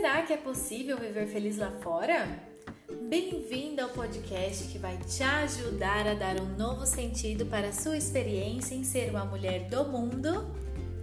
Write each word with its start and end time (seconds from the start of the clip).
Será 0.00 0.22
que 0.22 0.32
é 0.32 0.36
possível 0.38 0.96
viver 0.96 1.26
feliz 1.26 1.58
lá 1.58 1.70
fora? 1.82 2.26
Bem-vindo 3.02 3.82
ao 3.82 3.90
podcast 3.90 4.66
que 4.68 4.78
vai 4.78 4.96
te 4.96 5.22
ajudar 5.22 6.08
a 6.08 6.14
dar 6.14 6.40
um 6.40 6.56
novo 6.56 6.86
sentido 6.86 7.44
para 7.44 7.68
a 7.68 7.72
sua 7.72 7.98
experiência 7.98 8.74
em 8.74 8.82
ser 8.82 9.10
uma 9.10 9.26
mulher 9.26 9.68
do 9.68 9.84
mundo 9.84 10.50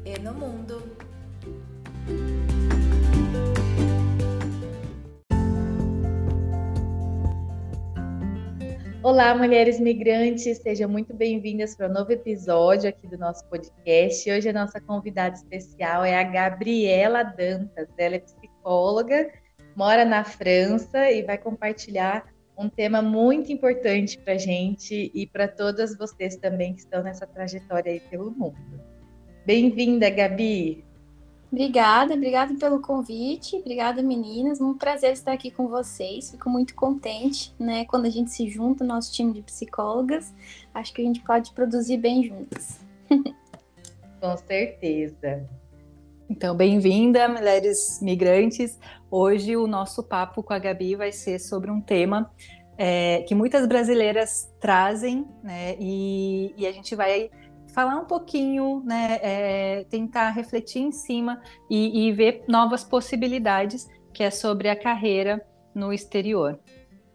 e 0.04 0.20
no 0.20 0.33
mundo. 0.33 0.81
Olá, 9.04 9.34
mulheres 9.34 9.79
migrantes, 9.79 10.57
sejam 10.57 10.89
muito 10.89 11.14
bem-vindas 11.14 11.73
para 11.75 11.88
um 11.88 11.93
novo 11.93 12.11
episódio 12.11 12.89
aqui 12.89 13.07
do 13.07 13.18
nosso 13.18 13.45
podcast. 13.45 14.29
Hoje 14.29 14.50
a 14.50 14.54
nossa 14.54 14.81
convidada 14.81 15.34
especial 15.34 16.03
é 16.03 16.20
a 16.20 16.23
Gabriela 16.23 17.23
Dantas. 17.23 17.88
Ela 17.98 18.16
é 18.16 18.20
psicóloga, 18.67 19.31
mora 19.76 20.03
na 20.03 20.26
França 20.26 21.09
e 21.09 21.23
vai 21.23 21.38
compartilhar 21.38 22.27
um 22.57 22.67
tema 22.67 23.02
muito 23.02 23.49
importante 23.52 24.17
para 24.17 24.34
a 24.34 24.38
gente 24.38 25.09
e 25.13 25.26
para 25.26 25.48
todas 25.48 25.98
vocês 25.98 26.35
também 26.35 26.73
que 26.73 26.81
estão 26.81 27.02
nessa 27.02 27.26
trajetória 27.26 27.93
aí 27.93 28.02
pelo 28.02 28.30
mundo. 28.30 28.57
Bem-vinda, 29.45 30.09
Gabi! 30.09 30.84
Obrigada, 31.49 32.13
obrigada 32.13 32.53
pelo 32.55 32.81
convite, 32.81 33.55
obrigada 33.55 34.03
meninas, 34.03 34.59
um 34.59 34.77
prazer 34.77 35.13
estar 35.13 35.31
aqui 35.31 35.49
com 35.49 35.70
vocês, 35.70 36.31
fico 36.31 36.49
muito 36.49 36.76
contente, 36.76 37.55
né, 37.57 37.85
quando 37.85 38.05
a 38.05 38.09
gente 38.09 38.31
se 38.31 38.49
junta, 38.49 38.84
nosso 38.84 39.13
time 39.13 39.31
de 39.31 39.41
psicólogas, 39.41 40.34
acho 40.73 40.93
que 40.93 41.02
a 41.02 41.05
gente 41.05 41.21
pode 41.21 41.54
produzir 41.54 41.95
bem 41.95 42.21
juntas. 42.21 42.81
com 44.20 44.35
certeza. 44.35 45.48
Então, 46.30 46.54
bem-vinda, 46.55 47.29
mulheres 47.29 48.01
migrantes. 48.01 48.77
Hoje 49.10 49.55
o 49.55 49.65
nosso 49.65 50.04
papo 50.04 50.43
com 50.43 50.54
a 50.54 50.60
Gabi 50.60 50.93
vai 50.93 51.12
ser 51.12 51.40
sobre 51.40 51.71
um 51.71 51.79
tema 51.79 52.29
é, 52.77 53.24
que 53.24 53.34
muitas 53.34 53.65
brasileiras 53.65 54.54
trazem, 54.60 55.26
né? 55.41 55.77
E, 55.79 56.54
e, 56.57 56.68
a 56.68 56.71
gente 56.74 56.96
vai 56.96 57.32
falar 57.74 57.96
um 57.96 58.05
pouquinho, 58.05 58.84
né? 58.85 59.20
É, 59.21 59.85
tentar 59.90 60.32
refletir 60.32 60.82
em 60.82 60.91
cima 60.91 61.41
e, 61.70 62.07
e 62.07 62.12
ver 62.12 62.44
novas 62.46 62.84
possibilidades, 62.84 63.88
que 64.13 64.22
é 64.22 64.29
sobre 64.29 64.68
a 64.68 64.75
carreira 64.75 65.41
no 65.73 65.94
exterior 65.94 66.59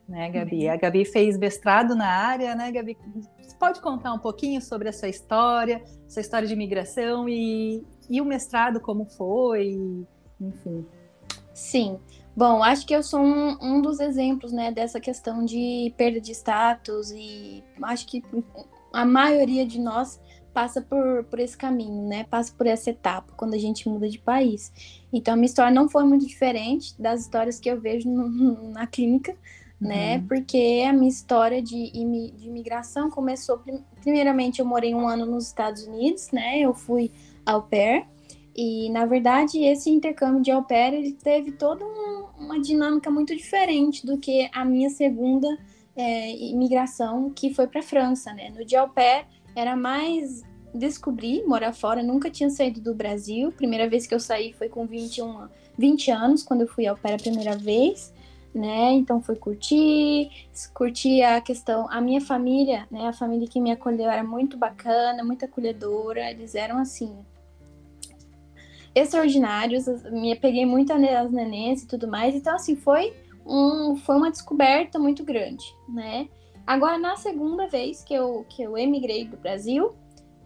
né, 0.09 0.31
Gabi? 0.31 0.67
Uhum. 0.67 0.73
A 0.73 0.77
Gabi 0.77 1.05
fez 1.05 1.39
mestrado 1.39 1.95
na 1.95 2.07
área, 2.07 2.55
né, 2.55 2.71
Gabi? 2.71 2.97
Você 3.41 3.57
pode 3.57 3.81
contar 3.81 4.13
um 4.13 4.19
pouquinho 4.19 4.61
sobre 4.61 4.89
a 4.89 4.93
sua 4.93 5.09
história, 5.09 5.83
sua 6.07 6.21
história 6.21 6.47
de 6.47 6.53
imigração 6.53 7.29
e, 7.29 7.83
e 8.09 8.21
o 8.21 8.25
mestrado, 8.25 8.81
como 8.81 9.05
foi, 9.05 10.07
enfim. 10.41 10.87
Sim. 11.55 11.99
Bom, 12.35 12.63
acho 12.63 12.87
que 12.87 12.95
eu 12.95 13.03
sou 13.03 13.21
um, 13.21 13.59
um 13.61 13.83
dos 13.83 14.01
exemplos, 14.01 14.53
né, 14.53 14.73
dessa 14.73 14.99
questão 14.99 15.45
de 15.45 15.93
perda 15.97 16.21
de 16.21 16.33
status 16.33 17.11
e 17.11 17.63
acho 17.83 18.07
que 18.07 18.23
a 18.93 19.05
maioria 19.05 19.67
de 19.67 19.79
nós 19.79 20.19
passa 20.53 20.81
por, 20.81 21.25
por 21.25 21.39
esse 21.39 21.57
caminho, 21.57 22.07
né? 22.07 22.25
Passa 22.25 22.53
por 22.57 22.67
essa 22.67 22.91
etapa 22.91 23.33
quando 23.37 23.55
a 23.55 23.59
gente 23.59 23.89
muda 23.89 24.09
de 24.09 24.19
país. 24.19 24.73
Então, 25.13 25.35
a 25.35 25.37
minha 25.37 25.47
história 25.47 25.73
não 25.73 25.89
foi 25.89 26.05
muito 26.05 26.27
diferente 26.27 26.95
das 27.01 27.23
histórias 27.23 27.59
que 27.59 27.71
eu 27.71 27.81
vejo 27.81 28.09
no, 28.09 28.69
na 28.71 28.87
clínica, 28.87 29.35
né? 29.81 30.17
Uhum. 30.17 30.27
Porque 30.29 30.85
a 30.87 30.93
minha 30.93 31.09
história 31.09 31.63
de, 31.63 31.91
de 31.91 32.47
imigração 32.47 33.11
começou. 33.11 33.63
Primeiramente, 34.01 34.61
eu 34.61 34.67
morei 34.67 34.95
um 34.95 35.09
ano 35.09 35.27
nos 35.27 35.47
Estados 35.47 35.85
Unidos, 35.85 36.31
né? 36.31 36.61
Eu 36.61 36.75
fui 36.75 37.11
au 37.45 37.63
pair. 37.63 38.07
E, 38.55 38.91
na 38.91 39.07
verdade, 39.07 39.65
esse 39.65 39.89
intercâmbio 39.91 40.43
de 40.43 40.51
au 40.51 40.63
pair 40.63 40.93
ele 40.93 41.13
teve 41.13 41.53
toda 41.53 41.85
um, 41.85 42.27
uma 42.39 42.61
dinâmica 42.61 43.11
muito 43.11 43.35
diferente 43.35 44.05
do 44.05 44.19
que 44.19 44.49
a 44.53 44.65
minha 44.65 44.91
segunda 44.91 45.49
é, 45.97 46.37
imigração, 46.37 47.31
que 47.31 47.53
foi 47.55 47.67
para 47.67 47.81
a 47.81 47.85
França, 47.85 48.33
né? 48.35 48.51
No 48.51 48.65
de 48.65 48.77
au 48.77 48.89
pair, 48.89 49.27
era 49.57 49.75
mais 49.75 50.43
descobrir, 50.75 51.45
morar 51.47 51.73
fora. 51.73 52.03
Nunca 52.03 52.31
tinha 52.31 52.51
saído 52.51 52.81
do 52.81 52.95
Brasil. 52.95 53.53
Primeira 53.53 53.89
vez 53.89 54.07
que 54.07 54.15
eu 54.15 54.21
saí 54.21 54.53
foi 54.53 54.69
com 54.69 54.87
21, 54.87 55.49
20 55.79 56.11
anos, 56.11 56.43
quando 56.43 56.63
eu 56.63 56.69
fui 56.69 56.87
au 56.87 56.97
pair 56.97 57.15
a 57.15 57.19
primeira 57.19 57.57
vez 57.57 58.13
né? 58.55 58.93
Então 58.93 59.21
foi 59.23 59.37
curtir, 59.37 60.31
curtir 60.75 61.23
a 61.23 61.41
questão. 61.41 61.89
A 61.91 62.01
minha 62.01 62.21
família, 62.21 62.87
né? 62.91 63.09
A 63.09 63.13
família 63.13 63.49
que 63.49 63.61
me 63.61 63.71
acolheu 63.71 64.11
era 64.11 64.23
muito 64.23 64.57
bacana, 64.57 65.25
muito 65.25 65.45
acolhedora. 65.45 66.31
Eles 66.31 66.55
eram 66.55 66.79
assim 66.79 67.17
extraordinários. 68.95 69.87
Me 70.11 70.35
peguei 70.37 70.67
muito 70.67 70.93
as 70.93 71.31
nenês 71.31 71.83
e 71.83 71.87
tudo 71.87 72.09
mais. 72.09 72.35
Então 72.35 72.55
assim 72.55 72.77
foi 72.77 73.15
um, 73.47 73.97
foi 73.97 74.17
uma 74.17 74.31
descoberta 74.31 74.99
muito 74.99 75.25
grande, 75.25 75.65
né? 75.89 76.29
Agora 76.67 76.99
na 76.99 77.17
segunda 77.17 77.67
vez 77.67 78.05
que 78.05 78.15
eu 78.15 78.47
que 78.49 78.63
eu 78.63 78.79
emigrei 78.79 79.25
do 79.25 79.37
Brasil, 79.37 79.95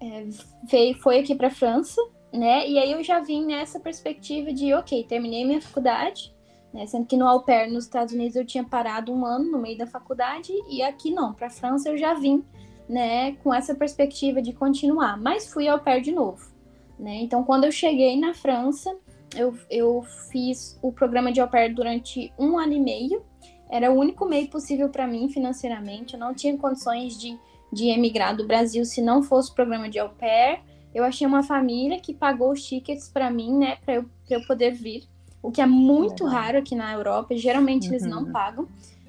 é, 0.01 0.27
veio, 0.69 0.95
foi 0.95 1.19
aqui 1.19 1.35
para 1.35 1.51
França, 1.51 2.01
né? 2.33 2.69
E 2.69 2.79
aí 2.79 2.93
eu 2.93 3.03
já 3.03 3.21
vim 3.21 3.45
nessa 3.45 3.81
perspectiva 3.81 4.53
de, 4.53 4.73
ok, 4.75 5.05
terminei 5.05 5.45
minha 5.45 5.61
faculdade, 5.61 6.35
né? 6.73 6.87
Sendo 6.87 7.06
que 7.06 7.17
no 7.17 7.27
au 7.27 7.43
pair 7.43 7.71
nos 7.71 7.85
Estados 7.85 8.15
Unidos 8.15 8.37
eu 8.37 8.45
tinha 8.45 8.65
parado 8.65 9.12
um 9.12 9.25
ano 9.25 9.51
no 9.51 9.59
meio 9.59 9.79
da 9.79 9.87
faculdade 9.87 10.53
e 10.69 10.83
aqui 10.83 11.11
não, 11.11 11.33
para 11.33 11.51
França 11.51 11.89
eu 11.89 11.99
já 11.99 12.15
vim, 12.15 12.45
né, 12.89 13.33
com 13.43 13.53
essa 13.53 13.75
perspectiva 13.75 14.41
de 14.41 14.53
continuar, 14.53 15.21
mas 15.21 15.53
fui 15.53 15.67
au 15.69 15.79
pair 15.79 16.01
de 16.01 16.12
novo, 16.12 16.55
né? 16.99 17.17
Então 17.17 17.45
quando 17.45 17.65
eu 17.65 17.73
cheguei 17.73 18.19
na 18.19 18.34
França, 18.34 18.97
eu, 19.37 19.55
eu 19.71 20.03
fiz 20.31 20.79
o 20.83 20.93
programa 20.93 21.33
de 21.33 21.41
au 21.41 21.49
pair 21.49 21.75
durante 21.75 22.33
um 22.39 22.59
ano 22.59 22.73
e 22.73 22.81
meio, 22.81 23.23
era 23.69 23.93
o 23.93 23.99
único 23.99 24.25
meio 24.25 24.49
possível 24.49 24.89
para 24.89 25.06
mim 25.06 25.29
financeiramente, 25.29 26.15
eu 26.15 26.21
não 26.21 26.35
tinha 26.35 26.56
condições 26.56 27.19
de, 27.19 27.39
de 27.73 27.89
emigrar 27.89 28.37
do 28.37 28.47
Brasil 28.47 28.85
se 28.85 29.03
não 29.03 29.23
fosse 29.23 29.51
o 29.51 29.55
programa 29.55 29.89
de 29.89 29.99
au 29.99 30.11
pair. 30.11 30.61
Eu 30.95 31.05
achei 31.05 31.27
uma 31.27 31.43
família 31.43 32.01
que 32.01 32.15
pagou 32.15 32.53
os 32.53 32.65
tickets 32.65 33.09
para 33.09 33.31
mim, 33.31 33.53
né, 33.59 33.77
para 33.85 33.97
eu, 33.97 34.06
eu 34.31 34.47
poder 34.47 34.73
vir 34.73 35.06
o 35.43 35.51
que 35.51 35.61
é 35.61 35.67
muito 35.67 36.25
raro 36.25 36.59
aqui 36.59 36.75
na 36.75 36.93
Europa. 36.93 37.37
Geralmente 37.37 37.87
uhum. 37.87 37.93
eles 37.93 38.06
não 38.06 38.25
uhum. 38.25 38.33
pagam. 38.33 38.69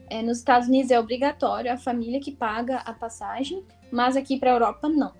É, 0.09 0.21
nos 0.21 0.37
Estados 0.37 0.67
Unidos 0.67 0.91
é 0.91 0.99
obrigatório 0.99 1.71
a 1.71 1.77
família 1.77 2.19
que 2.19 2.31
paga 2.31 2.77
a 2.77 2.93
passagem, 2.93 3.63
mas 3.91 4.15
aqui 4.15 4.37
para 4.37 4.51
a 4.51 4.53
Europa 4.53 4.87
não. 4.87 5.13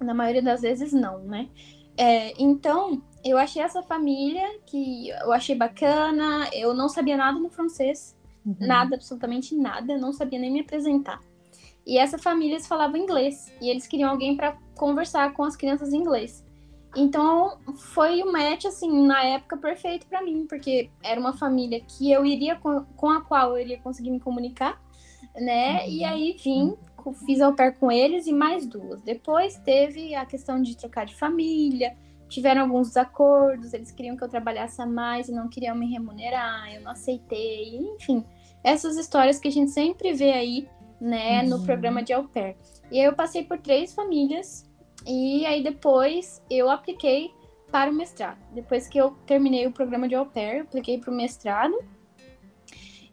Na 0.00 0.12
maioria 0.12 0.42
das 0.42 0.60
vezes 0.60 0.92
não, 0.92 1.20
né? 1.20 1.48
É, 1.96 2.32
então 2.42 3.02
eu 3.24 3.38
achei 3.38 3.62
essa 3.62 3.82
família 3.82 4.46
que 4.66 5.10
eu 5.10 5.32
achei 5.32 5.54
bacana. 5.54 6.48
Eu 6.52 6.74
não 6.74 6.88
sabia 6.88 7.16
nada 7.16 7.38
no 7.38 7.50
francês, 7.50 8.16
uhum. 8.44 8.56
nada, 8.60 8.96
absolutamente 8.96 9.54
nada. 9.54 9.96
Não 9.98 10.12
sabia 10.12 10.38
nem 10.38 10.50
me 10.50 10.60
apresentar. 10.60 11.20
E 11.86 11.98
essa 11.98 12.18
família 12.18 12.54
eles 12.54 12.66
falavam 12.66 12.96
inglês 12.96 13.52
e 13.60 13.68
eles 13.68 13.86
queriam 13.86 14.10
alguém 14.10 14.36
para 14.36 14.56
conversar 14.76 15.32
com 15.32 15.42
as 15.42 15.56
crianças 15.56 15.92
em 15.92 15.98
inglês. 15.98 16.44
Então, 16.94 17.58
foi 17.74 18.22
um 18.22 18.30
match, 18.30 18.66
assim, 18.66 19.06
na 19.06 19.24
época 19.24 19.56
perfeito 19.56 20.06
para 20.06 20.22
mim, 20.22 20.46
porque 20.46 20.90
era 21.02 21.18
uma 21.18 21.32
família 21.32 21.80
que 21.80 22.12
eu 22.12 22.24
iria, 22.24 22.56
com, 22.56 22.84
com 22.96 23.08
a 23.08 23.22
qual 23.22 23.52
eu 23.52 23.62
iria 23.62 23.78
conseguir 23.78 24.10
me 24.10 24.20
comunicar, 24.20 24.80
né? 25.34 25.84
Uhum. 25.84 25.90
E 25.90 26.04
aí 26.04 26.36
vim, 26.42 26.76
fiz 27.10 27.40
ao 27.40 27.54
pair 27.54 27.74
com 27.78 27.90
eles 27.90 28.26
e 28.26 28.32
mais 28.32 28.66
duas. 28.66 29.00
Depois 29.00 29.56
teve 29.64 30.14
a 30.14 30.26
questão 30.26 30.60
de 30.60 30.76
trocar 30.76 31.06
de 31.06 31.14
família, 31.14 31.96
tiveram 32.28 32.62
alguns 32.62 32.88
desacordos, 32.88 33.72
eles 33.72 33.90
queriam 33.90 34.16
que 34.16 34.24
eu 34.24 34.28
trabalhasse 34.28 34.80
a 34.80 34.86
mais 34.86 35.28
e 35.28 35.32
não 35.32 35.48
queriam 35.48 35.74
me 35.74 35.90
remunerar, 35.90 36.72
eu 36.74 36.82
não 36.82 36.90
aceitei, 36.92 37.76
enfim. 37.76 38.24
Essas 38.62 38.96
histórias 38.96 39.38
que 39.38 39.48
a 39.48 39.52
gente 39.52 39.70
sempre 39.70 40.12
vê 40.12 40.32
aí, 40.32 40.68
né, 41.00 41.42
no 41.42 41.56
uhum. 41.56 41.64
programa 41.64 42.02
de 42.02 42.12
au 42.12 42.24
pair. 42.24 42.56
E 42.90 43.00
aí 43.00 43.04
eu 43.04 43.14
passei 43.14 43.42
por 43.44 43.58
três 43.58 43.92
famílias 43.94 44.70
e 45.06 45.44
aí 45.46 45.62
depois 45.62 46.42
eu 46.48 46.70
apliquei 46.70 47.32
para 47.70 47.90
o 47.90 47.94
mestrado. 47.94 48.38
Depois 48.52 48.86
que 48.86 48.98
eu 48.98 49.12
terminei 49.26 49.66
o 49.66 49.72
programa 49.72 50.06
de 50.06 50.14
au 50.14 50.26
pair, 50.26 50.58
eu 50.58 50.62
apliquei 50.62 50.98
para 50.98 51.10
o 51.10 51.14
mestrado. 51.14 51.74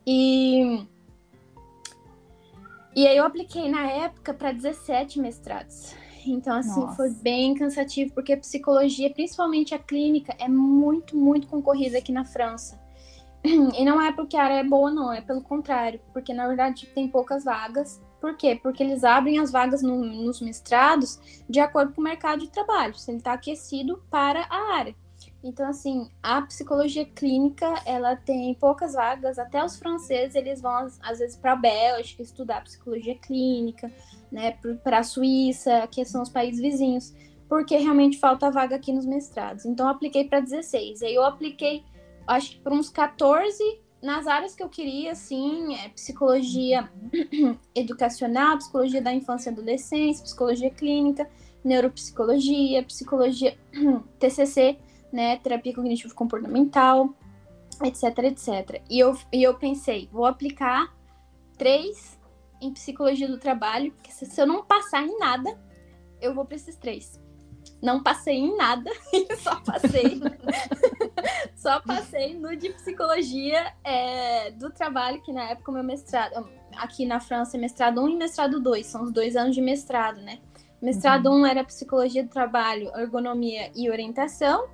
E 0.05 0.85
e 3.01 3.07
aí 3.07 3.17
eu 3.17 3.25
apliquei 3.25 3.69
na 3.69 3.89
época 3.89 4.33
para 4.33 4.51
17 4.51 5.19
mestrados. 5.19 5.93
Então, 6.25 6.55
assim, 6.55 6.81
Nossa. 6.81 6.95
foi 6.95 7.09
bem 7.11 7.53
cansativo, 7.55 8.13
porque 8.13 8.33
a 8.33 8.37
psicologia, 8.37 9.09
principalmente 9.09 9.73
a 9.73 9.79
clínica, 9.79 10.35
é 10.37 10.47
muito, 10.47 11.15
muito 11.15 11.47
concorrida 11.47 11.97
aqui 11.97 12.11
na 12.11 12.25
França. 12.25 12.79
E 13.43 13.85
não 13.85 14.01
é 14.01 14.11
porque 14.11 14.35
a 14.35 14.43
área 14.43 14.55
é 14.55 14.63
boa, 14.63 14.91
não, 14.91 15.13
é 15.13 15.21
pelo 15.21 15.41
contrário, 15.41 16.01
porque 16.11 16.33
na 16.33 16.45
verdade 16.45 16.87
tem 16.87 17.07
poucas 17.07 17.45
vagas 17.45 18.01
por 18.19 18.35
quê? 18.35 18.59
Porque 18.61 18.83
eles 18.83 19.03
abrem 19.03 19.39
as 19.39 19.51
vagas 19.51 19.81
no, 19.81 20.03
nos 20.03 20.41
mestrados 20.41 21.19
de 21.49 21.59
acordo 21.59 21.93
com 21.93 22.01
o 22.01 22.03
mercado 22.03 22.41
de 22.41 22.51
trabalho, 22.51 22.95
se 22.95 23.09
ele 23.09 23.19
está 23.19 23.33
aquecido 23.33 24.03
para 24.09 24.45
a 24.49 24.75
área. 24.75 24.95
Então, 25.43 25.67
assim, 25.67 26.09
a 26.21 26.41
psicologia 26.41 27.05
clínica, 27.05 27.65
ela 27.85 28.15
tem 28.15 28.53
poucas 28.55 28.93
vagas, 28.93 29.39
até 29.39 29.63
os 29.63 29.77
franceses, 29.77 30.35
eles 30.35 30.61
vão, 30.61 30.87
às 31.01 31.19
vezes, 31.19 31.37
para 31.37 31.53
a 31.53 31.55
Bélgica 31.55 32.21
estudar 32.21 32.63
psicologia 32.63 33.15
clínica, 33.15 33.91
né, 34.31 34.57
para 34.83 34.99
a 34.99 35.03
Suíça, 35.03 35.87
que 35.87 36.03
são 36.03 36.21
os 36.21 36.29
países 36.29 36.59
vizinhos, 36.59 37.13
porque 37.47 37.77
realmente 37.77 38.19
falta 38.19 38.51
vaga 38.51 38.75
aqui 38.75 38.91
nos 38.91 39.05
mestrados. 39.05 39.65
Então, 39.65 39.85
eu 39.85 39.91
apliquei 39.91 40.25
para 40.25 40.41
16. 40.41 41.01
Aí 41.03 41.15
eu 41.15 41.23
apliquei 41.23 41.83
acho 42.29 42.51
que 42.51 42.59
por 42.59 42.71
uns 42.71 42.89
14 42.89 43.63
nas 44.01 44.27
áreas 44.27 44.55
que 44.55 44.63
eu 44.63 44.69
queria, 44.69 45.11
assim, 45.11 45.75
é 45.75 45.89
psicologia 45.89 46.89
educacional, 47.75 48.57
psicologia 48.57 49.01
da 49.01 49.13
infância 49.13 49.49
e 49.49 49.53
adolescência, 49.53 50.23
psicologia 50.23 50.69
clínica, 50.69 51.29
neuropsicologia, 51.63 52.83
psicologia 52.83 53.57
TCC, 54.19 54.77
né, 55.11 55.37
terapia 55.37 55.73
cognitivo 55.73 56.13
comportamental, 56.13 57.13
etc, 57.83 58.17
etc. 58.19 58.81
E 58.89 58.99
eu, 58.99 59.17
e 59.31 59.43
eu 59.43 59.55
pensei, 59.55 60.09
vou 60.11 60.25
aplicar 60.25 60.93
três 61.57 62.19
em 62.61 62.73
psicologia 62.73 63.27
do 63.27 63.37
trabalho, 63.37 63.91
porque 63.93 64.11
se, 64.11 64.25
se 64.25 64.41
eu 64.41 64.45
não 64.45 64.63
passar 64.63 65.03
em 65.03 65.17
nada, 65.17 65.57
eu 66.21 66.33
vou 66.33 66.45
para 66.45 66.55
esses 66.55 66.75
três. 66.75 67.19
Não 67.81 68.03
passei 68.03 68.35
em 68.35 68.57
nada, 68.57 68.91
só 69.39 69.59
passei. 69.61 70.19
só 71.55 71.79
passei 71.81 72.37
no 72.37 72.55
de 72.55 72.69
psicologia 72.71 73.73
é, 73.83 74.51
do 74.51 74.69
trabalho, 74.71 75.21
que 75.21 75.31
na 75.31 75.49
época 75.49 75.71
o 75.71 75.73
meu 75.73 75.83
mestrado, 75.83 76.49
aqui 76.75 77.05
na 77.05 77.19
França, 77.19 77.57
é 77.57 77.59
mestrado 77.59 78.01
1 78.01 78.09
e 78.09 78.15
mestrado 78.17 78.59
2, 78.59 78.85
são 78.85 79.03
os 79.03 79.11
dois 79.11 79.35
anos 79.35 79.55
de 79.55 79.61
mestrado, 79.61 80.19
né? 80.21 80.39
Mestrado 80.81 81.29
1 81.29 81.33
uhum. 81.33 81.41
um 81.41 81.45
era 81.45 81.63
psicologia 81.63 82.23
do 82.23 82.29
trabalho, 82.29 82.91
ergonomia 82.97 83.71
e 83.75 83.89
orientação, 83.89 84.67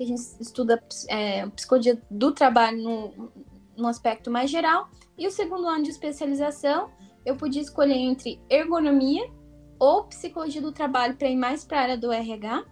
que 0.00 0.04
a 0.04 0.06
gente 0.06 0.22
estuda 0.40 0.82
é, 1.08 1.46
psicologia 1.50 2.00
do 2.10 2.32
trabalho 2.32 2.82
no, 2.82 3.32
no 3.76 3.86
aspecto 3.86 4.30
mais 4.30 4.50
geral. 4.50 4.88
E 5.18 5.26
o 5.26 5.30
segundo 5.30 5.68
ano 5.68 5.84
de 5.84 5.90
especialização, 5.90 6.90
eu 7.24 7.36
podia 7.36 7.60
escolher 7.60 7.98
entre 7.98 8.40
ergonomia 8.48 9.30
ou 9.78 10.04
psicologia 10.04 10.62
do 10.62 10.72
trabalho 10.72 11.16
para 11.16 11.28
ir 11.28 11.36
mais 11.36 11.64
para 11.64 11.78
a 11.78 11.82
área 11.82 11.98
do 11.98 12.10
RH, 12.10 12.64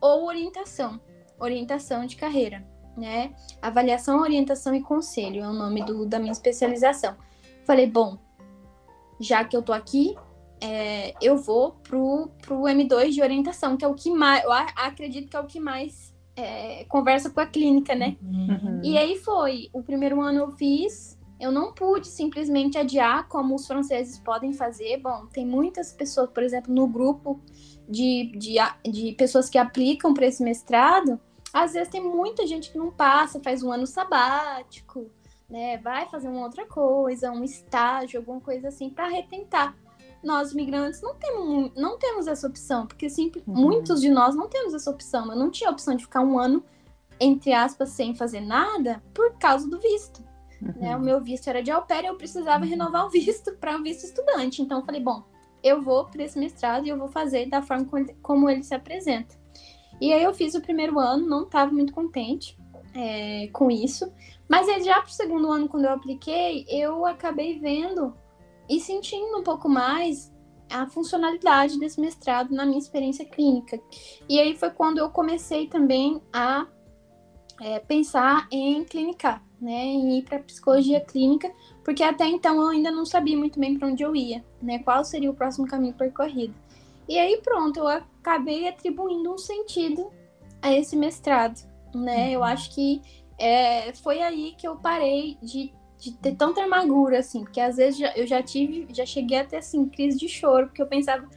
ou 0.00 0.26
orientação, 0.26 1.00
orientação 1.40 2.06
de 2.06 2.14
carreira, 2.14 2.64
né? 2.96 3.34
Avaliação, 3.60 4.20
orientação 4.20 4.72
e 4.72 4.80
conselho 4.80 5.42
é 5.42 5.48
o 5.48 5.52
nome 5.52 5.84
do, 5.84 6.06
da 6.06 6.20
minha 6.20 6.32
especialização. 6.32 7.16
Falei, 7.64 7.88
bom, 7.88 8.18
já 9.18 9.44
que 9.44 9.56
eu 9.56 9.62
tô 9.62 9.72
aqui, 9.72 10.16
é, 10.60 11.12
eu 11.20 11.36
vou 11.36 11.72
pro, 11.72 12.30
pro 12.40 12.62
M2 12.62 13.10
de 13.10 13.22
orientação, 13.22 13.76
que 13.76 13.84
é 13.84 13.88
o 13.88 13.94
que 13.94 14.12
mais, 14.12 14.44
eu 14.44 14.52
acredito 14.52 15.28
que 15.28 15.36
é 15.36 15.40
o 15.40 15.46
que 15.46 15.58
mais 15.58 16.07
é, 16.38 16.84
conversa 16.84 17.30
com 17.30 17.40
a 17.40 17.46
clínica, 17.46 17.94
né? 17.94 18.16
Uhum. 18.22 18.80
E 18.84 18.96
aí 18.96 19.16
foi, 19.16 19.68
o 19.72 19.82
primeiro 19.82 20.20
ano 20.20 20.38
eu 20.38 20.50
fiz, 20.52 21.18
eu 21.40 21.50
não 21.50 21.72
pude 21.72 22.06
simplesmente 22.06 22.78
adiar 22.78 23.28
como 23.28 23.54
os 23.54 23.66
franceses 23.66 24.18
podem 24.18 24.52
fazer. 24.52 24.98
Bom, 24.98 25.26
tem 25.26 25.44
muitas 25.44 25.92
pessoas, 25.92 26.30
por 26.30 26.42
exemplo, 26.42 26.72
no 26.72 26.86
grupo 26.86 27.40
de, 27.88 28.32
de, 28.36 28.56
de 28.90 29.12
pessoas 29.12 29.50
que 29.50 29.58
aplicam 29.58 30.14
para 30.14 30.26
esse 30.26 30.42
mestrado, 30.42 31.20
às 31.52 31.72
vezes 31.72 31.88
tem 31.88 32.02
muita 32.02 32.46
gente 32.46 32.70
que 32.70 32.78
não 32.78 32.90
passa, 32.90 33.40
faz 33.40 33.62
um 33.62 33.72
ano 33.72 33.86
sabático, 33.86 35.10
né? 35.48 35.78
Vai 35.78 36.06
fazer 36.08 36.28
uma 36.28 36.44
outra 36.44 36.66
coisa, 36.66 37.32
um 37.32 37.42
estágio, 37.42 38.20
alguma 38.20 38.40
coisa 38.40 38.68
assim, 38.68 38.90
para 38.90 39.08
retentar. 39.08 39.74
Nós, 40.22 40.52
migrantes, 40.52 41.00
não 41.00 41.14
temos, 41.14 41.70
não 41.76 41.98
temos 41.98 42.26
essa 42.26 42.46
opção, 42.46 42.86
porque 42.86 43.08
sempre, 43.08 43.42
uhum. 43.46 43.54
muitos 43.54 44.00
de 44.00 44.10
nós 44.10 44.34
não 44.34 44.48
temos 44.48 44.74
essa 44.74 44.90
opção. 44.90 45.30
Eu 45.30 45.38
não 45.38 45.50
tinha 45.50 45.70
a 45.70 45.72
opção 45.72 45.94
de 45.94 46.04
ficar 46.04 46.20
um 46.20 46.38
ano, 46.38 46.62
entre 47.20 47.52
aspas, 47.52 47.90
sem 47.90 48.14
fazer 48.14 48.40
nada 48.40 49.02
por 49.14 49.38
causa 49.38 49.68
do 49.68 49.78
visto. 49.78 50.22
Uhum. 50.60 50.72
Né? 50.76 50.96
O 50.96 51.00
meu 51.00 51.20
visto 51.20 51.48
era 51.48 51.62
de 51.62 51.70
au 51.70 51.82
pair, 51.82 52.06
eu 52.06 52.16
precisava 52.16 52.64
uhum. 52.64 52.70
renovar 52.70 53.06
o 53.06 53.10
visto 53.10 53.52
para 53.54 53.76
o 53.76 53.82
visto 53.82 54.04
estudante. 54.04 54.60
Então, 54.60 54.80
eu 54.80 54.84
falei, 54.84 55.00
bom, 55.00 55.22
eu 55.62 55.82
vou 55.82 56.04
para 56.04 56.24
esse 56.24 56.38
mestrado 56.38 56.86
e 56.86 56.88
eu 56.88 56.98
vou 56.98 57.08
fazer 57.08 57.46
da 57.46 57.62
forma 57.62 57.86
como 58.22 58.50
ele 58.50 58.62
se 58.62 58.74
apresenta. 58.74 59.36
E 60.00 60.12
aí 60.12 60.22
eu 60.22 60.32
fiz 60.32 60.54
o 60.54 60.60
primeiro 60.60 60.98
ano, 60.98 61.26
não 61.26 61.42
estava 61.42 61.72
muito 61.72 61.92
contente 61.92 62.56
é, 62.94 63.48
com 63.52 63.70
isso. 63.70 64.12
Mas 64.48 64.68
aí, 64.68 64.82
já 64.82 65.00
para 65.00 65.08
o 65.08 65.12
segundo 65.12 65.50
ano, 65.50 65.68
quando 65.68 65.84
eu 65.84 65.92
apliquei, 65.92 66.64
eu 66.68 67.04
acabei 67.04 67.58
vendo 67.58 68.14
e 68.68 68.80
sentindo 68.80 69.38
um 69.38 69.42
pouco 69.42 69.68
mais 69.68 70.32
a 70.70 70.86
funcionalidade 70.86 71.78
desse 71.78 72.00
mestrado 72.00 72.54
na 72.54 72.66
minha 72.66 72.78
experiência 72.78 73.24
clínica. 73.24 73.80
E 74.28 74.38
aí 74.38 74.56
foi 74.56 74.70
quando 74.70 74.98
eu 74.98 75.08
comecei 75.10 75.66
também 75.66 76.20
a 76.32 76.66
é, 77.60 77.78
pensar 77.80 78.46
em 78.50 78.84
clinicar 78.84 79.42
né, 79.60 79.84
em 79.84 80.18
ir 80.18 80.22
para 80.22 80.38
psicologia 80.38 81.00
clínica, 81.00 81.52
porque 81.84 82.02
até 82.02 82.26
então 82.26 82.60
eu 82.60 82.68
ainda 82.68 82.90
não 82.90 83.04
sabia 83.04 83.36
muito 83.36 83.58
bem 83.58 83.76
para 83.76 83.88
onde 83.88 84.02
eu 84.02 84.14
ia, 84.14 84.44
né, 84.62 84.78
qual 84.78 85.04
seria 85.04 85.30
o 85.30 85.34
próximo 85.34 85.66
caminho 85.66 85.94
percorrido. 85.94 86.54
E 87.08 87.18
aí 87.18 87.40
pronto, 87.42 87.80
eu 87.80 87.88
acabei 87.88 88.68
atribuindo 88.68 89.32
um 89.32 89.38
sentido 89.38 90.10
a 90.60 90.72
esse 90.72 90.94
mestrado, 90.94 91.58
né? 91.94 92.26
Uhum. 92.26 92.32
Eu 92.32 92.44
acho 92.44 92.74
que 92.74 93.00
é, 93.38 93.92
foi 93.94 94.20
aí 94.20 94.54
que 94.58 94.68
eu 94.68 94.76
parei 94.76 95.38
de, 95.42 95.72
de 95.98 96.12
ter 96.12 96.34
tanta 96.34 96.62
amargura, 96.62 97.18
assim, 97.18 97.42
porque 97.42 97.60
às 97.60 97.76
vezes 97.76 97.98
já, 97.98 98.16
eu 98.16 98.26
já 98.26 98.42
tive, 98.42 98.86
já 98.94 99.04
cheguei 99.04 99.38
a 99.38 99.44
ter 99.44 99.56
assim 99.56 99.86
crise 99.86 100.18
de 100.18 100.28
choro, 100.28 100.66
porque 100.66 100.80
eu 100.80 100.86
pensava, 100.86 101.28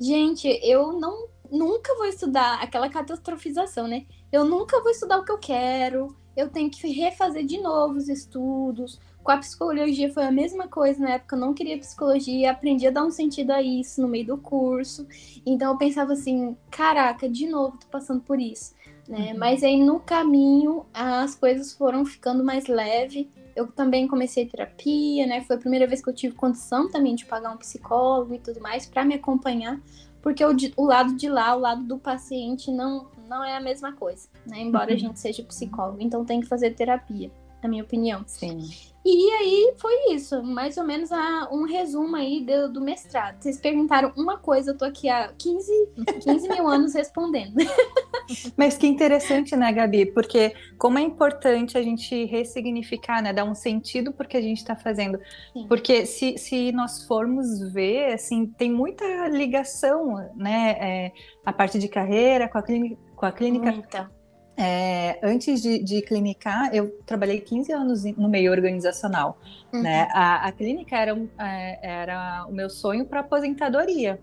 gente, 0.00 0.48
eu 0.62 0.92
não 0.92 1.28
nunca 1.50 1.94
vou 1.94 2.06
estudar 2.06 2.60
aquela 2.62 2.90
catastrofização, 2.90 3.86
né? 3.88 4.04
Eu 4.30 4.44
nunca 4.44 4.82
vou 4.82 4.90
estudar 4.90 5.18
o 5.18 5.24
que 5.24 5.32
eu 5.32 5.38
quero, 5.38 6.14
eu 6.36 6.48
tenho 6.48 6.70
que 6.70 6.86
refazer 6.88 7.44
de 7.44 7.58
novo 7.58 7.96
os 7.96 8.08
estudos. 8.08 9.00
Com 9.22 9.32
a 9.32 9.38
psicologia 9.38 10.12
foi 10.12 10.24
a 10.24 10.30
mesma 10.30 10.68
coisa, 10.68 11.02
na 11.02 11.14
época 11.14 11.34
eu 11.34 11.40
não 11.40 11.52
queria 11.52 11.76
psicologia, 11.78 12.50
aprendi 12.50 12.86
a 12.86 12.90
dar 12.90 13.04
um 13.04 13.10
sentido 13.10 13.50
a 13.50 13.60
isso 13.60 14.00
no 14.00 14.08
meio 14.08 14.26
do 14.26 14.38
curso. 14.38 15.06
Então 15.44 15.72
eu 15.72 15.78
pensava 15.78 16.12
assim, 16.12 16.56
caraca, 16.70 17.28
de 17.28 17.46
novo 17.48 17.76
tô 17.78 17.88
passando 17.88 18.20
por 18.20 18.40
isso. 18.40 18.72
Né? 19.08 19.32
Uhum. 19.32 19.38
Mas 19.38 19.62
aí 19.64 19.82
no 19.82 19.98
caminho 19.98 20.86
as 20.94 21.34
coisas 21.34 21.72
foram 21.72 22.04
ficando 22.04 22.44
mais 22.44 22.66
leve. 22.66 23.28
Eu 23.58 23.66
também 23.66 24.06
comecei 24.06 24.46
terapia, 24.46 25.26
né? 25.26 25.42
Foi 25.42 25.56
a 25.56 25.58
primeira 25.58 25.86
vez 25.86 26.00
que 26.00 26.08
eu 26.08 26.14
tive 26.14 26.34
condição 26.34 26.88
também 26.88 27.16
de 27.16 27.26
pagar 27.26 27.50
um 27.50 27.56
psicólogo 27.56 28.32
e 28.32 28.38
tudo 28.38 28.60
mais 28.60 28.86
para 28.86 29.04
me 29.04 29.14
acompanhar, 29.14 29.80
porque 30.22 30.44
o, 30.44 30.54
o 30.76 30.84
lado 30.84 31.16
de 31.16 31.28
lá, 31.28 31.56
o 31.56 31.58
lado 31.58 31.82
do 31.82 31.98
paciente 31.98 32.70
não 32.70 33.08
não 33.28 33.44
é 33.44 33.56
a 33.56 33.60
mesma 33.60 33.92
coisa, 33.92 34.28
né? 34.46 34.60
Embora 34.60 34.90
a 34.90 34.94
uhum. 34.94 34.98
gente 34.98 35.20
seja 35.20 35.42
psicólogo, 35.42 35.98
então 36.00 36.24
tem 36.24 36.40
que 36.40 36.46
fazer 36.46 36.70
terapia, 36.70 37.30
na 37.62 37.68
minha 37.68 37.82
opinião. 37.82 38.24
Sim. 38.26 38.68
E 39.10 39.30
aí 39.30 39.74
foi 39.78 40.12
isso, 40.12 40.42
mais 40.42 40.76
ou 40.76 40.84
menos 40.84 41.10
a, 41.10 41.48
um 41.50 41.64
resumo 41.64 42.14
aí 42.14 42.44
do, 42.44 42.72
do, 42.74 42.80
mestrado. 42.80 43.40
Vocês 43.40 43.58
perguntaram 43.58 44.12
uma 44.16 44.36
coisa, 44.36 44.72
eu 44.72 44.76
tô 44.76 44.84
aqui 44.84 45.08
há 45.08 45.32
15, 45.38 45.72
15 46.20 46.48
mil 46.48 46.68
anos 46.68 46.94
respondendo. 46.94 47.54
Mas 48.54 48.76
que 48.76 48.86
interessante, 48.86 49.56
né, 49.56 49.72
Gabi? 49.72 50.06
Porque 50.06 50.52
como 50.76 50.98
é 50.98 51.00
importante 51.00 51.78
a 51.78 51.82
gente 51.82 52.26
ressignificar, 52.26 53.22
né? 53.22 53.32
Dar 53.32 53.44
um 53.44 53.54
sentido 53.54 54.12
porque 54.12 54.36
a 54.36 54.42
gente 54.42 54.58
está 54.58 54.76
fazendo. 54.76 55.18
Sim. 55.54 55.66
Porque 55.68 56.04
se, 56.04 56.36
se 56.36 56.70
nós 56.72 57.04
formos 57.04 57.60
ver, 57.72 58.12
assim, 58.12 58.46
tem 58.46 58.70
muita 58.70 59.04
ligação, 59.28 60.16
né? 60.36 60.76
É, 60.78 61.12
a 61.46 61.52
parte 61.52 61.78
de 61.78 61.88
carreira 61.88 62.46
com 62.46 62.58
a 62.58 62.62
clínica. 62.62 62.98
Com 63.16 63.26
a 63.26 63.32
clínica 63.32 63.72
Muita 63.72 64.17
é, 64.58 65.20
antes 65.22 65.62
de, 65.62 65.78
de, 65.78 66.02
clinicar, 66.02 66.74
eu 66.74 66.90
trabalhei 67.06 67.40
15 67.40 67.72
anos 67.72 68.04
no 68.16 68.28
meio 68.28 68.50
organizacional. 68.50 69.38
Uhum. 69.72 69.82
Né? 69.82 70.08
A, 70.12 70.48
a, 70.48 70.52
clínica 70.52 70.96
era, 70.96 71.16
é, 71.38 71.78
era 71.80 72.44
o 72.48 72.52
meu 72.52 72.68
sonho 72.68 73.04
para 73.04 73.20
aposentadoria. 73.20 74.20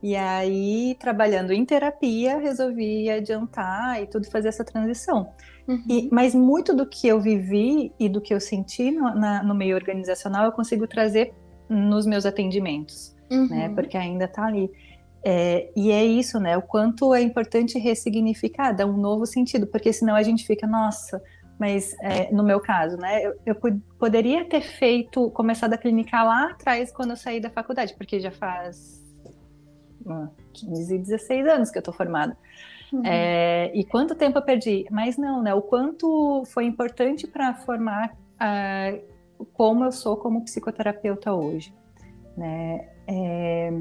E 0.00 0.14
aí, 0.14 0.96
trabalhando 1.00 1.52
em 1.52 1.64
terapia, 1.64 2.38
resolvi 2.38 3.10
adiantar 3.10 4.00
e 4.00 4.06
tudo 4.06 4.30
fazer 4.30 4.48
essa 4.48 4.62
transição. 4.62 5.32
Uhum. 5.66 5.82
E, 5.88 6.08
mas 6.12 6.34
muito 6.34 6.72
do 6.72 6.86
que 6.86 7.08
eu 7.08 7.20
vivi 7.20 7.90
e 7.98 8.08
do 8.08 8.20
que 8.20 8.32
eu 8.32 8.38
senti 8.38 8.92
no, 8.92 9.12
na, 9.14 9.42
no 9.42 9.54
meio 9.56 9.74
organizacional, 9.74 10.44
eu 10.44 10.52
consigo 10.52 10.86
trazer 10.86 11.34
nos 11.68 12.06
meus 12.06 12.24
atendimentos, 12.24 13.16
né? 13.28 13.36
uhum. 13.36 13.48
né? 13.48 13.68
Porque 13.74 13.96
ainda 13.96 14.26
está 14.26 14.44
ali. 14.44 14.70
É, 15.24 15.70
e 15.74 15.90
é 15.90 16.04
isso, 16.04 16.38
né? 16.38 16.56
O 16.56 16.62
quanto 16.62 17.14
é 17.14 17.22
importante 17.22 17.78
ressignificar, 17.78 18.72
dar 18.72 18.86
um 18.86 18.96
novo 18.96 19.24
sentido, 19.24 19.66
porque 19.66 19.92
senão 19.92 20.14
a 20.14 20.22
gente 20.22 20.46
fica, 20.46 20.66
nossa, 20.66 21.22
mas 21.58 21.94
é, 22.02 22.30
no 22.30 22.42
meu 22.42 22.60
caso, 22.60 22.98
né? 22.98 23.24
Eu, 23.24 23.34
eu, 23.46 23.56
poderia 23.98 24.44
ter 24.44 24.60
feito, 24.60 25.30
começado 25.30 25.72
a 25.72 25.78
clinicar 25.78 26.26
lá 26.26 26.50
atrás 26.50 26.92
quando 26.92 27.10
eu 27.10 27.16
saí 27.16 27.40
da 27.40 27.48
faculdade, 27.48 27.94
porque 27.96 28.20
já 28.20 28.30
faz 28.30 29.02
15, 30.52 30.98
16 30.98 31.46
anos 31.46 31.70
que 31.70 31.78
eu 31.78 31.82
tô 31.82 31.92
formada. 31.92 32.36
Uhum. 32.92 33.02
É, 33.04 33.72
e 33.74 33.82
quanto 33.84 34.14
tempo 34.14 34.38
eu 34.38 34.42
perdi? 34.42 34.84
Mas 34.90 35.16
não, 35.16 35.42
né? 35.42 35.54
O 35.54 35.62
quanto 35.62 36.44
foi 36.46 36.66
importante 36.66 37.26
para 37.26 37.54
formar 37.54 38.14
como 39.54 39.84
eu 39.84 39.92
sou 39.92 40.16
como 40.16 40.44
psicoterapeuta 40.44 41.32
hoje, 41.32 41.74
né? 42.36 42.88
É, 43.06 43.72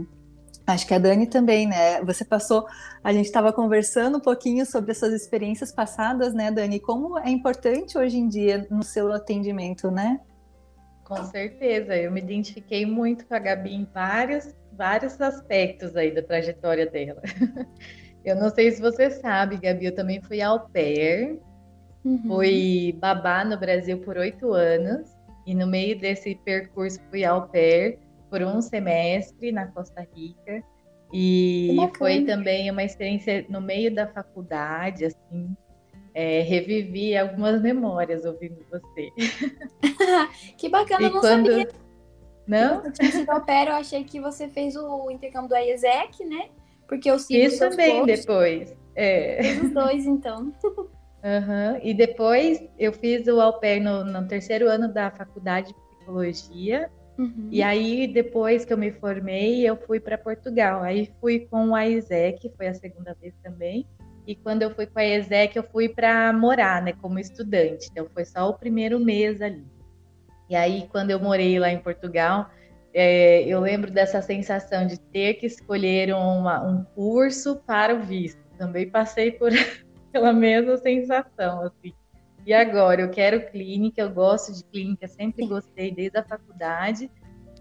Acho 0.66 0.88
que 0.88 0.94
a 0.94 1.00
Dani 1.00 1.28
também, 1.28 1.68
né? 1.68 2.02
Você 2.04 2.24
passou, 2.24 2.66
a 3.04 3.12
gente 3.12 3.26
estava 3.26 3.52
conversando 3.52 4.18
um 4.18 4.22
pouquinho 4.22 4.66
sobre 4.66 4.92
essas 4.92 5.14
experiências 5.14 5.74
passadas, 5.74 6.34
né, 6.34 6.52
Dani? 6.52 6.80
Como 6.80 7.20
é 7.20 7.30
importante 7.30 7.98
hoje 7.98 8.18
em 8.18 8.28
dia 8.28 8.66
no 8.72 8.82
seu 8.82 9.12
atendimento, 9.12 9.92
né? 9.92 10.20
Com 11.04 11.22
certeza, 11.26 11.96
eu 11.98 12.12
me 12.12 12.22
identifiquei 12.22 12.86
muito 12.86 13.26
com 13.26 13.36
a 13.36 13.40
Gabi 13.40 13.76
em 13.76 13.88
vários, 13.94 14.56
vários 14.72 15.20
aspectos 15.20 15.96
aí 15.98 16.14
da 16.14 16.22
trajetória 16.22 16.90
dela. 16.90 17.22
Eu 18.24 18.38
não 18.38 18.50
sei 18.50 18.72
se 18.72 18.80
você 18.80 19.12
sabe, 19.12 19.58
Gabi, 19.58 19.88
eu 19.88 19.94
também 19.94 20.22
fui 20.22 20.42
au 20.42 20.70
pair 20.70 21.42
Uhum. 22.04 22.22
Fui 22.28 22.96
babá 23.00 23.46
no 23.46 23.58
Brasil 23.58 23.98
por 24.00 24.18
oito 24.18 24.52
anos 24.54 25.10
e 25.46 25.56
no 25.56 25.66
meio 25.66 25.98
desse 25.98 26.36
percurso 26.36 27.00
fui 27.10 27.24
ao 27.24 27.48
pair 27.48 27.98
por 28.34 28.42
um 28.42 28.62
semestre 28.62 29.52
na 29.52 29.68
Costa 29.68 30.08
Rica. 30.12 30.64
E 31.14 31.78
foi 31.96 32.26
também 32.26 32.72
uma 32.72 32.84
experiência 32.84 33.46
no 33.48 33.62
meio 33.62 33.94
da 33.94 34.08
faculdade, 34.08 35.06
assim, 35.06 35.56
é, 36.16 36.42
revivi 36.42 37.16
algumas 37.16 37.62
memórias 37.62 38.26
ouvindo 38.26 38.58
você. 38.72 39.12
que 40.58 40.68
bacana, 40.68 41.06
e 41.06 41.12
não 41.12 41.22
quando... 41.22 41.52
sabia. 41.52 41.70
Não? 42.48 42.82
Sido 42.96 43.30
eu 43.30 43.74
achei 43.74 44.04
que 44.04 44.20
você 44.20 44.50
fez 44.50 44.76
o 44.76 45.12
intercâmbio 45.12 45.50
do 45.50 45.56
IESEC, 45.56 46.26
né? 46.26 46.50
Porque 46.88 47.12
eu 47.12 47.20
sigo 47.20 47.40
Isso 47.40 47.60
também 47.60 48.04
depois. 48.04 48.76
É. 48.96 49.42
Os 49.64 49.70
dois, 49.72 50.08
então. 50.08 50.52
Uhum. 51.24 51.80
E 51.84 51.94
depois 51.94 52.68
eu 52.80 52.92
fiz 52.92 53.28
o 53.28 53.40
au 53.40 53.60
pair 53.60 53.80
no, 53.80 54.04
no 54.04 54.28
terceiro 54.28 54.68
ano 54.68 54.92
da 54.92 55.12
faculdade 55.12 55.68
de 55.68 55.76
psicologia. 55.76 56.90
Uhum. 57.18 57.50
E 57.52 57.62
aí, 57.62 58.08
depois 58.08 58.66
que 58.66 58.74
eu 58.74 58.78
me 58.78 58.92
formei, 58.92 59.68
eu 59.68 59.76
fui 59.76 60.00
para 60.00 60.18
Portugal. 60.18 60.82
Aí 60.82 61.12
fui 61.20 61.48
com 61.50 61.76
a 61.76 61.88
ISEC, 61.88 62.52
foi 62.58 62.68
a 62.68 62.74
segunda 62.74 63.16
vez 63.22 63.34
também. 63.44 63.86
E 64.26 64.36
quando 64.36 64.62
eu 64.62 64.74
fui 64.74 64.86
com 64.86 65.00
a 65.00 65.06
ESEC, 65.06 65.56
eu 65.56 65.64
fui 65.64 65.90
para 65.90 66.32
morar, 66.32 66.82
né, 66.82 66.94
como 67.02 67.20
estudante. 67.20 67.90
Então 67.92 68.08
foi 68.14 68.26
só 68.26 68.50
o 68.50 68.54
primeiro 68.54 69.00
mês 69.00 69.42
ali. 69.42 69.66
E 70.50 70.56
aí, 70.56 70.88
quando 70.92 71.12
eu 71.12 71.20
morei 71.20 71.60
lá 71.60 71.70
em 71.70 71.80
Portugal, 71.80 72.50
é, 72.94 73.44
eu 73.44 73.60
lembro 73.60 73.92
dessa 73.92 74.22
sensação 74.22 74.86
de 74.86 75.00
ter 75.00 75.36
que 75.36 75.46
escolher 75.46 76.14
uma, 76.14 76.64
um 76.64 76.84
curso 76.96 77.58
para 77.66 77.94
o 77.94 78.02
visto. 78.02 78.40
Também 78.58 78.90
passei 78.90 79.32
por 79.32 79.52
pela 80.12 80.32
mesma 80.32 80.78
sensação, 80.78 81.62
assim. 81.62 81.94
E 82.46 82.54
agora, 82.54 83.02
eu 83.02 83.10
quero 83.10 83.50
clínica, 83.50 84.02
eu 84.02 84.12
gosto 84.12 84.54
de 84.54 84.64
clínica, 84.66 85.08
sempre 85.08 85.48
gostei 85.48 85.94
desde 85.94 86.18
a 86.18 86.24
faculdade, 86.24 87.10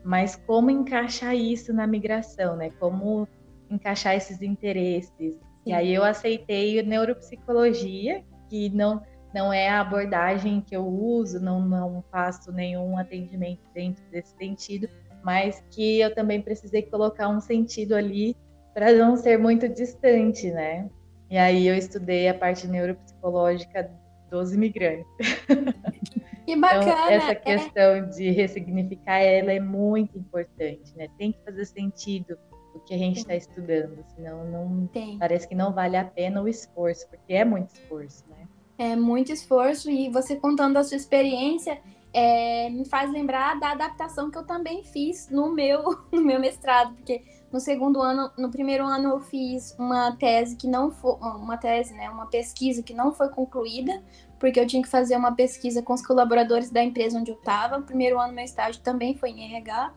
mas 0.05 0.35
como 0.35 0.71
encaixar 0.71 1.37
isso 1.37 1.73
na 1.73 1.87
migração, 1.87 2.57
né? 2.57 2.71
Como 2.81 3.29
encaixar 3.71 4.17
esses 4.17 4.43
interesses, 4.43 5.39
e 5.65 5.73
aí 5.73 5.95
eu 5.95 6.03
aceitei 6.03 6.83
neuropsicologia, 6.83 8.25
que 8.49 8.69
não, 8.71 9.01
não 9.33 9.53
é 9.53 9.69
a 9.69 9.81
abordagem 9.81 10.61
que 10.61 10.75
eu 10.75 10.85
uso, 10.85 11.41
não, 11.41 11.61
não 11.61 12.05
faço 12.11 12.51
nenhum 12.51 12.99
atendimento 12.99 13.63
dentro 13.73 14.03
desse 14.11 14.37
sentido, 14.37 14.89
mas 15.23 15.63
que 15.71 16.01
eu 16.01 16.13
também 16.13 16.43
precisei 16.43 16.83
colocar 16.83 17.29
um 17.29 17.41
sentido 17.41 17.95
ali 17.95 18.37
para 18.75 18.93
não 18.93 19.17
ser 19.17 19.39
muito 19.39 19.69
distante, 19.69 20.51
né? 20.51 20.91
E 21.31 21.39
aí 21.39 21.67
eu 21.67 21.77
estudei 21.77 22.29
a 22.29 22.35
parte 22.35 22.67
neuropsicológica 22.67 23.89
dos 24.33 24.53
imigrantes. 24.53 25.07
Que 26.45 26.57
bacana! 26.57 26.83
Então, 26.83 27.09
essa 27.09 27.31
é. 27.31 27.35
questão 27.37 27.95
é... 27.95 28.01
de 28.01 28.31
ressignificar 28.31 29.19
ela 29.19 29.53
é 29.53 29.61
muito 29.61 30.19
importante, 30.19 30.93
né? 30.97 31.07
Tem 31.17 31.31
que 31.31 31.39
fazer 31.45 31.65
sentido 31.67 32.37
o 32.75 32.81
que 32.81 32.95
a 32.95 32.99
gente 32.99 33.19
está 33.19 33.37
estudando, 33.37 34.05
senão 34.17 34.45
não 34.45 34.87
Tem. 34.89 35.19
parece 35.19 35.47
que 35.47 35.55
não 35.55 35.73
vale 35.73 35.97
a 35.97 36.05
pena 36.05 36.43
o 36.43 36.49
esforço, 36.49 37.09
porque 37.09 37.33
é 37.33 37.45
muito 37.45 37.75
esforço, 37.75 38.25
né? 38.29 38.49
É 38.77 38.97
muito 38.97 39.31
esforço 39.31 39.89
e 39.89 40.09
você 40.09 40.35
contando 40.35 40.79
a 40.79 40.83
sua 40.83 40.97
experiência 40.97 41.79
é, 42.13 42.69
me 42.71 42.85
faz 42.85 43.11
lembrar 43.13 43.61
da 43.61 43.71
adaptação 43.71 44.29
que 44.31 44.37
eu 44.37 44.45
também 44.45 44.83
fiz 44.83 45.29
no 45.31 45.55
meu 45.55 45.85
no 46.11 46.23
meu 46.23 46.41
mestrado, 46.41 46.95
porque 46.97 47.23
no 47.53 47.61
segundo 47.61 48.01
ano, 48.01 48.31
no 48.39 48.51
primeiro 48.51 48.85
ano 48.85 49.11
eu 49.11 49.21
fiz 49.21 49.77
uma 49.79 50.17
tese 50.17 50.57
que 50.57 50.67
não 50.67 50.91
foi 50.91 51.13
uma 51.13 51.59
tese, 51.59 51.93
né, 51.93 52.09
uma 52.09 52.27
pesquisa 52.27 52.83
que 52.83 52.95
não 52.95 53.13
foi 53.13 53.29
concluída, 53.29 54.03
porque 54.41 54.59
eu 54.59 54.67
tinha 54.67 54.83
que 54.83 54.89
fazer 54.89 55.17
uma 55.17 55.33
pesquisa 55.33 55.83
com 55.83 55.93
os 55.93 56.05
colaboradores 56.05 56.71
da 56.71 56.83
empresa 56.83 57.19
onde 57.19 57.31
eu 57.31 57.37
estava. 57.37 57.79
O 57.79 57.83
primeiro 57.83 58.19
ano 58.19 58.33
meu 58.33 58.45
estágio 58.45 58.83
também 58.83 59.15
foi 59.15 59.31
em 59.31 59.55
RH, 59.55 59.95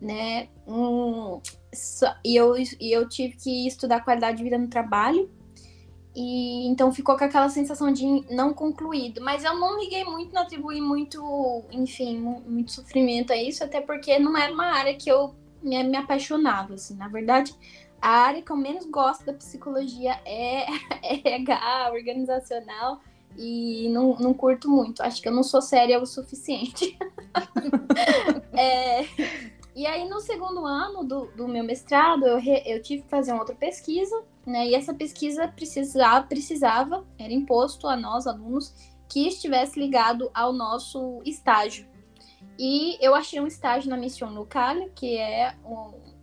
né? 0.00 0.48
Um, 0.66 1.40
e 2.24 2.36
eu, 2.36 2.54
e 2.56 2.96
eu 2.96 3.08
tive 3.08 3.36
que 3.36 3.66
estudar 3.66 4.04
qualidade 4.04 4.38
de 4.38 4.44
vida 4.44 4.56
no 4.56 4.68
trabalho. 4.68 5.28
E 6.14 6.68
então 6.68 6.92
ficou 6.92 7.16
com 7.16 7.24
aquela 7.24 7.48
sensação 7.48 7.92
de 7.92 8.04
não 8.30 8.54
concluído. 8.54 9.20
Mas 9.20 9.44
eu 9.44 9.54
não 9.58 9.78
liguei 9.78 10.04
muito, 10.04 10.32
não 10.32 10.42
atribuí 10.42 10.80
muito, 10.80 11.64
enfim, 11.70 12.18
muito 12.18 12.72
sofrimento 12.72 13.32
a 13.32 13.36
isso, 13.36 13.64
até 13.64 13.80
porque 13.80 14.18
não 14.18 14.36
era 14.36 14.52
uma 14.52 14.66
área 14.66 14.94
que 14.94 15.10
eu 15.10 15.34
me, 15.62 15.96
apaixonava, 15.96 16.74
assim. 16.74 16.96
Na 16.96 17.08
verdade, 17.08 17.54
a 18.00 18.08
área 18.08 18.42
que 18.42 18.50
eu 18.50 18.56
menos 18.56 18.84
gosto 18.86 19.24
da 19.24 19.32
psicologia 19.32 20.20
é 20.24 20.66
RH, 21.02 21.92
organizacional, 21.92 23.00
e 23.36 23.88
não, 23.90 24.16
não 24.16 24.34
curto 24.34 24.68
muito. 24.68 25.02
Acho 25.02 25.22
que 25.22 25.28
eu 25.28 25.32
não 25.32 25.42
sou 25.42 25.62
séria 25.62 26.00
o 26.00 26.06
suficiente. 26.06 26.98
é, 28.52 29.04
e 29.74 29.86
aí, 29.86 30.08
no 30.08 30.20
segundo 30.20 30.66
ano 30.66 31.02
do, 31.02 31.26
do 31.28 31.48
meu 31.48 31.64
mestrado, 31.64 32.26
eu, 32.26 32.38
re, 32.38 32.62
eu 32.66 32.82
tive 32.82 33.02
que 33.02 33.08
fazer 33.08 33.32
uma 33.32 33.40
outra 33.40 33.54
pesquisa, 33.54 34.22
né? 34.46 34.68
E 34.68 34.74
essa 34.74 34.92
pesquisa 34.92 35.48
precisava, 35.48 36.26
precisava, 36.26 37.06
era 37.18 37.32
imposto 37.32 37.88
a 37.88 37.96
nós, 37.96 38.26
alunos, 38.26 38.74
que 39.08 39.26
estivesse 39.28 39.78
ligado 39.78 40.30
ao 40.34 40.52
nosso 40.52 41.22
estágio. 41.24 41.86
E 42.58 42.96
eu 43.04 43.14
achei 43.14 43.40
um 43.40 43.46
estágio 43.46 43.90
na 43.90 43.96
Mission 43.96 44.30
Locale, 44.30 44.90
que 44.94 45.16
é 45.16 45.54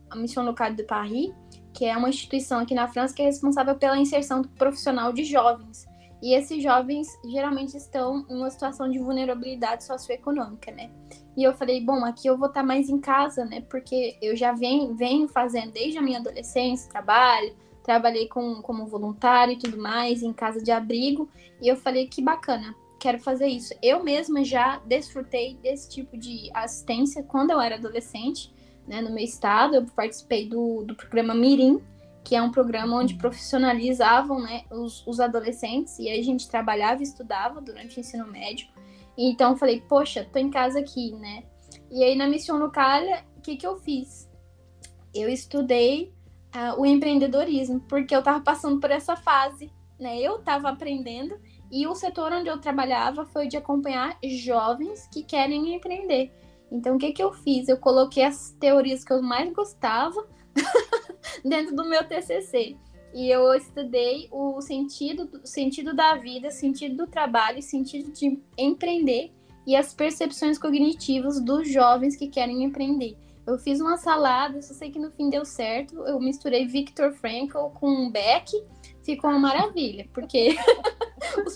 a 0.10 0.16
Mission 0.16 0.44
Locale 0.44 0.76
de 0.76 0.84
Paris, 0.84 1.32
que 1.74 1.86
é 1.86 1.96
uma 1.96 2.10
instituição 2.10 2.60
aqui 2.60 2.74
na 2.74 2.88
França 2.88 3.14
que 3.14 3.22
é 3.22 3.26
responsável 3.26 3.76
pela 3.76 3.98
inserção 3.98 4.44
profissional 4.44 5.12
de 5.12 5.24
jovens. 5.24 5.88
E 6.22 6.34
esses 6.34 6.62
jovens 6.62 7.08
geralmente 7.26 7.78
estão 7.78 8.26
em 8.30 8.36
uma 8.36 8.50
situação 8.50 8.90
de 8.90 9.00
vulnerabilidade 9.00 9.86
socioeconômica, 9.86 10.72
né? 10.72 10.90
E 11.38 11.44
eu 11.44 11.54
falei, 11.54 11.84
bom, 11.84 12.04
aqui 12.04 12.28
eu 12.28 12.38
vou 12.38 12.50
estar 12.50 12.64
mais 12.64 12.90
em 12.90 13.00
casa, 13.00 13.46
né? 13.46 13.62
Porque 13.62 14.18
eu 14.22 14.36
já 14.36 14.52
venho, 14.52 14.94
venho 14.96 15.30
fazendo 15.30 15.72
desde 15.72 15.98
a 15.98 16.02
minha 16.02 16.20
adolescência, 16.20 16.92
trabalho, 16.92 17.56
trabalhei 17.84 18.28
com, 18.28 18.62
como 18.62 18.86
voluntário 18.86 19.54
e 19.54 19.58
tudo 19.58 19.78
mais, 19.78 20.22
em 20.22 20.34
casa 20.34 20.62
de 20.62 20.72
abrigo. 20.72 21.30
E 21.62 21.70
eu 21.70 21.78
falei, 21.78 22.08
que 22.08 22.22
bacana, 22.22 22.76
quero 23.00 23.20
fazer 23.20 23.48
isso. 23.48 23.74
Eu 23.82 24.04
mesma 24.04 24.44
já 24.44 24.78
desfrutei 24.86 25.56
desse 25.56 25.90
tipo 25.90 26.18
de 26.18 26.50
assistência 26.54 27.24
quando 27.24 27.52
eu 27.52 27.60
era 27.60 27.76
adolescente, 27.76 28.54
né? 28.88 29.02
No 29.02 29.12
meu 29.12 29.24
estado, 29.24 29.76
eu 29.76 29.86
participei 29.86 30.48
do, 30.48 30.84
do 30.84 30.96
programa 30.96 31.34
Mirim, 31.34 31.82
que 32.24 32.36
é 32.36 32.42
um 32.42 32.52
programa 32.52 32.98
onde 32.98 33.16
profissionalizavam 33.16 34.42
né, 34.42 34.64
os, 34.70 35.06
os 35.08 35.20
adolescentes 35.20 35.98
e 35.98 36.10
aí 36.10 36.20
a 36.20 36.24
gente 36.24 36.50
trabalhava 36.50 37.02
e 37.02 37.04
estudava 37.04 37.62
durante 37.62 37.98
o 37.98 38.00
ensino 38.02 38.28
médio. 38.28 38.68
Então 39.18 39.52
eu 39.52 39.58
falei, 39.58 39.82
poxa, 39.82 40.28
tô 40.32 40.38
em 40.38 40.50
casa 40.50 40.80
aqui, 40.80 41.14
né? 41.14 41.44
E 41.90 42.04
aí 42.04 42.16
na 42.16 42.28
Missão 42.28 42.58
Localha, 42.58 43.26
o 43.38 43.42
que, 43.42 43.56
que 43.56 43.66
eu 43.66 43.78
fiz? 43.78 44.30
Eu 45.14 45.30
estudei 45.30 46.14
uh, 46.56 46.80
o 46.80 46.86
empreendedorismo, 46.86 47.80
porque 47.82 48.16
eu 48.16 48.22
tava 48.22 48.42
passando 48.42 48.80
por 48.80 48.92
essa 48.92 49.16
fase, 49.16 49.72
né? 50.00 50.20
Eu 50.20 50.40
tava 50.40 50.70
aprendendo 50.70 51.36
e 51.72 51.88
o 51.88 51.96
setor 51.96 52.32
onde 52.32 52.50
eu 52.50 52.60
trabalhava 52.60 53.26
foi 53.26 53.48
de 53.48 53.58
acompanhar 53.58 54.18
jovens 54.24 55.08
que 55.12 55.24
querem 55.24 55.76
empreender. 55.76 56.32
Então 56.72 56.96
o 56.96 57.00
que, 57.00 57.12
que 57.12 57.24
eu 57.24 57.32
fiz? 57.34 57.68
Eu 57.68 57.78
coloquei 57.78 58.24
as 58.24 58.52
teorias 58.60 59.04
que 59.04 59.14
eu 59.14 59.22
mais 59.22 59.52
gostava 59.54 60.28
dentro 61.44 61.76
do 61.76 61.88
meu 61.88 62.04
TCC. 62.04 62.76
E 63.14 63.30
eu 63.30 63.54
estudei 63.56 64.28
o 64.32 64.62
sentido, 64.62 65.30
o 65.44 65.48
sentido 65.48 65.96
da 65.96 66.16
vida, 66.16 66.52
sentido 66.52 66.96
do 66.96 67.08
trabalho, 67.08 67.62
sentido 67.62 68.12
de 68.12 68.40
empreender 68.58 69.32
e 69.66 69.76
as 69.76 69.94
percepções 69.94 70.58
cognitivas 70.58 71.40
dos 71.40 71.72
jovens 71.72 72.16
que 72.16 72.28
querem 72.28 72.64
empreender. 72.64 73.18
Eu 73.48 73.58
fiz 73.58 73.80
uma 73.80 73.98
salada, 73.98 74.62
só 74.62 74.76
sei 74.76 74.92
que 74.92 75.00
no 75.00 75.10
fim 75.12 75.30
deu 75.30 75.44
certo. 75.44 75.96
Eu 76.06 76.20
misturei 76.20 76.68
Viktor 76.68 77.12
Frankl 77.14 77.70
com 77.74 78.12
Beck, 78.12 78.52
ficou 79.04 79.30
uma 79.30 79.40
maravilha, 79.40 80.08
porque 80.14 80.56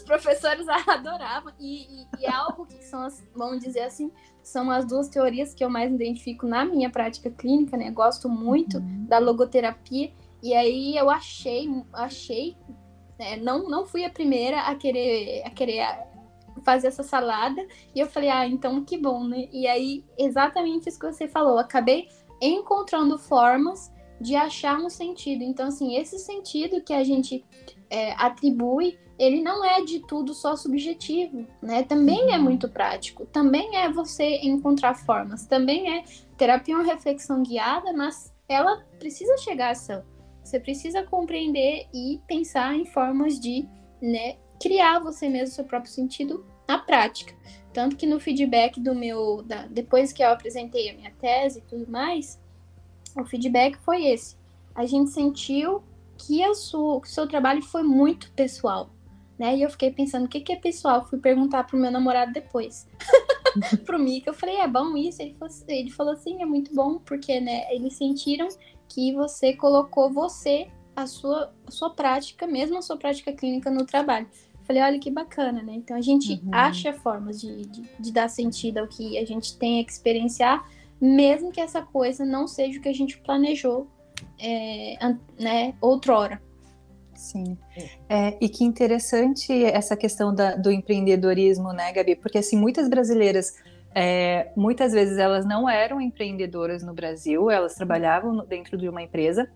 professores 0.03 0.67
adoravam. 0.88 1.53
E, 1.60 2.01
e, 2.01 2.07
e, 2.19 2.25
é 2.25 2.31
algo 2.31 2.65
que 2.65 2.83
são 2.83 3.03
as, 3.03 3.24
vamos 3.36 3.60
dizer 3.63 3.81
assim, 3.81 4.12
são 4.41 4.69
as 4.69 4.86
duas 4.86 5.07
teorias 5.07 5.53
que 5.53 5.63
eu 5.63 5.69
mais 5.69 5.91
identifico 5.91 6.48
na 6.48 6.65
minha 6.65 6.89
prática 6.89 7.31
clínica, 7.31 7.77
né? 7.77 7.89
Gosto 7.91 8.29
muito 8.29 8.77
uhum. 8.77 9.05
da 9.07 9.17
logoterapia. 9.19 10.12
E 10.41 10.53
aí 10.53 10.98
eu 10.98 11.10
achei, 11.10 11.69
achei, 11.93 12.57
né? 13.17 13.38
não, 13.38 13.69
não 13.69 13.86
fui 13.86 14.03
a 14.03 14.10
primeira 14.10 14.62
a 14.62 14.75
querer, 14.75 15.43
a 15.45 15.50
querer 15.50 15.86
fazer 16.63 16.88
essa 16.88 17.03
salada. 17.03 17.65
E 17.95 18.00
eu 18.00 18.07
falei, 18.07 18.29
ah, 18.29 18.48
então 18.48 18.83
que 18.83 18.98
bom, 18.98 19.24
né? 19.24 19.48
E 19.51 19.67
aí, 19.67 20.03
exatamente 20.17 20.89
isso 20.89 21.00
que 21.00 21.05
você 21.05 21.27
falou. 21.27 21.57
Acabei 21.57 22.10
encontrando 22.41 23.17
formas 23.17 23.91
de 24.19 24.36
achar 24.36 24.77
um 24.79 24.89
sentido. 24.89 25.43
Então, 25.43 25.67
assim, 25.67 25.98
esse 25.98 26.19
sentido 26.19 26.81
que 26.81 26.93
a 26.93 27.03
gente 27.03 27.43
é, 27.89 28.13
atribui 28.13 28.98
ele 29.17 29.41
não 29.41 29.63
é 29.63 29.82
de 29.82 30.00
tudo 30.00 30.34
só 30.34 30.55
subjetivo, 30.55 31.46
né? 31.62 31.84
Também 31.84 32.32
é 32.32 32.38
uhum. 32.38 32.43
muito 32.43 32.67
prático, 32.67 33.25
também 33.25 33.77
é 33.77 33.89
você 33.89 34.38
encontrar 34.38 34.96
formas, 34.96 35.46
também 35.46 35.98
é 35.98 36.03
terapia 36.38 36.75
uma 36.75 36.84
reflexão 36.84 37.43
guiada, 37.43 37.93
mas 37.93 38.34
ela 38.48 38.84
precisa 39.00 39.38
chegar 39.38 39.67
à 39.67 39.72
ação. 39.72 40.03
Você 40.43 40.60
precisa 40.60 41.03
compreender 41.03 41.88
e 41.93 42.20
pensar 42.27 42.75
em 42.75 42.86
formas 42.86 43.39
de, 43.39 43.67
né, 44.01 44.36
criar 44.60 45.00
você 45.00 45.29
mesmo 45.29 45.55
seu 45.55 45.63
próprio 45.63 45.91
sentido 45.91 46.46
na 46.67 46.77
prática. 46.77 47.34
Tanto 47.72 47.96
que 47.96 48.05
no 48.05 48.20
feedback 48.20 48.79
do 48.79 48.93
meu, 48.93 49.41
da, 49.43 49.65
depois 49.67 50.12
que 50.12 50.24
eu 50.24 50.29
apresentei 50.29 50.89
a 50.89 50.93
minha 50.93 51.12
tese 51.20 51.60
e 51.60 51.62
tudo 51.62 51.89
mais, 51.89 52.39
o 53.15 53.25
feedback 53.25 53.77
foi 53.77 54.05
esse. 54.05 54.36
A 54.75 54.86
gente 54.86 55.12
sentiu 55.12 55.84
que, 56.17 56.39
que 56.39 56.48
o 56.48 57.03
seu 57.03 57.27
trabalho 57.27 57.62
foi 57.62 57.84
muito 57.84 58.32
pessoal, 58.34 58.89
né? 59.44 59.58
E 59.58 59.62
eu 59.62 59.70
fiquei 59.70 59.92
pensando, 59.92 60.24
o 60.24 60.30
que, 60.30 60.40
que 60.40 60.54
é 60.54 60.56
pessoal? 60.56 61.06
Fui 61.06 61.20
perguntar 61.20 61.66
pro 61.66 61.78
meu 61.78 61.92
namorado 61.92 62.32
depois. 62.32 62.88
pro 63.84 64.00
Mika, 64.00 64.30
eu 64.30 64.34
falei, 64.34 64.56
é 64.56 64.68
bom 64.70 64.96
isso? 64.96 65.22
Ele 65.22 65.34
falou, 65.34 65.54
ele 65.68 65.90
falou 65.90 66.14
assim, 66.14 66.42
é 66.42 66.46
muito 66.46 66.74
bom, 66.74 66.98
porque, 67.00 67.42
né, 67.42 67.66
eles 67.76 67.94
sentiram 67.96 68.48
que 68.88 69.14
você 69.14 69.52
colocou 69.52 70.10
você, 70.10 70.70
a 70.96 71.06
sua, 71.06 71.54
a 71.68 71.72
sua 71.72 71.90
prática, 71.90 72.48
mesmo 72.48 72.78
a 72.78 72.82
sua 72.82 72.96
prática 72.96 73.34
clínica 73.34 73.70
no 73.70 73.86
trabalho. 73.86 74.28
Falei, 74.64 74.82
olha 74.82 74.98
que 74.98 75.12
bacana, 75.12 75.62
né? 75.62 75.74
Então 75.74 75.98
a 75.98 76.02
gente 76.02 76.42
uhum. 76.42 76.50
acha 76.54 76.94
formas 76.94 77.42
de, 77.42 77.66
de, 77.66 77.84
de, 78.00 78.14
dar 78.14 78.30
sentido 78.30 78.78
ao 78.78 78.88
que 78.88 79.18
a 79.18 79.26
gente 79.26 79.58
tem 79.58 79.84
que 79.84 79.92
experienciar, 79.92 80.66
mesmo 81.02 81.52
que 81.52 81.60
essa 81.60 81.82
coisa 81.82 82.24
não 82.24 82.48
seja 82.48 82.80
o 82.80 82.82
que 82.82 82.88
a 82.88 82.94
gente 82.94 83.18
planejou, 83.18 83.88
é, 84.40 84.96
né, 85.38 85.74
outrora. 85.82 86.42
Sim. 87.24 87.58
É, 88.10 88.38
e 88.42 88.50
que 88.50 88.63
interessante 88.63 89.63
essa 89.63 89.96
questão 89.96 90.34
da, 90.34 90.56
do 90.56 90.72
empreendedorismo, 90.72 91.72
né, 91.72 91.92
Gabi? 91.92 92.15
Porque 92.15 92.38
assim, 92.38 92.58
muitas 92.58 92.89
brasileiras, 92.89 93.56
é, 93.96 94.51
muitas 94.56 94.92
vezes 94.92 95.18
elas 95.18 95.46
não 95.46 95.70
eram 95.70 96.01
empreendedoras 96.01 96.84
no 96.84 96.94
Brasil, 96.94 97.50
elas 97.50 97.75
trabalhavam 97.75 98.46
dentro 98.46 98.77
de 98.77 98.89
uma 98.89 99.01
empresa 99.01 99.50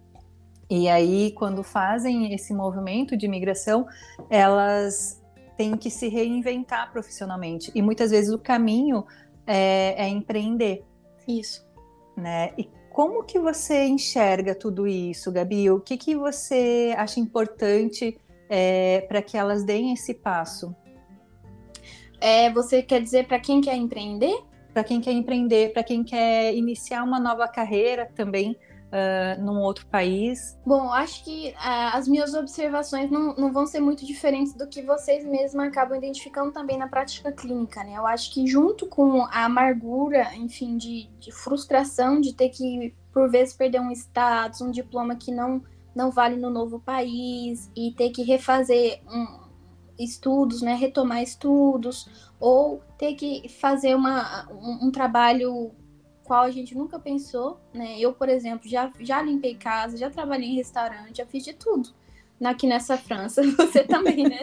e 0.69 0.89
aí, 0.89 1.31
quando 1.31 1.63
fazem 1.63 2.33
esse 2.33 2.53
movimento 2.53 3.15
de 3.15 3.25
imigração, 3.25 3.87
elas 4.29 5.23
têm 5.55 5.77
que 5.77 5.89
se 5.89 6.09
reinventar 6.09 6.91
profissionalmente. 6.91 7.71
E 7.73 7.81
muitas 7.81 8.11
vezes 8.11 8.33
o 8.33 8.37
caminho 8.37 9.05
é, 9.45 9.95
é 9.97 10.09
empreender. 10.09 10.83
Isso. 11.25 11.65
Né? 12.17 12.51
E 12.57 12.69
como 12.97 13.23
que 13.23 13.37
você 13.37 13.85
enxerga 13.85 14.55
tudo 14.55 14.87
isso, 14.87 15.31
Gabi? 15.31 15.69
O 15.69 15.79
que, 15.79 15.97
que 15.97 16.15
você 16.15 16.95
acha 16.97 17.19
importante 17.19 18.17
é, 18.49 19.01
para 19.01 19.21
que 19.21 19.37
elas 19.37 19.63
deem 19.63 19.93
esse 19.93 20.15
passo? 20.15 20.75
É, 22.19 22.51
você 22.51 22.81
quer 22.81 22.99
dizer 22.99 23.27
para 23.27 23.39
quem 23.39 23.61
quer 23.61 23.75
empreender? 23.75 24.35
Para 24.73 24.83
quem 24.83 24.99
quer 24.99 25.11
empreender, 25.11 25.73
para 25.73 25.83
quem 25.83 26.03
quer 26.03 26.55
iniciar 26.55 27.03
uma 27.03 27.19
nova 27.19 27.47
carreira 27.47 28.11
também 28.15 28.57
uh, 28.87 29.41
num 29.41 29.59
outro 29.61 29.85
país? 29.87 30.57
Bom, 30.65 30.91
acho 30.91 31.23
que 31.23 31.49
uh, 31.49 31.95
as 31.95 32.07
minhas 32.07 32.33
observações 32.33 33.09
não, 33.09 33.35
não 33.35 33.51
vão 33.51 33.65
ser 33.65 33.79
muito 33.79 34.05
diferentes 34.05 34.53
do 34.53 34.67
que 34.67 34.81
vocês 34.81 35.25
mesmos 35.25 35.65
acabam 35.65 35.97
identificando 35.97 36.51
também 36.51 36.77
na 36.77 36.87
prática 36.87 37.31
clínica, 37.31 37.83
né? 37.83 37.93
Eu 37.97 38.07
acho 38.07 38.33
que 38.33 38.45
junto 38.47 38.87
com 38.87 39.23
a 39.23 39.45
amargura, 39.45 40.35
enfim, 40.35 40.77
de, 40.77 41.09
de 41.19 41.31
frustração 41.31 42.19
de 42.19 42.33
ter 42.33 42.49
que, 42.49 42.93
por 43.13 43.29
vezes, 43.29 43.55
perder 43.55 43.81
um 43.81 43.91
status, 43.91 44.61
um 44.61 44.71
diploma 44.71 45.15
que 45.15 45.31
não, 45.31 45.61
não 45.95 46.11
vale 46.11 46.35
no 46.35 46.49
novo 46.49 46.79
país 46.79 47.69
e 47.75 47.91
ter 47.91 48.09
que 48.11 48.23
refazer 48.23 49.01
um, 49.07 49.47
estudos, 49.99 50.61
né, 50.61 50.75
retomar 50.75 51.21
estudos, 51.21 52.07
ou 52.39 52.81
ter 52.97 53.15
que 53.15 53.49
fazer 53.49 53.95
uma, 53.95 54.47
um, 54.51 54.87
um, 54.87 54.91
trabalho 54.91 55.71
qual 56.27 56.43
a 56.43 56.51
gente 56.51 56.75
nunca 56.75 56.99
pensou, 56.99 57.57
né? 57.73 57.97
Eu, 57.97 58.11
por 58.11 58.27
exemplo, 58.27 58.69
já, 58.69 58.91
já 58.99 59.21
limpei 59.21 59.55
casa, 59.55 59.97
já 59.97 60.09
trabalhei 60.09 60.49
em 60.49 60.55
restaurante, 60.55 61.17
já 61.17 61.25
fiz 61.25 61.43
de 61.43 61.53
tudo 61.53 61.89
aqui 62.43 62.67
nessa 62.67 62.97
França. 62.97 63.41
Você 63.55 63.83
também, 63.83 64.23
né? 64.23 64.41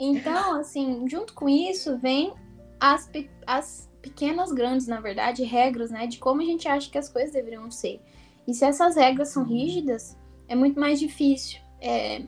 então, 0.00 0.58
assim, 0.58 1.06
junto 1.08 1.34
com 1.34 1.48
isso, 1.48 1.98
vem 1.98 2.32
as, 2.80 3.08
as 3.46 3.90
pequenas, 4.00 4.50
grandes, 4.50 4.86
na 4.86 4.98
verdade, 4.98 5.44
regras, 5.44 5.90
né? 5.90 6.06
De 6.06 6.18
como 6.18 6.40
a 6.40 6.44
gente 6.44 6.66
acha 6.66 6.90
que 6.90 6.98
as 6.98 7.10
coisas 7.10 7.32
deveriam 7.32 7.70
ser. 7.70 8.00
E 8.48 8.54
se 8.54 8.64
essas 8.64 8.96
regras 8.96 9.28
são 9.28 9.44
rígidas, 9.44 10.16
é 10.48 10.54
muito 10.54 10.80
mais 10.80 10.98
difícil, 10.98 11.60
é, 11.80 12.22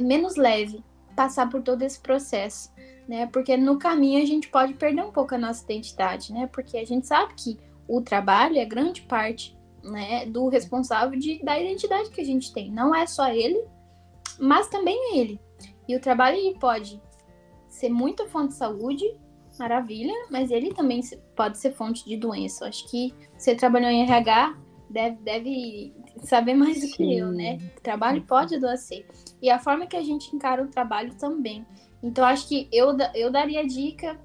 menos 0.00 0.36
leve 0.36 0.82
passar 1.14 1.48
por 1.48 1.62
todo 1.62 1.82
esse 1.82 2.00
processo, 2.00 2.72
né? 3.06 3.26
Porque 3.26 3.56
no 3.56 3.78
caminho 3.78 4.22
a 4.22 4.26
gente 4.26 4.48
pode 4.48 4.74
perder 4.74 5.04
um 5.04 5.12
pouco 5.12 5.34
a 5.34 5.38
nossa 5.38 5.62
identidade, 5.64 6.32
né? 6.32 6.48
Porque 6.48 6.76
a 6.76 6.84
gente 6.84 7.06
sabe 7.06 7.34
que 7.34 7.58
o 7.88 8.00
trabalho 8.00 8.58
é 8.58 8.64
grande 8.64 9.02
parte 9.02 9.56
né, 9.82 10.26
do 10.26 10.48
responsável 10.48 11.18
de, 11.18 11.42
da 11.42 11.58
identidade 11.58 12.10
que 12.10 12.20
a 12.20 12.24
gente 12.24 12.52
tem. 12.52 12.70
Não 12.70 12.94
é 12.94 13.06
só 13.06 13.28
ele, 13.28 13.62
mas 14.38 14.68
também 14.68 14.96
é 15.12 15.18
ele. 15.18 15.40
E 15.86 15.94
o 15.94 16.00
trabalho 16.00 16.36
ele 16.36 16.58
pode 16.58 17.00
ser 17.68 17.88
muita 17.88 18.26
fonte 18.26 18.48
de 18.48 18.54
saúde, 18.54 19.04
maravilha, 19.58 20.14
mas 20.30 20.50
ele 20.50 20.72
também 20.72 21.00
pode 21.36 21.58
ser 21.58 21.72
fonte 21.72 22.04
de 22.04 22.16
doença. 22.16 22.64
Eu 22.64 22.68
acho 22.68 22.90
que 22.90 23.14
você 23.36 23.54
trabalhou 23.54 23.90
em 23.90 24.02
RH, 24.02 24.56
deve, 24.90 25.16
deve 25.22 25.94
saber 26.22 26.54
mais 26.54 26.80
do 26.80 26.96
que 26.96 27.16
eu, 27.16 27.30
né? 27.30 27.58
O 27.76 27.80
trabalho 27.80 28.22
pode 28.22 28.54
adoecer. 28.54 29.06
E 29.42 29.50
a 29.50 29.58
forma 29.58 29.86
que 29.86 29.96
a 29.96 30.02
gente 30.02 30.34
encara 30.34 30.62
o 30.62 30.68
trabalho 30.68 31.14
também. 31.16 31.66
Então, 32.02 32.24
acho 32.24 32.48
que 32.48 32.68
eu, 32.72 32.96
eu 33.14 33.30
daria 33.30 33.60
a 33.60 33.66
dica 33.66 34.18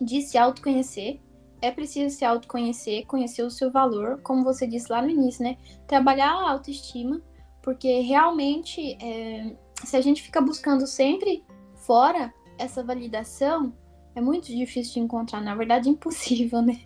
de 0.00 0.22
se 0.22 0.36
autoconhecer, 0.36 1.20
é 1.62 1.70
preciso 1.70 2.14
se 2.14 2.24
autoconhecer, 2.24 3.06
conhecer 3.06 3.44
o 3.44 3.50
seu 3.50 3.70
valor, 3.70 4.20
como 4.20 4.42
você 4.42 4.66
disse 4.66 4.90
lá 4.90 5.00
no 5.00 5.08
início, 5.08 5.44
né? 5.44 5.56
Trabalhar 5.86 6.32
a 6.32 6.50
autoestima, 6.50 7.22
porque 7.62 8.00
realmente, 8.00 8.98
é, 9.00 9.54
se 9.84 9.96
a 9.96 10.00
gente 10.00 10.20
fica 10.20 10.40
buscando 10.40 10.86
sempre 10.88 11.44
fora 11.76 12.34
essa 12.58 12.82
validação, 12.82 13.72
é 14.14 14.20
muito 14.20 14.48
difícil 14.48 14.94
de 14.94 15.00
encontrar, 15.00 15.40
na 15.40 15.54
verdade, 15.54 15.88
impossível, 15.88 16.60
né? 16.60 16.80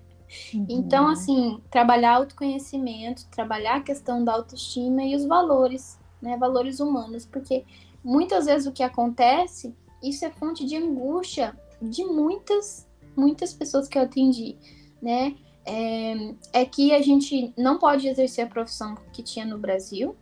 Uhum. 0.53 0.67
Então, 0.69 1.09
assim, 1.09 1.59
trabalhar 1.71 2.17
autoconhecimento, 2.17 3.27
trabalhar 3.31 3.77
a 3.77 3.83
questão 3.83 4.23
da 4.23 4.35
autoestima 4.35 5.03
e 5.03 5.17
os 5.17 5.25
valores, 5.25 5.99
né? 6.21 6.37
Valores 6.37 6.81
humanos, 6.81 7.25
porque 7.25 7.65
muitas 8.05 8.45
vezes 8.45 8.67
o 8.67 8.73
que 8.73 8.83
acontece, 8.83 9.75
isso 10.03 10.23
é 10.27 10.31
fonte 10.31 10.67
de 10.67 10.77
angústia 10.77 11.59
de 11.81 12.05
muitas 12.05 12.86
muitas 13.16 13.52
pessoas 13.52 13.88
que 13.88 13.98
eu 13.98 14.02
atendi, 14.02 14.57
né? 15.00 15.35
É, 15.64 16.61
é 16.61 16.64
que 16.64 16.92
a 16.92 17.02
gente 17.02 17.52
não 17.57 17.79
pode 17.79 18.07
exercer 18.07 18.46
a 18.46 18.48
profissão 18.48 18.96
que 19.12 19.22
tinha 19.22 19.44
no 19.44 19.59
Brasil. 19.59 20.16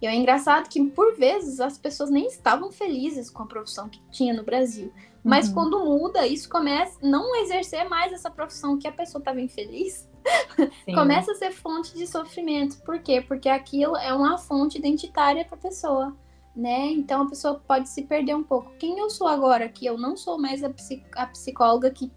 E 0.00 0.06
é 0.06 0.14
engraçado 0.14 0.68
que, 0.68 0.84
por 0.90 1.16
vezes, 1.16 1.60
as 1.60 1.78
pessoas 1.78 2.10
nem 2.10 2.26
estavam 2.26 2.70
felizes 2.70 3.30
com 3.30 3.42
a 3.42 3.46
profissão 3.46 3.88
que 3.88 4.00
tinha 4.10 4.34
no 4.34 4.44
Brasil. 4.44 4.92
Mas 5.22 5.48
uhum. 5.48 5.54
quando 5.54 5.84
muda, 5.84 6.26
isso 6.26 6.48
começa 6.48 6.98
a 7.02 7.06
não 7.06 7.34
exercer 7.36 7.88
mais 7.88 8.12
essa 8.12 8.30
profissão 8.30 8.78
que 8.78 8.86
a 8.86 8.92
pessoa 8.92 9.20
estava 9.20 9.40
infeliz. 9.40 10.08
começa 10.94 11.32
a 11.32 11.34
ser 11.34 11.50
fonte 11.50 11.94
de 11.96 12.06
sofrimento. 12.06 12.80
Por 12.82 12.98
quê? 13.00 13.20
Porque 13.20 13.48
aquilo 13.48 13.96
é 13.96 14.12
uma 14.12 14.38
fonte 14.38 14.78
identitária 14.78 15.44
para 15.44 15.56
a 15.56 15.60
pessoa 15.60 16.16
né? 16.54 16.86
Então 16.90 17.22
a 17.22 17.28
pessoa 17.28 17.60
pode 17.66 17.88
se 17.88 18.02
perder 18.02 18.34
um 18.34 18.44
pouco. 18.44 18.72
Quem 18.78 18.98
eu 18.98 19.10
sou 19.10 19.26
agora, 19.26 19.68
que 19.68 19.84
eu 19.84 19.98
não 19.98 20.16
sou 20.16 20.38
mais 20.38 20.62
a, 20.62 20.70
psic 20.70 21.04
a 21.16 21.26
psicóloga 21.26 21.90
que, 21.90 22.10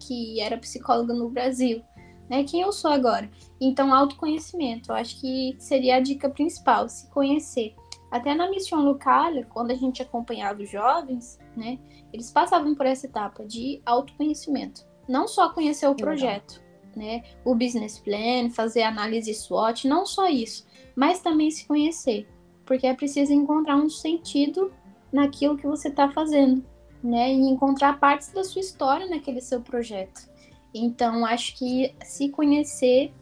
que 0.00 0.40
era 0.40 0.58
psicóloga 0.58 1.14
no 1.14 1.28
Brasil, 1.28 1.82
né? 2.28 2.44
Quem 2.44 2.62
eu 2.62 2.72
sou 2.72 2.90
agora? 2.90 3.30
Então, 3.60 3.94
autoconhecimento, 3.94 4.90
eu 4.90 4.96
acho 4.96 5.20
que 5.20 5.54
seria 5.58 5.96
a 5.96 6.00
dica 6.00 6.28
principal, 6.28 6.88
se 6.88 7.08
conhecer. 7.10 7.74
Até 8.10 8.34
na 8.34 8.48
Missão 8.48 8.84
Lucalha, 8.84 9.46
quando 9.52 9.70
a 9.70 9.74
gente 9.74 10.02
acompanhava 10.02 10.62
os 10.62 10.70
jovens, 10.70 11.38
né? 11.56 11.78
Eles 12.12 12.30
passavam 12.30 12.74
por 12.74 12.86
essa 12.86 13.06
etapa 13.06 13.44
de 13.44 13.80
autoconhecimento. 13.84 14.84
Não 15.08 15.28
só 15.28 15.50
conhecer 15.50 15.88
o 15.88 15.94
projeto, 15.94 16.62
né? 16.94 17.22
O 17.44 17.54
business 17.54 17.98
plan, 17.98 18.50
fazer 18.50 18.82
análise 18.82 19.32
SWOT, 19.34 19.86
não 19.86 20.06
só 20.06 20.28
isso, 20.28 20.66
mas 20.96 21.20
também 21.20 21.50
se 21.50 21.66
conhecer 21.66 22.26
porque 22.66 22.86
é 22.86 22.94
preciso 22.94 23.32
encontrar 23.32 23.76
um 23.76 23.88
sentido 23.88 24.72
naquilo 25.12 25.56
que 25.56 25.66
você 25.66 25.88
está 25.88 26.10
fazendo, 26.10 26.62
né? 27.02 27.32
E 27.32 27.40
encontrar 27.40 27.98
partes 27.98 28.32
da 28.32 28.44
sua 28.44 28.60
história 28.60 29.06
naquele 29.06 29.40
seu 29.40 29.60
projeto. 29.60 30.28
Então, 30.74 31.24
acho 31.24 31.56
que 31.56 31.94
se 32.04 32.28
conhecer, 32.28 33.12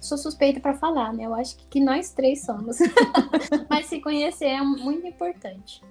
sou 0.00 0.16
suspeita 0.16 0.60
para 0.60 0.74
falar, 0.74 1.12
né? 1.12 1.26
Eu 1.26 1.34
acho 1.34 1.56
que, 1.56 1.66
que 1.66 1.80
nós 1.80 2.12
três 2.12 2.44
somos, 2.44 2.78
mas 3.68 3.86
se 3.86 4.00
conhecer 4.00 4.46
é 4.46 4.62
muito 4.62 5.06
importante. 5.06 5.82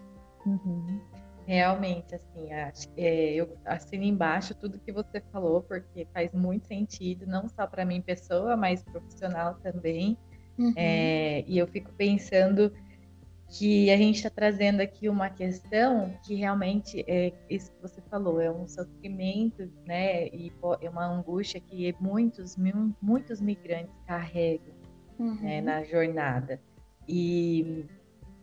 Uhum. 0.45 1.00
Realmente, 1.45 2.15
assim, 2.15 2.54
acho, 2.54 2.88
é, 2.95 3.34
eu 3.34 3.58
assino 3.65 4.04
embaixo 4.04 4.56
tudo 4.56 4.80
que 4.80 4.91
você 4.91 5.21
falou, 5.32 5.62
porque 5.62 6.08
faz 6.13 6.32
muito 6.34 6.65
sentido, 6.67 7.28
não 7.28 7.50
só 7.50 7.67
para 7.67 7.84
mim, 7.84 8.02
pessoa, 8.02 8.56
mas 8.56 8.82
profissional 8.84 9.56
também. 9.56 10.17
Uhum. 10.58 10.74
É, 10.76 11.43
e 11.47 11.58
eu 11.58 11.67
fico 11.67 11.91
pensando 11.93 12.71
que 13.52 13.92
a 13.92 13.98
gente 13.98 14.16
está 14.16 14.30
trazendo 14.30 14.80
aqui 14.82 15.10
uma 15.10 15.30
questão 15.30 16.18
que 16.26 16.36
realmente 16.36 17.04
é 17.08 17.34
isso 17.50 17.72
que 17.74 17.82
você 17.82 18.02
falou, 18.10 18.40
é 18.40 18.50
um 18.50 18.68
sofrimento, 18.68 19.70
né, 19.86 20.28
e 20.30 20.52
é 20.82 20.90
uma 20.90 21.06
angústia 21.06 21.60
que 21.60 21.94
muitos, 22.00 22.56
muitos 23.02 23.42
migrantes 23.42 23.94
carregam 24.08 24.74
né, 25.20 25.26
uhum. 25.26 25.36
né, 25.42 25.62
na 25.62 25.84
jornada. 25.84 26.62
E 27.08 27.86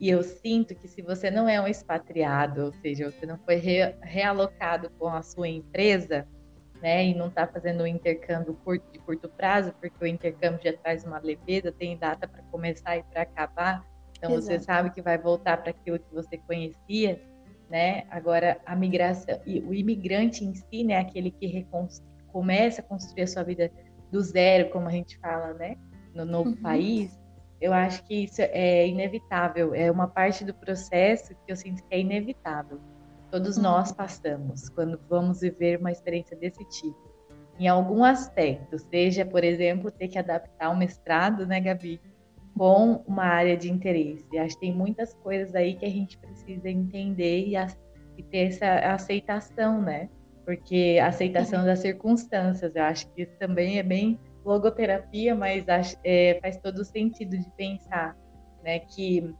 E 0.00 0.08
eu 0.10 0.22
sinto 0.22 0.74
que 0.76 0.86
se 0.86 1.02
você 1.02 1.28
não 1.30 1.48
é 1.48 1.60
um 1.60 1.66
expatriado, 1.66 2.66
ou 2.66 2.72
seja, 2.72 3.10
você 3.10 3.26
não 3.26 3.36
foi 3.38 3.56
re 3.56 3.96
realocado 4.02 4.90
com 4.98 5.08
a 5.08 5.22
sua 5.22 5.48
empresa, 5.48 6.24
né, 6.80 7.06
e 7.06 7.14
não 7.14 7.26
está 7.26 7.46
fazendo 7.46 7.82
um 7.82 7.86
intercâmbio 7.86 8.54
curto, 8.62 8.84
de 8.92 9.00
curto 9.00 9.28
prazo, 9.28 9.72
porque 9.80 10.04
o 10.04 10.06
intercâmbio 10.06 10.60
já 10.62 10.72
traz 10.72 11.04
uma 11.04 11.18
leveza, 11.18 11.72
tem 11.72 11.98
data 11.98 12.28
para 12.28 12.42
começar 12.52 12.96
e 12.96 13.02
para 13.02 13.22
acabar, 13.22 13.84
então 14.18 14.32
Exato. 14.34 14.46
você 14.46 14.58
sabe 14.58 14.90
que 14.90 15.00
vai 15.00 15.16
voltar 15.16 15.56
para 15.58 15.70
aquilo 15.70 15.98
que 15.98 16.12
você 16.12 16.36
conhecia, 16.38 17.22
né? 17.70 18.04
Agora 18.10 18.60
a 18.66 18.74
migração 18.74 19.40
e 19.46 19.60
o 19.60 19.72
imigrante 19.72 20.44
em 20.44 20.54
si, 20.54 20.84
né, 20.84 20.98
aquele 20.98 21.30
que 21.30 21.66
começa 22.32 22.80
a 22.80 22.84
construir 22.84 23.22
a 23.22 23.26
sua 23.26 23.42
vida 23.42 23.70
do 24.10 24.20
zero, 24.20 24.70
como 24.70 24.88
a 24.88 24.90
gente 24.90 25.18
fala, 25.18 25.54
né, 25.54 25.76
no 26.14 26.24
novo 26.24 26.50
uhum. 26.50 26.56
país, 26.56 27.18
eu 27.60 27.72
acho 27.72 28.04
que 28.04 28.24
isso 28.24 28.40
é 28.40 28.86
inevitável, 28.86 29.74
é 29.74 29.90
uma 29.90 30.08
parte 30.08 30.44
do 30.44 30.54
processo 30.54 31.34
que 31.44 31.52
eu 31.52 31.56
sinto 31.56 31.82
que 31.84 31.94
é 31.94 32.00
inevitável. 32.00 32.80
Todos 33.30 33.56
uhum. 33.56 33.64
nós 33.64 33.92
passamos 33.92 34.68
quando 34.70 34.98
vamos 35.08 35.40
viver 35.40 35.78
uma 35.78 35.92
experiência 35.92 36.36
desse 36.36 36.64
tipo. 36.68 37.08
Em 37.58 37.66
algum 37.66 38.04
aspecto, 38.04 38.78
seja, 38.78 39.26
por 39.26 39.42
exemplo, 39.42 39.90
ter 39.90 40.08
que 40.08 40.18
adaptar 40.18 40.70
um 40.70 40.76
mestrado, 40.76 41.44
né, 41.46 41.60
Gabi, 41.60 42.00
com 42.56 43.04
uma 43.06 43.24
área 43.24 43.56
de 43.56 43.70
interesse. 43.70 44.38
Acho 44.38 44.54
que 44.54 44.60
tem 44.60 44.74
muitas 44.74 45.14
coisas 45.14 45.54
aí 45.54 45.74
que 45.74 45.84
a 45.84 45.90
gente 45.90 46.18
precisa 46.18 46.68
entender 46.68 47.46
e, 47.46 47.56
a, 47.56 47.66
e 48.16 48.22
ter 48.22 48.48
essa 48.48 48.74
aceitação, 48.92 49.80
né? 49.80 50.08
Porque 50.44 50.98
aceitação 51.02 51.64
das 51.64 51.80
circunstâncias, 51.80 52.74
eu 52.74 52.82
acho 52.82 53.06
que 53.12 53.22
isso 53.22 53.36
também 53.38 53.78
é 53.78 53.82
bem 53.82 54.18
logoterapia, 54.44 55.34
mas 55.34 55.68
acho, 55.68 55.96
é, 56.02 56.38
faz 56.40 56.56
todo 56.56 56.84
sentido 56.84 57.36
de 57.38 57.50
pensar, 57.50 58.16
né, 58.64 58.78
que 58.78 59.34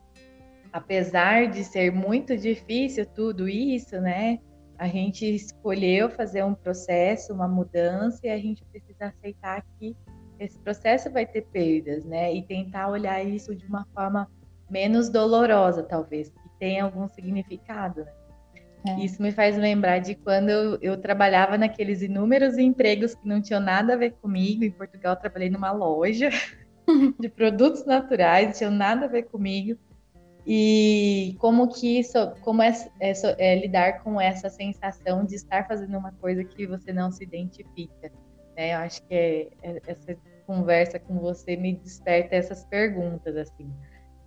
apesar 0.71 1.49
de 1.49 1.65
ser 1.65 1.91
muito 1.91 2.37
difícil 2.37 3.07
tudo 3.07 3.49
isso, 3.49 3.99
né, 4.01 4.39
a 4.77 4.87
gente 4.87 5.25
escolheu 5.25 6.09
fazer 6.11 6.45
um 6.45 6.55
processo, 6.55 7.33
uma 7.33 7.49
mudança, 7.49 8.27
e 8.27 8.31
a 8.31 8.39
gente 8.39 8.65
precisa 8.67 9.07
aceitar 9.07 9.65
que 9.79 9.97
esse 10.39 10.59
processo 10.59 11.11
vai 11.11 11.27
ter 11.27 11.43
perdas, 11.43 12.05
né, 12.05 12.35
e 12.35 12.43
tentar 12.43 12.89
olhar 12.89 13.23
isso 13.23 13.55
de 13.55 13.67
uma 13.67 13.87
forma 13.95 14.29
menos 14.71 15.09
dolorosa, 15.09 15.83
talvez, 15.83 16.29
que 16.29 16.49
tenha 16.59 16.85
algum 16.85 17.09
significado, 17.09 18.05
né? 18.05 18.13
É. 18.87 19.05
Isso 19.05 19.21
me 19.21 19.33
faz 19.33 19.57
lembrar 19.57 19.99
de 19.99 20.15
quando 20.15 20.51
eu, 20.51 20.79
eu, 20.81 20.97
trabalhava 20.97 21.59
naqueles 21.59 22.03
inúmeros 22.03 22.57
empregos 22.59 23.15
que 23.15 23.27
não 23.27 23.41
tinham 23.41 23.61
nada 23.61 23.95
a 23.95 23.97
ver 23.97 24.13
comigo. 24.13 24.65
Em 24.65 24.71
Portugal, 24.71 25.17
trabalhei 25.17 25.51
numa 25.51 25.73
loja 25.73 26.31
de 27.19 27.29
produtos 27.29 27.85
naturais, 27.85 28.47
não 28.47 28.53
tinham 28.53 28.71
nada 28.71 29.07
a 29.07 29.09
ver 29.09 29.25
comigo. 29.25 29.79
E 30.47 31.37
como 31.39 31.69
que 31.69 31.99
isso, 31.99 32.17
como 32.41 32.63
é, 32.63 32.73
é, 33.01 33.13
é, 33.39 33.55
lidar 33.57 34.03
com 34.03 34.19
essa 34.19 34.49
sensação 34.49 35.25
de 35.25 35.35
estar 35.35 35.67
fazendo 35.67 35.99
uma 35.99 36.13
coisa 36.13 36.43
que 36.43 36.67
você 36.67 36.93
não 36.93 37.11
se 37.11 37.23
identifica. 37.23 38.11
Né? 38.59 38.75
Eu 38.75 38.79
acho 38.79 39.07
que 39.07 39.15
é, 39.15 39.49
é, 39.63 39.81
essa 39.87 40.17
conversa 40.45 40.99
com 40.99 41.21
você 41.21 41.57
me 41.57 41.77
desperta 41.77 42.35
essas 42.35 42.65
perguntas, 42.65 43.37
assim, 43.37 43.73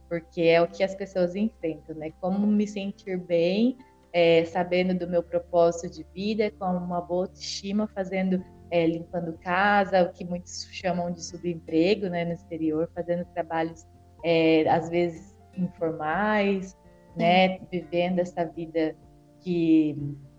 porque 0.07 0.43
é 0.43 0.61
o 0.61 0.67
que 0.67 0.83
as 0.83 0.95
pessoas 0.95 1.35
enfrentam, 1.35 1.95
né? 1.95 2.11
Como 2.21 2.47
me 2.47 2.65
sentir 2.65 3.17
bem 3.17 3.77
é, 4.13 4.45
sabendo 4.45 4.97
do 4.97 5.07
meu 5.07 5.21
propósito 5.21 5.93
de 5.93 6.05
vida, 6.13 6.49
com 6.51 6.65
uma 6.65 7.01
boa 7.01 7.25
autoestima, 7.25 7.87
fazendo, 7.87 8.43
é, 8.69 8.87
limpando 8.87 9.37
casa, 9.39 10.03
o 10.03 10.13
que 10.13 10.23
muitos 10.23 10.67
chamam 10.71 11.11
de 11.11 11.23
subemprego 11.23 12.07
né, 12.07 12.23
no 12.23 12.33
exterior, 12.33 12.89
fazendo 12.95 13.25
trabalhos, 13.33 13.85
é, 14.23 14.67
às 14.69 14.89
vezes, 14.89 15.35
informais, 15.57 16.77
né, 17.15 17.59
vivendo 17.69 18.19
essa 18.19 18.45
vida 18.45 18.95
que, 19.41 19.95
que 19.95 20.30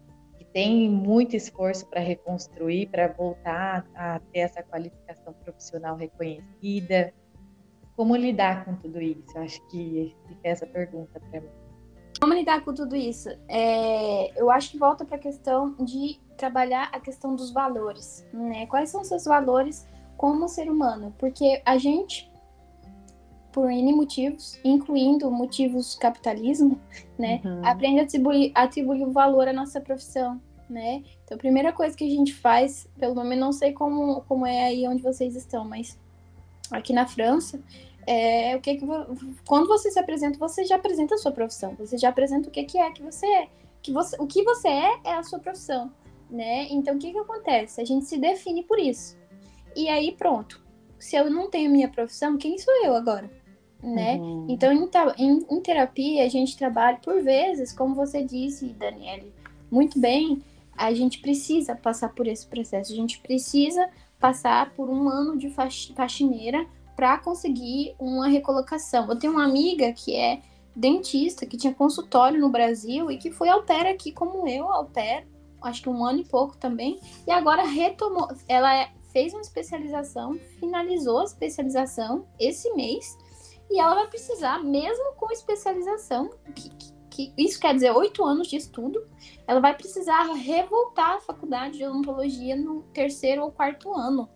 tem 0.52 0.88
muito 0.88 1.34
esforço 1.34 1.86
para 1.86 2.00
reconstruir, 2.00 2.88
para 2.88 3.08
voltar 3.08 3.86
a 3.94 4.20
ter 4.32 4.40
essa 4.40 4.62
qualificação 4.62 5.32
profissional 5.44 5.96
reconhecida. 5.96 7.12
Como 7.96 8.16
lidar 8.16 8.64
com 8.64 8.74
tudo 8.76 9.00
isso? 9.00 9.22
Eu 9.34 9.42
acho 9.42 9.68
que 9.68 10.16
fica 10.28 10.48
essa 10.48 10.66
pergunta 10.66 11.20
para 11.20 11.40
mim. 11.40 11.48
Como 12.20 12.34
lidar 12.34 12.64
com 12.64 12.72
tudo 12.72 12.94
isso? 12.94 13.28
É, 13.48 14.40
eu 14.40 14.50
acho 14.50 14.70
que 14.70 14.78
volta 14.78 15.04
para 15.04 15.16
a 15.16 15.18
questão 15.18 15.74
de 15.74 16.20
trabalhar 16.36 16.88
a 16.92 17.00
questão 17.00 17.34
dos 17.34 17.52
valores, 17.52 18.26
né? 18.32 18.66
Quais 18.66 18.90
são 18.90 19.02
seus 19.02 19.24
valores 19.24 19.86
como 20.16 20.48
ser 20.48 20.70
humano? 20.70 21.14
Porque 21.18 21.60
a 21.64 21.76
gente, 21.78 22.31
por 23.52 23.70
N 23.70 23.92
motivos, 23.92 24.58
incluindo 24.64 25.30
motivos 25.30 25.94
capitalismo, 25.94 26.80
né, 27.18 27.40
uhum. 27.44 27.64
aprende 27.64 28.00
a 28.00 28.02
atribuir, 28.04 28.52
atribuir 28.54 29.04
o 29.04 29.12
valor 29.12 29.46
à 29.46 29.52
nossa 29.52 29.80
profissão, 29.80 30.40
né? 30.68 31.02
Então, 31.24 31.36
a 31.36 31.38
primeira 31.38 31.72
coisa 31.72 31.96
que 31.96 32.04
a 32.04 32.08
gente 32.08 32.34
faz, 32.34 32.88
pelo 32.98 33.14
menos 33.22 33.38
não 33.38 33.52
sei 33.52 33.72
como, 33.72 34.22
como 34.22 34.46
é 34.46 34.64
aí 34.64 34.88
onde 34.88 35.02
vocês 35.02 35.36
estão, 35.36 35.64
mas 35.64 35.98
aqui 36.70 36.92
na 36.92 37.06
França, 37.06 37.62
é, 38.06 38.56
o 38.56 38.60
que, 38.60 38.76
que 38.76 38.86
quando 39.46 39.68
você 39.68 39.90
se 39.90 39.98
apresenta, 39.98 40.38
você 40.38 40.64
já 40.64 40.76
apresenta 40.76 41.14
a 41.14 41.18
sua 41.18 41.30
profissão, 41.30 41.74
você 41.78 41.96
já 41.96 42.08
apresenta 42.08 42.48
o 42.48 42.50
que, 42.50 42.64
que 42.64 42.78
é 42.78 42.90
que 42.90 43.02
você 43.02 43.26
é. 43.26 43.48
Que 43.82 43.92
você, 43.92 44.16
o 44.18 44.26
que 44.26 44.42
você 44.42 44.68
é 44.68 45.00
é 45.04 45.14
a 45.14 45.22
sua 45.22 45.38
profissão, 45.38 45.92
né? 46.30 46.66
Então 46.70 46.96
o 46.96 46.98
que, 46.98 47.12
que 47.12 47.18
acontece? 47.18 47.80
A 47.80 47.84
gente 47.84 48.06
se 48.06 48.18
define 48.18 48.62
por 48.62 48.78
isso. 48.78 49.16
E 49.76 49.88
aí 49.88 50.12
pronto. 50.12 50.62
Se 50.98 51.16
eu 51.16 51.28
não 51.28 51.50
tenho 51.50 51.70
minha 51.70 51.88
profissão, 51.88 52.38
quem 52.38 52.56
sou 52.58 52.72
eu 52.84 52.94
agora? 52.94 53.28
Né? 53.82 54.16
Uhum. 54.16 54.46
Então, 54.48 54.72
em, 54.72 54.88
em, 55.18 55.46
em 55.50 55.60
terapia, 55.60 56.24
a 56.24 56.28
gente 56.28 56.56
trabalha 56.56 56.98
por 57.02 57.20
vezes, 57.20 57.72
como 57.72 57.94
você 57.94 58.22
disse, 58.22 58.66
Daniele, 58.66 59.32
muito 59.70 59.98
bem, 59.98 60.40
a 60.76 60.92
gente 60.94 61.18
precisa 61.18 61.74
passar 61.74 62.10
por 62.10 62.26
esse 62.26 62.46
processo, 62.46 62.92
a 62.92 62.96
gente 62.96 63.18
precisa 63.18 63.88
passar 64.20 64.70
por 64.74 64.88
um 64.88 65.08
ano 65.08 65.36
de 65.36 65.52
faxineira 65.96 66.64
para 66.94 67.18
conseguir 67.18 67.94
uma 67.98 68.28
recolocação. 68.28 69.08
Eu 69.08 69.18
tenho 69.18 69.32
uma 69.32 69.44
amiga 69.44 69.92
que 69.92 70.14
é 70.14 70.40
dentista, 70.74 71.44
que 71.44 71.56
tinha 71.56 71.74
consultório 71.74 72.40
no 72.40 72.48
Brasil 72.48 73.10
e 73.10 73.18
que 73.18 73.30
foi 73.30 73.48
au 73.48 73.62
pair 73.62 73.86
aqui 73.86 74.12
como 74.12 74.46
eu, 74.48 74.68
au 74.68 74.86
pair, 74.86 75.26
acho 75.62 75.82
que 75.82 75.88
um 75.88 76.04
ano 76.04 76.20
e 76.20 76.24
pouco 76.24 76.56
também, 76.56 76.98
e 77.26 77.30
agora 77.30 77.62
retomou, 77.62 78.28
ela 78.48 78.74
é, 78.74 78.90
fez 79.12 79.32
uma 79.32 79.42
especialização, 79.42 80.38
finalizou 80.58 81.20
a 81.20 81.24
especialização 81.24 82.26
esse 82.38 82.72
mês, 82.74 83.16
e 83.72 83.80
ela 83.80 83.94
vai 83.94 84.06
precisar, 84.06 84.62
mesmo 84.62 85.14
com 85.14 85.32
especialização, 85.32 86.30
que, 86.54 86.68
que, 86.70 86.92
que 87.10 87.34
isso 87.38 87.58
quer 87.58 87.74
dizer 87.74 87.90
oito 87.90 88.24
anos 88.24 88.48
de 88.48 88.56
estudo, 88.56 89.06
ela 89.46 89.60
vai 89.60 89.74
precisar 89.74 90.24
revoltar 90.32 91.16
à 91.16 91.20
faculdade 91.20 91.78
de 91.78 91.84
odontologia 91.84 92.54
no 92.54 92.82
terceiro 92.92 93.42
ou 93.42 93.50
quarto 93.50 93.92
ano. 93.94 94.28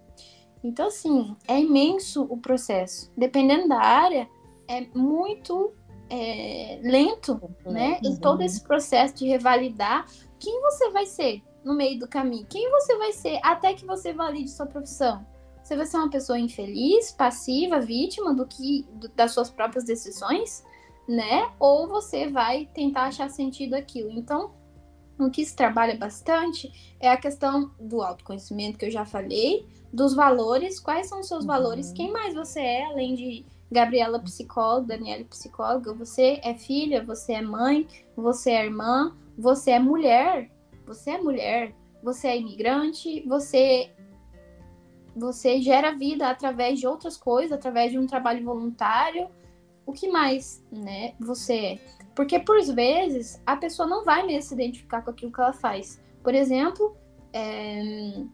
Então, 0.65 0.87
assim, 0.87 1.37
é 1.47 1.61
imenso 1.61 2.23
o 2.25 2.39
processo. 2.39 3.13
Dependendo 3.17 3.69
da 3.69 3.79
área, 3.79 4.29
é 4.67 4.87
muito 4.95 5.75
é, 6.09 6.81
lento, 6.83 7.41
uhum. 7.65 7.73
né? 7.73 8.01
Em 8.03 8.17
todo 8.17 8.41
esse 8.43 8.63
processo 8.63 9.15
de 9.17 9.27
revalidar 9.27 10.07
quem 10.39 10.61
você 10.63 10.91
vai 10.91 11.07
ser 11.07 11.43
no 11.63 11.75
meio 11.75 11.99
do 11.99 12.09
caminho. 12.09 12.47
Quem 12.49 12.71
você 12.71 12.97
vai 12.97 13.13
ser 13.13 13.39
até 13.43 13.75
que 13.75 13.85
você 13.85 14.13
valide 14.13 14.51
sua 14.51 14.67
profissão. 14.67 15.27
Você 15.67 15.77
vai 15.77 15.85
ser 15.85 15.97
uma 15.97 16.09
pessoa 16.09 16.39
infeliz, 16.39 17.11
passiva, 17.11 17.81
vítima 17.81 18.33
do 18.33 18.47
que 18.47 18.87
do, 18.93 19.09
das 19.09 19.33
suas 19.33 19.51
próprias 19.51 19.83
decisões, 19.83 20.65
né? 21.09 21.51
Ou 21.59 21.89
você 21.89 22.29
vai 22.29 22.71
tentar 22.73 23.07
achar 23.07 23.29
sentido 23.29 23.75
aquilo. 23.75 24.13
Então, 24.13 24.53
o 25.19 25.29
que 25.29 25.45
se 25.45 25.57
trabalha 25.57 25.99
bastante 25.99 26.71
é 27.01 27.11
a 27.11 27.17
questão 27.17 27.73
do 27.81 28.01
autoconhecimento 28.01 28.79
que 28.79 28.85
eu 28.85 28.93
já 28.93 29.05
falei, 29.05 29.67
dos 29.93 30.15
valores, 30.15 30.79
quais 30.79 31.09
são 31.09 31.19
os 31.19 31.27
seus 31.27 31.41
uhum. 31.41 31.49
valores, 31.49 31.91
quem 31.91 32.13
mais 32.13 32.33
você 32.33 32.61
é, 32.61 32.87
além 32.87 33.17
de 33.17 33.45
Gabriela 33.69 34.21
psicóloga, 34.21 34.97
Daniela 34.97 35.25
psicóloga, 35.25 35.93
você 35.93 36.41
é 36.45 36.55
filha, 36.55 37.05
você 37.05 37.33
é 37.33 37.43
mãe, 37.43 37.89
você 38.17 38.53
é 38.53 38.67
irmã, 38.67 39.17
você 39.37 39.73
é 39.73 39.81
mulher, 39.81 40.49
você 40.87 41.11
é 41.11 41.19
mulher, 41.21 41.75
você 42.05 42.29
é 42.29 42.39
imigrante, 42.39 43.25
você 43.27 43.91
você 45.17 45.61
gera 45.63 45.97
vida 45.97 46.29
através 46.29 46.79
de 46.79 46.87
outras 46.87 47.17
coisas, 47.17 47.53
através 47.53 47.91
de 47.91 47.99
um 47.99 48.07
trabalho 48.07 48.45
voluntário. 48.45 49.29
O 49.87 49.93
que 49.93 50.09
mais, 50.09 50.63
né? 50.71 51.15
Você 51.19 51.55
é? 51.55 51.79
Porque 52.15 52.39
por 52.39 52.63
vezes 52.63 53.41
a 53.47 53.57
pessoa 53.57 53.89
não 53.89 54.05
vai 54.05 54.27
mesmo 54.27 54.43
se 54.43 54.55
identificar 54.55 55.03
com 55.03 55.11
aquilo 55.11 55.33
que 55.33 55.41
ela 55.41 55.53
faz. 55.53 56.03
Por 56.23 56.35
exemplo, 56.35 56.97
é, 57.33 58.25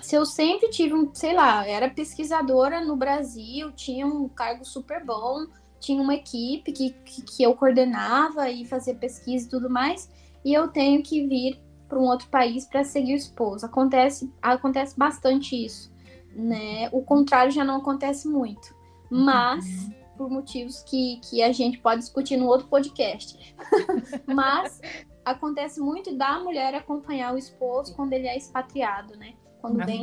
se 0.00 0.16
eu 0.16 0.24
sempre 0.24 0.70
tive 0.70 0.94
um, 0.94 1.12
sei 1.14 1.34
lá, 1.34 1.66
era 1.66 1.90
pesquisadora 1.90 2.84
no 2.84 2.96
Brasil, 2.96 3.72
tinha 3.72 4.06
um 4.06 4.28
cargo 4.28 4.64
super 4.64 5.04
bom, 5.04 5.46
tinha 5.78 6.00
uma 6.00 6.14
equipe 6.14 6.72
que, 6.72 6.90
que, 7.04 7.22
que 7.22 7.42
eu 7.42 7.54
coordenava 7.54 8.48
e 8.48 8.64
fazia 8.64 8.94
pesquisa 8.94 9.46
e 9.46 9.50
tudo 9.50 9.68
mais, 9.68 10.08
e 10.44 10.52
eu 10.54 10.68
tenho 10.68 11.02
que 11.02 11.26
vir 11.26 11.60
para 11.88 11.98
um 11.98 12.04
outro 12.04 12.28
país 12.28 12.66
para 12.66 12.84
seguir 12.84 13.12
o 13.12 13.16
esposo. 13.16 13.66
Acontece, 13.66 14.32
acontece 14.40 14.98
bastante 14.98 15.54
isso, 15.54 15.91
né? 16.34 16.88
O 16.92 17.02
contrário 17.02 17.52
já 17.52 17.64
não 17.64 17.76
acontece 17.76 18.28
muito. 18.28 18.74
Mas, 19.10 19.90
por 20.16 20.30
motivos 20.30 20.82
que, 20.82 21.20
que 21.22 21.42
a 21.42 21.52
gente 21.52 21.78
pode 21.78 22.00
discutir 22.00 22.36
no 22.36 22.46
outro 22.46 22.66
podcast. 22.68 23.54
Mas 24.26 24.80
acontece 25.24 25.80
muito 25.80 26.14
da 26.16 26.38
mulher 26.38 26.74
acompanhar 26.74 27.34
o 27.34 27.38
esposo 27.38 27.94
quando 27.94 28.12
ele 28.12 28.26
é 28.26 28.36
expatriado, 28.36 29.16
né? 29.16 29.34
Quando 29.60 29.80
a 29.80 29.84
vem 29.84 30.02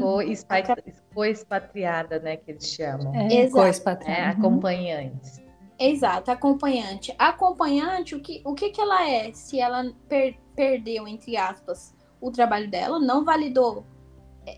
co-expatriada, 1.13 2.19
né, 2.19 2.37
que 2.37 2.51
eles 2.51 2.65
chamam. 2.65 3.13
É, 3.13 3.41
Exato. 3.41 4.03
É, 4.05 4.25
acompanhantes. 4.25 5.41
Exato, 5.77 6.31
acompanhante. 6.31 7.13
Acompanhante, 7.17 8.15
o 8.15 8.21
que, 8.21 8.41
o 8.45 8.53
que, 8.53 8.69
que 8.69 8.79
ela 8.79 9.09
é? 9.09 9.31
Se 9.33 9.59
ela 9.59 9.91
per, 10.07 10.37
perdeu, 10.55 11.07
entre 11.07 11.35
aspas, 11.35 11.95
o 12.21 12.31
trabalho 12.31 12.69
dela, 12.69 12.99
não 12.99 13.23
validou 13.23 13.85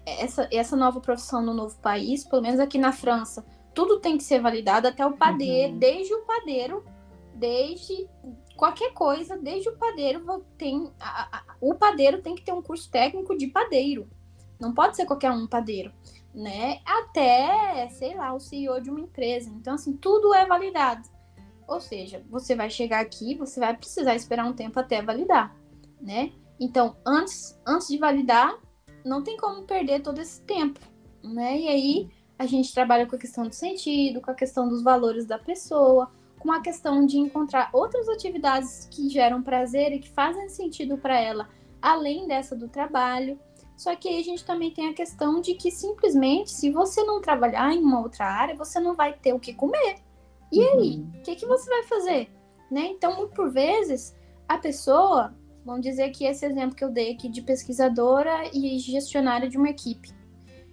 essa, 0.06 0.48
essa 0.52 0.76
nova 0.76 1.00
profissão 1.00 1.42
no 1.42 1.54
novo 1.54 1.78
país, 1.80 2.24
pelo 2.24 2.42
menos 2.42 2.60
aqui 2.60 2.78
na 2.78 2.92
França, 2.92 3.46
tudo 3.74 4.00
tem 4.00 4.18
que 4.18 4.24
ser 4.24 4.42
validado, 4.42 4.88
até 4.88 5.06
o 5.06 5.14
padeiro, 5.14 5.74
uhum. 5.74 5.80
desde 5.80 6.14
o 6.14 6.22
padeiro, 6.26 6.86
desde 7.34 8.08
qualquer 8.56 8.94
coisa, 8.94 9.38
desde 9.38 9.70
o 9.70 9.78
padeiro 9.78 10.46
tem. 10.58 10.92
A, 11.00 11.38
a, 11.38 11.44
o 11.60 11.74
padeiro 11.76 12.22
tem 12.22 12.36
que 12.36 12.44
ter 12.44 12.54
um 12.54 12.62
curso 12.62 12.90
técnico 12.92 13.38
de 13.38 13.48
padeiro. 13.48 14.10
Não 14.60 14.74
pode 14.74 14.96
ser 14.96 15.06
qualquer 15.06 15.32
um 15.32 15.48
padeiro, 15.48 15.92
né? 16.34 16.80
Até, 16.86 17.90
sei 17.90 18.16
lá, 18.16 18.34
o 18.34 18.40
CEO 18.40 18.80
de 18.80 18.92
uma 18.92 19.00
empresa. 19.00 19.50
Então, 19.50 19.74
assim, 19.74 19.98
tudo 19.98 20.34
é 20.34 20.46
validado. 20.46 21.10
Ou 21.68 21.80
seja, 21.80 22.24
você 22.30 22.54
vai 22.54 22.70
chegar 22.70 23.00
aqui, 23.00 23.34
você 23.34 23.60
vai 23.60 23.76
precisar 23.76 24.14
esperar 24.14 24.46
um 24.46 24.54
tempo 24.54 24.80
até 24.80 25.02
validar, 25.02 25.56
né? 26.00 26.32
Então, 26.60 26.96
antes, 27.04 27.60
antes 27.66 27.88
de 27.88 27.98
validar, 27.98 28.56
não 29.04 29.24
tem 29.24 29.38
como 29.38 29.64
perder 29.64 30.02
todo 30.02 30.20
esse 30.20 30.42
tempo, 30.42 30.80
né? 31.24 31.60
E 31.60 31.68
aí 31.68 32.10
a 32.38 32.46
gente 32.46 32.74
trabalha 32.74 33.06
com 33.06 33.16
a 33.16 33.20
questão 33.20 33.48
do 33.48 33.54
sentido, 33.54 34.22
com 34.22 34.32
a 34.32 34.36
questão 34.36 34.68
dos 34.68 34.82
valores 34.82 35.26
da 35.26 35.38
pessoa, 35.38 36.12
com 36.40 36.52
a 36.52 36.62
questão 36.62 37.06
de 37.06 37.20
encontrar 37.20 37.70
outras 37.72 38.10
atividades 38.10 38.88
que 38.90 39.10
geram 39.10 39.44
prazer 39.44 39.94
e 39.94 40.00
que 40.00 40.10
fazem 40.10 40.50
sentido 40.50 40.98
para 40.98 41.20
ela, 41.20 41.48
além 41.80 42.28
dessa 42.28 42.56
do 42.56 42.68
trabalho. 42.68 43.40
Só 43.78 43.96
que 43.96 44.10
aí 44.10 44.20
a 44.20 44.24
gente 44.24 44.44
também 44.44 44.72
tem 44.72 44.90
a 44.90 44.94
questão 44.94 45.40
de 45.40 45.54
que 45.54 45.70
simplesmente, 45.70 46.52
se 46.52 46.72
você 46.72 47.04
não 47.04 47.22
trabalhar 47.22 47.72
em 47.74 47.80
uma 47.80 48.02
outra 48.02 48.26
área, 48.26 48.56
você 48.56 48.80
não 48.80 48.96
vai 48.96 49.14
ter 49.14 49.34
o 49.34 49.40
que 49.40 49.54
comer. 49.54 49.98
E 50.52 50.60
uhum. 50.60 50.80
aí, 50.80 51.06
o 51.20 51.22
que, 51.22 51.36
que 51.36 51.46
você 51.46 51.70
vai 51.70 51.84
fazer? 51.84 52.32
Né? 52.70 52.88
Então, 52.88 53.28
por 53.30 53.52
vezes, 53.52 54.16
a 54.48 54.58
pessoa 54.58 55.34
Vamos 55.66 55.82
dizer 55.82 56.10
que 56.10 56.26
esse 56.26 56.46
exemplo 56.46 56.76
que 56.76 56.84
eu 56.84 56.90
dei 56.90 57.14
aqui 57.14 57.30
de 57.30 57.42
pesquisadora 57.42 58.50
e 58.54 58.80
gestionária 58.80 59.50
de 59.50 59.58
uma 59.58 59.70
equipe. 59.70 60.10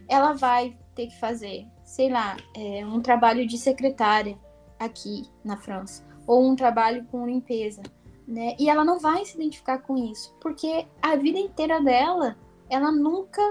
Ela 0.09 0.33
vai 0.33 0.77
ter 0.95 1.09
que 1.09 1.21
fazer, 1.21 1.67
sei 1.85 2.11
lá, 2.11 2.37
é, 2.57 2.85
um 2.87 3.01
trabalho 3.01 3.47
de 3.47 3.59
secretária 3.59 4.39
aqui 4.79 5.29
na 5.45 5.57
França, 5.57 6.05
ou 6.27 6.49
um 6.49 6.57
trabalho 6.57 7.05
com 7.07 7.27
limpeza, 7.27 7.83
né? 8.27 8.57
E 8.59 8.71
ela 8.71 8.85
não 8.85 8.99
vai 8.99 9.25
se 9.25 9.37
identificar 9.37 9.79
com 9.79 9.97
isso, 9.97 10.35
porque 10.41 10.87
a 11.03 11.17
vida 11.17 11.39
inteira 11.39 11.83
dela, 11.83 12.37
ela 12.71 12.91
nunca 12.91 13.43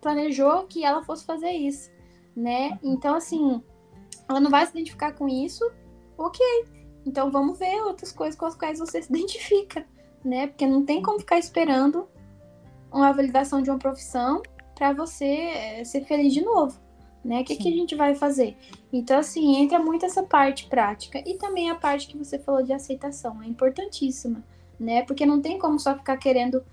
planejou 0.00 0.66
que 0.66 0.84
ela 0.84 1.04
fosse 1.04 1.24
fazer 1.24 1.52
isso, 1.52 1.90
né? 2.34 2.78
Então, 2.82 3.14
assim, 3.14 3.62
ela 4.28 4.40
não 4.40 4.50
vai 4.50 4.66
se 4.66 4.72
identificar 4.72 5.12
com 5.12 5.28
isso, 5.28 5.64
ok. 6.18 6.44
Então, 7.06 7.30
vamos 7.30 7.58
ver 7.58 7.80
outras 7.82 8.10
coisas 8.10 8.38
com 8.38 8.46
as 8.46 8.56
quais 8.56 8.78
você 8.78 9.00
se 9.00 9.08
identifica 9.14 9.86
né? 10.24 10.46
Porque 10.46 10.66
não 10.66 10.84
tem 10.84 11.02
como 11.02 11.18
ficar 11.18 11.38
esperando 11.38 12.08
uma 12.92 13.12
validação 13.12 13.62
de 13.62 13.70
uma 13.70 13.78
profissão 13.78 14.42
para 14.74 14.92
você 14.92 15.24
é, 15.24 15.84
ser 15.84 16.04
feliz 16.04 16.32
de 16.32 16.42
novo, 16.42 16.78
né? 17.24 17.40
O 17.40 17.44
que, 17.44 17.56
que 17.56 17.68
a 17.68 17.72
gente 17.72 17.94
vai 17.94 18.14
fazer? 18.14 18.56
Então, 18.92 19.18
assim, 19.18 19.56
entra 19.56 19.78
muito 19.78 20.04
essa 20.06 20.22
parte 20.22 20.66
prática 20.66 21.22
e 21.26 21.34
também 21.34 21.70
a 21.70 21.74
parte 21.74 22.08
que 22.08 22.16
você 22.16 22.38
falou 22.38 22.62
de 22.62 22.72
aceitação, 22.72 23.42
é 23.42 23.46
importantíssima, 23.46 24.42
né? 24.78 25.02
Porque 25.02 25.26
não 25.26 25.40
tem 25.40 25.58
como 25.58 25.78
só 25.78 25.94
ficar 25.94 26.16
querendo 26.16 26.64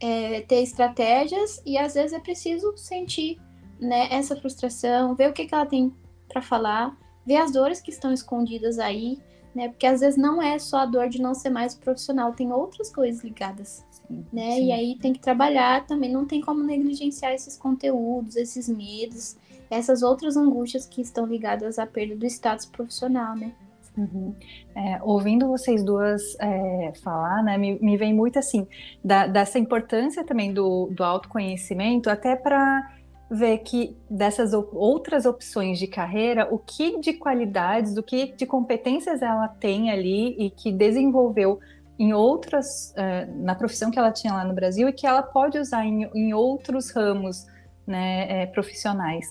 é, 0.00 0.40
ter 0.42 0.62
estratégias 0.62 1.62
e 1.64 1.76
às 1.76 1.94
vezes 1.94 2.12
é 2.12 2.18
preciso 2.20 2.76
sentir, 2.76 3.38
né, 3.78 4.08
essa 4.10 4.36
frustração, 4.36 5.14
ver 5.14 5.30
o 5.30 5.32
que, 5.32 5.46
que 5.46 5.54
ela 5.54 5.66
tem 5.66 5.94
para 6.28 6.42
falar, 6.42 6.96
ver 7.26 7.36
as 7.36 7.50
dores 7.50 7.80
que 7.80 7.90
estão 7.90 8.12
escondidas 8.12 8.78
aí, 8.78 9.18
né? 9.54 9.68
Porque 9.68 9.86
às 9.86 10.00
vezes 10.00 10.16
não 10.16 10.40
é 10.40 10.58
só 10.58 10.78
a 10.78 10.86
dor 10.86 11.08
de 11.08 11.20
não 11.20 11.34
ser 11.34 11.50
mais 11.50 11.74
profissional, 11.74 12.32
tem 12.32 12.52
outras 12.52 12.92
coisas 12.92 13.22
ligadas, 13.22 13.84
sim, 13.90 14.24
né? 14.32 14.52
Sim. 14.52 14.66
E 14.66 14.72
aí 14.72 14.98
tem 14.98 15.12
que 15.12 15.20
trabalhar 15.20 15.86
também, 15.86 16.12
não 16.12 16.26
tem 16.26 16.40
como 16.40 16.62
negligenciar 16.62 17.32
esses 17.32 17.56
conteúdos, 17.56 18.36
esses 18.36 18.68
medos, 18.68 19.36
essas 19.70 20.02
outras 20.02 20.36
angústias 20.36 20.86
que 20.86 21.00
estão 21.00 21.26
ligadas 21.26 21.78
à 21.78 21.86
perda 21.86 22.16
do 22.16 22.26
status 22.26 22.66
profissional, 22.66 23.36
né? 23.36 23.52
Uhum. 23.96 24.34
É, 24.74 25.00
ouvindo 25.02 25.48
vocês 25.48 25.82
duas 25.82 26.36
é, 26.40 26.92
falar, 27.02 27.42
né, 27.42 27.58
me, 27.58 27.78
me, 27.80 27.96
vem 27.96 28.14
muito 28.14 28.38
assim, 28.38 28.66
da, 29.04 29.26
dessa 29.26 29.58
importância 29.58 30.24
também 30.24 30.54
do, 30.54 30.86
do 30.92 31.02
autoconhecimento, 31.02 32.08
até 32.08 32.36
para 32.36 32.99
ver 33.30 33.58
que 33.58 33.96
dessas 34.10 34.52
outras 34.52 35.24
opções 35.24 35.78
de 35.78 35.86
carreira, 35.86 36.48
o 36.52 36.58
que 36.58 36.98
de 36.98 37.12
qualidades, 37.12 37.96
o 37.96 38.02
que 38.02 38.32
de 38.32 38.44
competências 38.44 39.22
ela 39.22 39.46
tem 39.46 39.90
ali 39.90 40.34
e 40.36 40.50
que 40.50 40.72
desenvolveu 40.72 41.60
em 41.96 42.12
outras, 42.12 42.92
uh, 42.92 43.44
na 43.44 43.54
profissão 43.54 43.90
que 43.90 43.98
ela 43.98 44.10
tinha 44.10 44.32
lá 44.32 44.44
no 44.44 44.54
Brasil 44.54 44.88
e 44.88 44.92
que 44.92 45.06
ela 45.06 45.22
pode 45.22 45.58
usar 45.58 45.84
em, 45.84 46.10
em 46.14 46.34
outros 46.34 46.90
ramos 46.90 47.46
né, 47.86 48.42
é, 48.42 48.46
profissionais. 48.46 49.26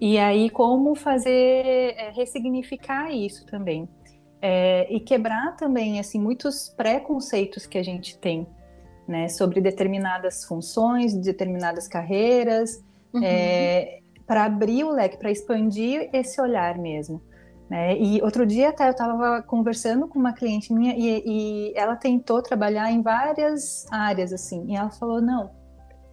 E 0.00 0.18
aí, 0.18 0.48
como 0.48 0.94
fazer, 0.94 1.30
é, 1.96 2.12
ressignificar 2.14 3.10
isso 3.10 3.44
também. 3.46 3.88
É, 4.40 4.86
e 4.92 5.00
quebrar 5.00 5.56
também, 5.56 5.98
assim, 5.98 6.20
muitos 6.20 6.68
preconceitos 6.68 7.66
que 7.66 7.76
a 7.76 7.82
gente 7.82 8.18
tem, 8.18 8.46
né, 9.08 9.28
sobre 9.28 9.60
determinadas 9.60 10.44
funções, 10.44 11.14
determinadas 11.14 11.88
carreiras, 11.88 12.84
uhum. 13.16 13.24
é, 13.24 14.00
para 14.26 14.44
abrir 14.44 14.84
o 14.84 14.90
leque, 14.90 15.16
para 15.16 15.30
expandir 15.30 16.10
esse 16.12 16.40
olhar 16.40 16.78
mesmo. 16.78 17.22
Né? 17.68 17.98
E 17.98 18.22
outro 18.22 18.46
dia 18.46 18.68
até 18.68 18.86
eu 18.86 18.92
estava 18.92 19.42
conversando 19.42 20.06
com 20.06 20.18
uma 20.18 20.32
cliente 20.32 20.72
minha 20.72 20.94
e, 20.96 21.22
e, 21.26 21.72
ela 21.76 21.96
tentou 21.96 22.40
trabalhar 22.40 22.92
em 22.92 23.02
várias 23.02 23.90
áreas 23.90 24.32
assim, 24.32 24.64
e 24.68 24.76
ela 24.76 24.90
falou 24.90 25.20
não, 25.20 25.50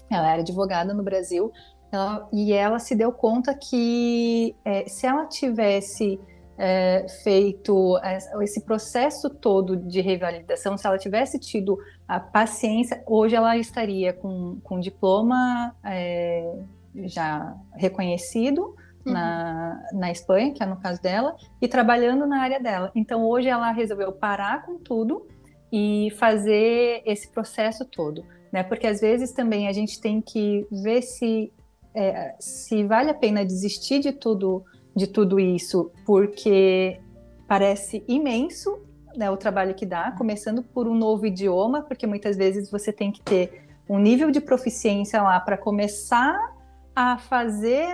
ela 0.10 0.32
era 0.32 0.42
advogada 0.42 0.96
no 0.96 1.04
Brasil 1.04 1.52
ela, 1.92 2.28
e 2.34 2.52
ela 2.52 2.80
se 2.80 2.96
deu 2.96 3.12
conta 3.12 3.54
que 3.54 4.56
é, 4.66 4.88
se 4.88 5.06
ela 5.06 5.28
tivesse 5.28 6.20
é, 6.58 7.06
feito 7.24 8.00
esse 8.42 8.62
processo 8.62 9.30
todo 9.30 9.78
de 9.78 10.02
revalidação, 10.02 10.76
se 10.76 10.88
ela 10.88 10.98
tivesse 10.98 11.38
tido 11.38 11.78
a 12.08 12.20
paciência, 12.20 13.04
hoje 13.06 13.36
ela 13.36 13.56
estaria 13.58 14.12
com, 14.12 14.60
com 14.64 14.80
diploma 14.80 15.76
é, 15.84 16.64
já 16.96 17.56
reconhecido 17.76 18.76
uhum. 19.06 19.14
na, 19.14 19.84
na 19.94 20.12
Espanha, 20.12 20.54
que 20.54 20.62
é 20.62 20.66
no 20.66 20.78
caso 20.78 21.02
dela, 21.02 21.36
e 21.62 21.68
trabalhando 21.68 22.26
na 22.26 22.42
área 22.42 22.60
dela. 22.60 22.92
Então 22.96 23.26
hoje 23.26 23.48
ela 23.48 23.72
resolveu 23.72 24.12
parar 24.12 24.66
com 24.66 24.78
tudo 24.78 25.28
e 25.72 26.12
fazer 26.18 27.02
esse 27.06 27.30
processo 27.32 27.86
todo, 27.86 28.24
né? 28.52 28.64
Porque 28.64 28.86
às 28.86 29.02
vezes 29.02 29.32
também 29.32 29.68
a 29.68 29.72
gente 29.72 30.00
tem 30.00 30.22
que 30.22 30.68
ver 30.72 31.02
se 31.02 31.52
é, 31.96 32.36
se 32.40 32.84
vale 32.84 33.10
a 33.10 33.14
pena 33.14 33.46
desistir 33.46 34.00
de 34.00 34.12
tudo 34.12 34.64
de 34.96 35.08
tudo 35.08 35.40
isso, 35.40 35.92
porque 36.06 37.00
parece 37.48 38.04
imenso 38.08 38.80
né, 39.16 39.30
o 39.30 39.38
trabalho 39.38 39.74
que 39.74 39.86
dá, 39.86 40.12
começando 40.12 40.64
por 40.64 40.88
um 40.88 40.96
novo 40.96 41.26
idioma, 41.26 41.82
porque 41.82 42.06
muitas 42.06 42.38
vezes 42.38 42.70
você 42.70 42.92
tem 42.92 43.12
que 43.12 43.22
ter 43.22 43.64
um 43.90 43.98
nível 44.00 44.32
de 44.32 44.40
proficiência 44.40 45.22
lá 45.22 45.40
para 45.40 45.58
começar 45.58 46.53
a 46.96 47.18
fazer 47.18 47.88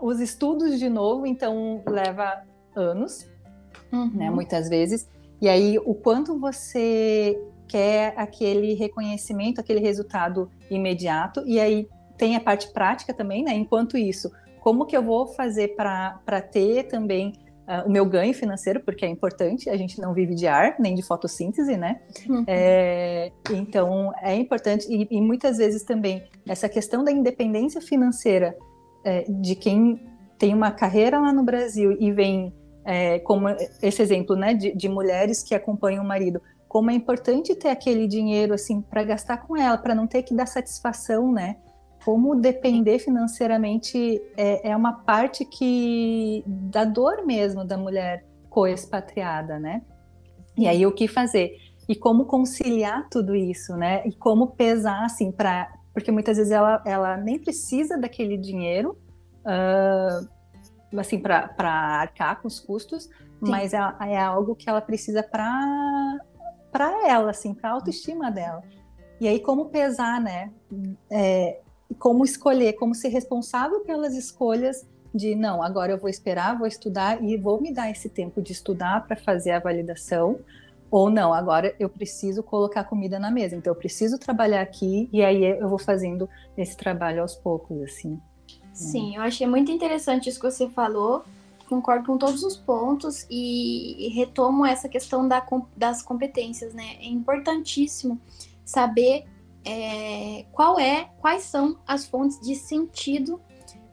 os 0.00 0.20
estudos 0.20 0.78
de 0.78 0.88
novo, 0.88 1.26
então 1.26 1.82
leva 1.86 2.42
anos, 2.74 3.28
uhum. 3.92 4.10
né, 4.14 4.30
muitas 4.30 4.68
vezes. 4.68 5.08
E 5.40 5.48
aí, 5.48 5.78
o 5.78 5.94
quanto 5.94 6.38
você 6.38 7.38
quer 7.66 8.14
aquele 8.16 8.74
reconhecimento, 8.74 9.60
aquele 9.60 9.80
resultado 9.80 10.50
imediato, 10.70 11.42
e 11.46 11.60
aí 11.60 11.88
tem 12.16 12.34
a 12.34 12.40
parte 12.40 12.72
prática 12.72 13.12
também, 13.12 13.44
né? 13.44 13.52
Enquanto 13.54 13.96
isso, 13.96 14.30
como 14.60 14.86
que 14.86 14.96
eu 14.96 15.02
vou 15.02 15.26
fazer 15.28 15.76
para 15.76 16.40
ter 16.50 16.84
também 16.84 17.34
uh, 17.68 17.86
o 17.86 17.90
meu 17.90 18.06
ganho 18.06 18.32
financeiro, 18.32 18.80
porque 18.80 19.04
é 19.04 19.08
importante, 19.08 19.68
a 19.68 19.76
gente 19.76 20.00
não 20.00 20.14
vive 20.14 20.34
de 20.34 20.46
ar, 20.46 20.76
nem 20.78 20.94
de 20.94 21.02
fotossíntese, 21.02 21.76
né? 21.76 22.00
Uhum. 22.28 22.44
É, 22.46 23.30
então, 23.50 24.12
é 24.22 24.34
importante, 24.34 24.86
e, 24.88 25.06
e, 25.10 25.20
muitas 25.20 25.58
vezes 25.58 25.82
também, 25.84 26.24
essa 26.48 26.68
questão 26.68 27.04
da 27.04 27.12
independência 27.12 27.80
financeira 27.80 28.56
é, 29.04 29.24
de 29.28 29.54
quem 29.54 30.00
tem 30.38 30.54
uma 30.54 30.70
carreira 30.70 31.20
lá 31.20 31.32
no 31.32 31.42
Brasil 31.42 31.96
e 32.00 32.10
vem, 32.10 32.54
é, 32.84 33.18
como 33.18 33.48
esse 33.82 34.00
exemplo, 34.00 34.34
né, 34.34 34.54
de, 34.54 34.74
de 34.74 34.88
mulheres 34.88 35.42
que 35.42 35.54
acompanham 35.54 36.02
o 36.02 36.06
marido, 36.06 36.40
como 36.68 36.90
é 36.90 36.94
importante 36.94 37.54
ter 37.54 37.68
aquele 37.68 38.06
dinheiro, 38.06 38.54
assim, 38.54 38.80
para 38.80 39.02
gastar 39.02 39.38
com 39.38 39.56
ela, 39.56 39.76
para 39.78 39.94
não 39.94 40.06
ter 40.06 40.22
que 40.22 40.34
dar 40.34 40.46
satisfação, 40.46 41.32
né? 41.32 41.56
Como 42.08 42.34
depender 42.34 42.98
financeiramente 42.98 44.18
é, 44.34 44.70
é 44.70 44.74
uma 44.74 44.94
parte 44.94 45.44
que 45.44 46.42
da 46.46 46.82
dor 46.82 47.26
mesmo 47.26 47.66
da 47.66 47.76
mulher 47.76 48.24
co-expatriada, 48.48 49.58
né? 49.58 49.82
E 50.56 50.66
aí 50.66 50.86
o 50.86 50.92
que 50.92 51.06
fazer? 51.06 51.58
E 51.86 51.94
como 51.94 52.24
conciliar 52.24 53.06
tudo 53.10 53.36
isso, 53.36 53.76
né? 53.76 54.02
E 54.06 54.12
como 54.14 54.46
pesar 54.46 55.04
assim 55.04 55.30
para 55.30 55.70
porque 55.92 56.10
muitas 56.10 56.38
vezes 56.38 56.50
ela, 56.50 56.82
ela 56.86 57.14
nem 57.18 57.38
precisa 57.38 57.98
daquele 57.98 58.38
dinheiro 58.38 58.96
uh, 59.44 60.98
assim 60.98 61.20
para 61.20 61.52
arcar 61.60 62.40
com 62.40 62.48
os 62.48 62.58
custos, 62.58 63.04
Sim. 63.04 63.10
mas 63.42 63.74
é, 63.74 63.80
é, 64.06 64.18
algo 64.18 64.56
que 64.56 64.70
ela 64.70 64.80
precisa 64.80 65.22
para 65.22 66.18
para 66.72 67.06
ela, 67.06 67.32
assim, 67.32 67.52
para 67.52 67.68
a 67.68 67.72
autoestima 67.74 68.30
dela. 68.30 68.62
E 69.20 69.28
aí 69.28 69.40
como 69.40 69.66
pesar, 69.66 70.22
né? 70.22 70.50
É, 71.10 71.60
como 71.98 72.24
escolher, 72.24 72.74
como 72.74 72.94
ser 72.94 73.08
responsável 73.08 73.80
pelas 73.80 74.14
escolhas 74.14 74.86
de 75.14 75.34
não, 75.34 75.62
agora 75.62 75.92
eu 75.92 75.98
vou 75.98 76.10
esperar, 76.10 76.58
vou 76.58 76.66
estudar 76.66 77.22
e 77.22 77.36
vou 77.36 77.60
me 77.60 77.72
dar 77.72 77.90
esse 77.90 78.08
tempo 78.08 78.42
de 78.42 78.52
estudar 78.52 79.06
para 79.06 79.16
fazer 79.16 79.52
a 79.52 79.58
validação, 79.58 80.38
ou 80.90 81.10
não, 81.10 81.32
agora 81.32 81.74
eu 81.78 81.88
preciso 81.88 82.42
colocar 82.42 82.84
comida 82.84 83.18
na 83.18 83.30
mesa, 83.30 83.56
então 83.56 83.72
eu 83.72 83.78
preciso 83.78 84.18
trabalhar 84.18 84.62
aqui 84.62 85.08
e 85.12 85.22
aí 85.22 85.44
eu 85.44 85.68
vou 85.68 85.78
fazendo 85.78 86.28
esse 86.56 86.76
trabalho 86.76 87.22
aos 87.22 87.34
poucos, 87.34 87.82
assim. 87.82 88.18
Sim, 88.72 89.16
eu 89.16 89.22
achei 89.22 89.46
muito 89.46 89.72
interessante 89.72 90.28
isso 90.28 90.40
que 90.40 90.50
você 90.50 90.68
falou, 90.68 91.24
concordo 91.68 92.06
com 92.06 92.16
todos 92.16 92.42
os 92.42 92.56
pontos 92.56 93.26
e 93.28 94.10
retomo 94.14 94.64
essa 94.64 94.88
questão 94.88 95.26
da, 95.26 95.44
das 95.76 96.02
competências, 96.02 96.72
né? 96.72 96.96
É 97.00 97.06
importantíssimo 97.06 98.18
saber 98.64 99.24
é, 99.68 100.46
qual 100.50 100.80
é, 100.80 101.10
quais 101.20 101.42
são 101.42 101.78
as 101.86 102.06
fontes 102.06 102.40
de 102.40 102.54
sentido 102.54 103.38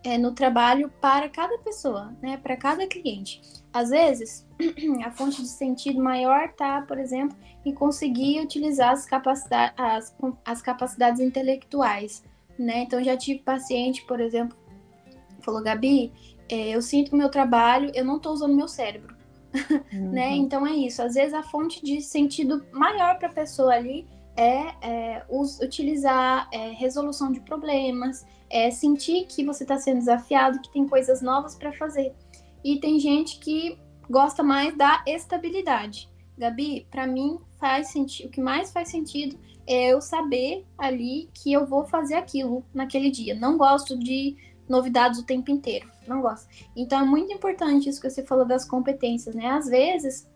é, 0.06 0.18
no 0.18 0.32
trabalho 0.34 0.90
para 1.02 1.28
cada 1.28 1.58
pessoa, 1.58 2.16
né? 2.22 2.38
Para 2.38 2.56
cada 2.56 2.88
cliente. 2.88 3.42
Às 3.74 3.90
vezes, 3.90 4.48
a 5.04 5.12
fonte 5.12 5.42
de 5.42 5.48
sentido 5.50 6.02
maior 6.02 6.54
tá, 6.54 6.82
por 6.84 6.98
exemplo, 6.98 7.36
em 7.66 7.74
conseguir 7.74 8.40
utilizar 8.40 8.92
as, 8.92 9.06
capacidade, 9.06 9.74
as, 9.76 10.16
as 10.46 10.62
capacidades 10.62 11.20
intelectuais, 11.20 12.24
né? 12.58 12.84
Então, 12.84 13.04
já 13.04 13.18
tive 13.18 13.42
paciente, 13.42 14.06
por 14.06 14.22
exemplo, 14.22 14.58
falou, 15.42 15.62
Gabi, 15.62 16.14
é, 16.48 16.70
eu 16.70 16.82
sinto 16.82 17.10
que 17.10 17.18
meu 17.18 17.30
trabalho, 17.30 17.92
eu 17.94 18.06
não 18.06 18.16
estou 18.16 18.32
usando 18.32 18.56
meu 18.56 18.68
cérebro, 18.70 19.14
uhum. 19.92 20.12
né? 20.12 20.36
Então, 20.38 20.66
é 20.66 20.72
isso. 20.72 21.02
Às 21.02 21.16
vezes, 21.16 21.34
a 21.34 21.44
fonte 21.44 21.84
de 21.84 22.00
sentido 22.02 22.66
maior 22.72 23.18
para 23.18 23.28
a 23.28 23.34
pessoa 23.34 23.74
ali 23.74 24.08
é, 24.36 24.76
é 24.82 25.26
us, 25.30 25.60
utilizar 25.60 26.48
é, 26.52 26.70
resolução 26.72 27.32
de 27.32 27.40
problemas, 27.40 28.26
é 28.50 28.70
sentir 28.72 29.26
que 29.28 29.44
você 29.44 29.64
está 29.64 29.78
sendo 29.78 30.00
desafiado, 30.00 30.62
que 30.62 30.72
tem 30.72 30.88
coisas 30.88 31.22
novas 31.22 31.56
para 31.56 31.72
fazer. 31.74 32.14
E 32.64 32.80
tem 32.80 33.00
gente 33.00 33.40
que 33.40 33.78
gosta 34.10 34.44
mais 34.44 34.76
da 34.78 35.04
estabilidade. 35.08 36.10
Gabi, 36.38 36.86
para 36.92 37.08
mim 37.08 37.40
faz 37.60 37.90
sentido, 37.90 38.28
o 38.28 38.30
que 38.30 38.42
mais 38.42 38.72
faz 38.72 38.90
sentido 38.90 39.38
é 39.66 39.94
eu 39.94 40.02
saber 40.02 40.66
ali 40.78 41.30
que 41.34 41.52
eu 41.52 41.66
vou 41.66 41.86
fazer 41.86 42.16
aquilo 42.16 42.64
naquele 42.74 43.10
dia. 43.10 43.34
Não 43.36 43.58
gosto 43.58 43.98
de 43.98 44.36
novidades 44.68 45.20
o 45.20 45.26
tempo 45.26 45.50
inteiro, 45.50 45.90
não 46.08 46.22
gosto. 46.22 46.48
Então 46.76 47.00
é 47.00 47.06
muito 47.06 47.32
importante 47.34 47.90
isso 47.90 48.02
que 48.02 48.10
você 48.10 48.24
falou 48.24 48.46
das 48.46 48.66
competências, 48.66 49.34
né? 49.34 49.48
Às 49.48 49.68
vezes, 49.68 50.28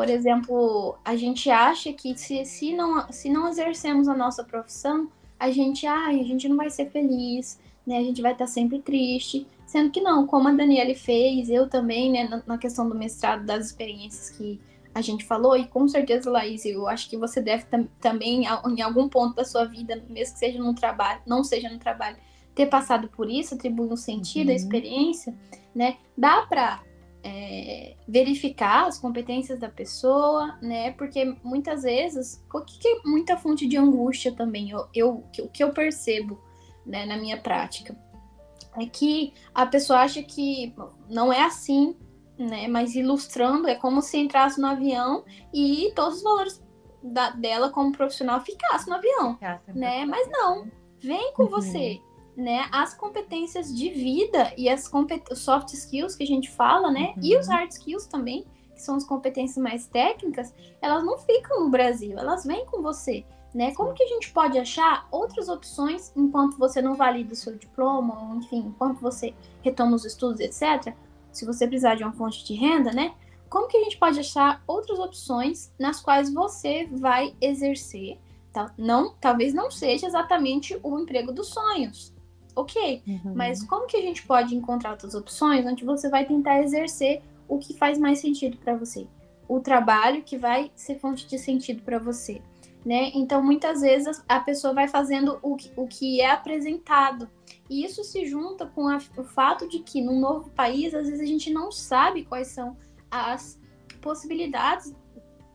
por 0.00 0.08
exemplo, 0.08 0.96
a 1.04 1.14
gente 1.14 1.50
acha 1.50 1.92
que 1.92 2.16
se, 2.16 2.42
se, 2.46 2.72
não, 2.72 3.06
se 3.12 3.28
não 3.28 3.46
exercemos 3.46 4.08
a 4.08 4.16
nossa 4.16 4.42
profissão, 4.42 5.10
a 5.38 5.50
gente, 5.50 5.86
ai, 5.86 6.18
a 6.20 6.24
gente 6.24 6.48
não 6.48 6.56
vai 6.56 6.70
ser 6.70 6.88
feliz, 6.88 7.60
né? 7.86 7.98
A 7.98 8.02
gente 8.02 8.22
vai 8.22 8.32
estar 8.32 8.46
sempre 8.46 8.80
triste. 8.80 9.46
Sendo 9.66 9.90
que 9.90 10.00
não, 10.00 10.26
como 10.26 10.48
a 10.48 10.52
Daniele 10.52 10.94
fez, 10.94 11.50
eu 11.50 11.68
também, 11.68 12.10
né, 12.10 12.42
na, 12.46 12.56
questão 12.56 12.88
do 12.88 12.94
mestrado, 12.94 13.44
das 13.44 13.66
experiências 13.66 14.30
que 14.30 14.58
a 14.94 15.02
gente 15.02 15.22
falou, 15.26 15.54
e 15.54 15.66
com 15.66 15.86
certeza, 15.86 16.30
Laís, 16.30 16.64
eu 16.64 16.88
acho 16.88 17.06
que 17.10 17.18
você 17.18 17.42
deve 17.42 17.64
tam 17.64 17.86
também, 18.00 18.46
em 18.46 18.80
algum 18.80 19.06
ponto 19.06 19.36
da 19.36 19.44
sua 19.44 19.66
vida, 19.66 20.02
mesmo 20.08 20.32
que 20.32 20.38
seja 20.38 20.58
no 20.58 20.74
trabalho, 20.74 21.20
não 21.26 21.44
seja 21.44 21.68
no 21.68 21.78
trabalho, 21.78 22.16
ter 22.54 22.64
passado 22.64 23.06
por 23.08 23.28
isso, 23.28 23.54
atribuir 23.54 23.92
um 23.92 23.96
sentido 23.98 24.46
uhum. 24.46 24.54
à 24.54 24.56
experiência, 24.56 25.34
né? 25.74 25.98
Dá 26.16 26.46
para 26.48 26.80
é, 27.22 27.96
verificar 28.08 28.86
as 28.86 28.98
competências 28.98 29.58
da 29.58 29.68
pessoa, 29.68 30.58
né? 30.62 30.92
Porque 30.92 31.36
muitas 31.42 31.82
vezes, 31.82 32.44
o 32.52 32.60
que, 32.60 32.78
que 32.78 32.88
é 32.88 33.00
muita 33.04 33.36
fonte 33.36 33.66
de 33.66 33.76
angústia 33.76 34.32
também, 34.32 34.70
eu, 34.70 34.88
eu, 34.94 35.24
o 35.40 35.48
que 35.48 35.62
eu 35.62 35.72
percebo 35.72 36.40
né, 36.84 37.04
na 37.06 37.16
minha 37.16 37.36
prática 37.38 37.96
é 38.78 38.86
que 38.86 39.32
a 39.54 39.66
pessoa 39.66 40.00
acha 40.00 40.22
que 40.22 40.74
não 41.08 41.32
é 41.32 41.42
assim, 41.42 41.96
né? 42.38 42.68
Mas 42.68 42.94
ilustrando, 42.94 43.68
é 43.68 43.74
como 43.74 44.00
se 44.00 44.16
entrasse 44.18 44.60
no 44.60 44.66
avião 44.66 45.24
e 45.52 45.92
todos 45.94 46.18
os 46.18 46.22
valores 46.22 46.62
da, 47.02 47.30
dela 47.30 47.70
como 47.70 47.92
profissional 47.92 48.40
ficassem 48.40 48.90
no 48.90 48.96
avião, 48.96 49.38
né? 49.74 50.04
Mas 50.06 50.28
não, 50.30 50.70
vem 50.98 51.32
com 51.34 51.44
uhum. 51.44 51.50
você, 51.50 52.00
né? 52.40 52.68
As 52.72 52.94
competências 52.94 53.74
de 53.74 53.90
vida 53.90 54.52
e 54.56 54.68
as 54.68 54.90
soft 55.34 55.72
skills 55.72 56.16
que 56.16 56.24
a 56.24 56.26
gente 56.26 56.50
fala, 56.50 56.90
né? 56.90 57.14
Uhum. 57.16 57.22
E 57.22 57.36
os 57.36 57.48
hard 57.48 57.70
skills 57.70 58.06
também, 58.06 58.44
que 58.74 58.82
são 58.82 58.96
as 58.96 59.04
competências 59.04 59.62
mais 59.62 59.86
técnicas, 59.86 60.54
elas 60.80 61.04
não 61.04 61.18
ficam 61.18 61.64
no 61.64 61.70
Brasil, 61.70 62.18
elas 62.18 62.44
vêm 62.44 62.64
com 62.66 62.82
você 62.82 63.24
né? 63.54 63.74
Como 63.74 63.92
que 63.92 64.02
a 64.02 64.06
gente 64.06 64.30
pode 64.32 64.58
achar 64.58 65.06
outras 65.10 65.48
opções 65.48 66.12
enquanto 66.16 66.56
você 66.56 66.80
não 66.80 66.94
valida 66.94 67.32
o 67.32 67.36
seu 67.36 67.56
diploma, 67.56 68.22
ou 68.22 68.36
enfim, 68.36 68.58
enquanto 68.58 69.00
você 69.00 69.34
retoma 69.62 69.96
os 69.96 70.04
estudos, 70.04 70.40
etc. 70.40 70.94
Se 71.32 71.44
você 71.44 71.66
precisar 71.66 71.96
de 71.96 72.04
uma 72.04 72.12
fonte 72.12 72.44
de 72.44 72.54
renda, 72.54 72.92
né? 72.92 73.14
Como 73.48 73.66
que 73.66 73.76
a 73.76 73.82
gente 73.82 73.98
pode 73.98 74.20
achar 74.20 74.62
outras 74.66 74.98
opções 74.98 75.72
nas 75.78 76.00
quais 76.00 76.32
você 76.32 76.86
vai 76.86 77.34
exercer, 77.40 78.18
tá? 78.52 78.72
Não, 78.78 79.14
talvez 79.20 79.52
não 79.52 79.70
seja 79.70 80.06
exatamente 80.06 80.78
o 80.82 80.98
emprego 80.98 81.32
dos 81.32 81.48
sonhos, 81.48 82.14
ok? 82.54 83.02
Uhum. 83.06 83.34
Mas 83.34 83.62
como 83.62 83.86
que 83.86 83.96
a 83.96 84.02
gente 84.02 84.26
pode 84.26 84.54
encontrar 84.54 84.92
outras 84.92 85.14
opções 85.14 85.66
onde 85.66 85.84
você 85.84 86.08
vai 86.08 86.24
tentar 86.24 86.62
exercer 86.62 87.22
o 87.48 87.58
que 87.58 87.74
faz 87.74 87.98
mais 87.98 88.18
sentido 88.20 88.56
para 88.58 88.76
você? 88.76 89.06
O 89.48 89.60
trabalho 89.60 90.22
que 90.22 90.38
vai 90.38 90.70
ser 90.74 90.98
fonte 90.98 91.26
de 91.26 91.38
sentido 91.38 91.82
para 91.82 91.98
você 91.98 92.40
né? 92.84 93.10
Então, 93.14 93.42
muitas 93.42 93.82
vezes 93.82 94.22
a 94.28 94.40
pessoa 94.40 94.72
vai 94.72 94.88
fazendo 94.88 95.38
o 95.42 95.56
que, 95.56 95.70
o 95.76 95.86
que 95.86 96.20
é 96.20 96.30
apresentado. 96.30 97.28
E 97.68 97.84
isso 97.84 98.02
se 98.02 98.26
junta 98.26 98.66
com 98.66 98.88
a, 98.88 98.98
o 99.16 99.22
fato 99.22 99.68
de 99.68 99.80
que 99.80 100.02
num 100.02 100.18
novo 100.18 100.50
país, 100.50 100.94
às 100.94 101.06
vezes 101.06 101.20
a 101.20 101.26
gente 101.26 101.52
não 101.52 101.70
sabe 101.70 102.24
quais 102.24 102.48
são 102.48 102.76
as 103.10 103.60
possibilidades 104.00 104.94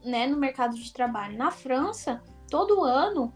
né, 0.03 0.27
no 0.27 0.38
mercado 0.38 0.75
de 0.75 0.93
trabalho. 0.93 1.38
Na 1.38 1.51
França, 1.51 2.21
todo 2.49 2.84
ano, 2.84 3.34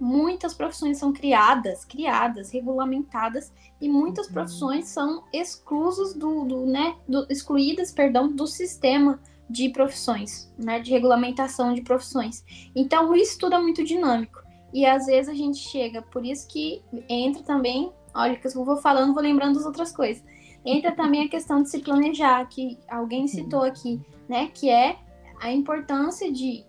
muitas 0.00 0.54
profissões 0.54 0.98
são 0.98 1.12
criadas, 1.12 1.84
criadas, 1.84 2.50
regulamentadas, 2.50 3.52
e 3.80 3.88
muitas 3.88 4.26
uhum. 4.26 4.32
profissões 4.32 4.88
são 4.88 5.24
exclusas 5.32 6.14
do, 6.14 6.44
do, 6.44 6.66
né, 6.66 6.96
do, 7.08 7.26
excluídas, 7.30 7.92
perdão, 7.92 8.30
do 8.30 8.46
sistema 8.46 9.20
de 9.48 9.68
profissões, 9.68 10.52
né, 10.58 10.80
de 10.80 10.90
regulamentação 10.90 11.74
de 11.74 11.82
profissões. 11.82 12.44
Então, 12.74 13.14
isso 13.14 13.38
tudo 13.38 13.54
é 13.54 13.60
muito 13.60 13.84
dinâmico. 13.84 14.42
E 14.72 14.86
às 14.86 15.06
vezes 15.06 15.28
a 15.28 15.34
gente 15.34 15.58
chega, 15.58 16.00
por 16.00 16.24
isso 16.24 16.48
que 16.48 16.82
entra 17.08 17.42
também, 17.42 17.92
olha, 18.14 18.36
que 18.36 18.46
eu 18.46 18.64
vou 18.64 18.78
falando, 18.78 19.12
vou 19.12 19.22
lembrando 19.22 19.56
das 19.56 19.66
outras 19.66 19.92
coisas. 19.92 20.24
Entra 20.64 20.92
também 20.92 21.26
a 21.26 21.28
questão 21.28 21.62
de 21.62 21.68
se 21.68 21.80
planejar, 21.80 22.46
que 22.46 22.78
alguém 22.88 23.26
citou 23.26 23.62
aqui, 23.62 24.00
né, 24.28 24.48
que 24.54 24.70
é 24.70 24.96
a 25.40 25.52
importância 25.52 26.32
de, 26.32 26.64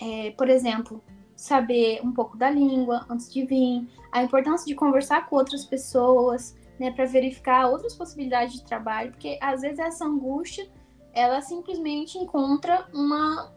é, 0.00 0.32
por 0.32 0.50
exemplo, 0.50 1.02
saber 1.36 2.00
um 2.02 2.12
pouco 2.12 2.36
da 2.36 2.50
língua 2.50 3.04
antes 3.08 3.32
de 3.32 3.44
vir, 3.44 3.86
a 4.10 4.22
importância 4.22 4.66
de 4.66 4.74
conversar 4.74 5.28
com 5.28 5.36
outras 5.36 5.64
pessoas, 5.64 6.56
né, 6.80 6.90
para 6.90 7.04
verificar 7.04 7.68
outras 7.68 7.94
possibilidades 7.94 8.54
de 8.54 8.64
trabalho, 8.64 9.12
porque 9.12 9.38
às 9.40 9.60
vezes 9.60 9.78
essa 9.78 10.04
angústia 10.04 10.68
ela 11.12 11.40
simplesmente 11.40 12.18
encontra 12.18 12.86
uma 12.92 13.50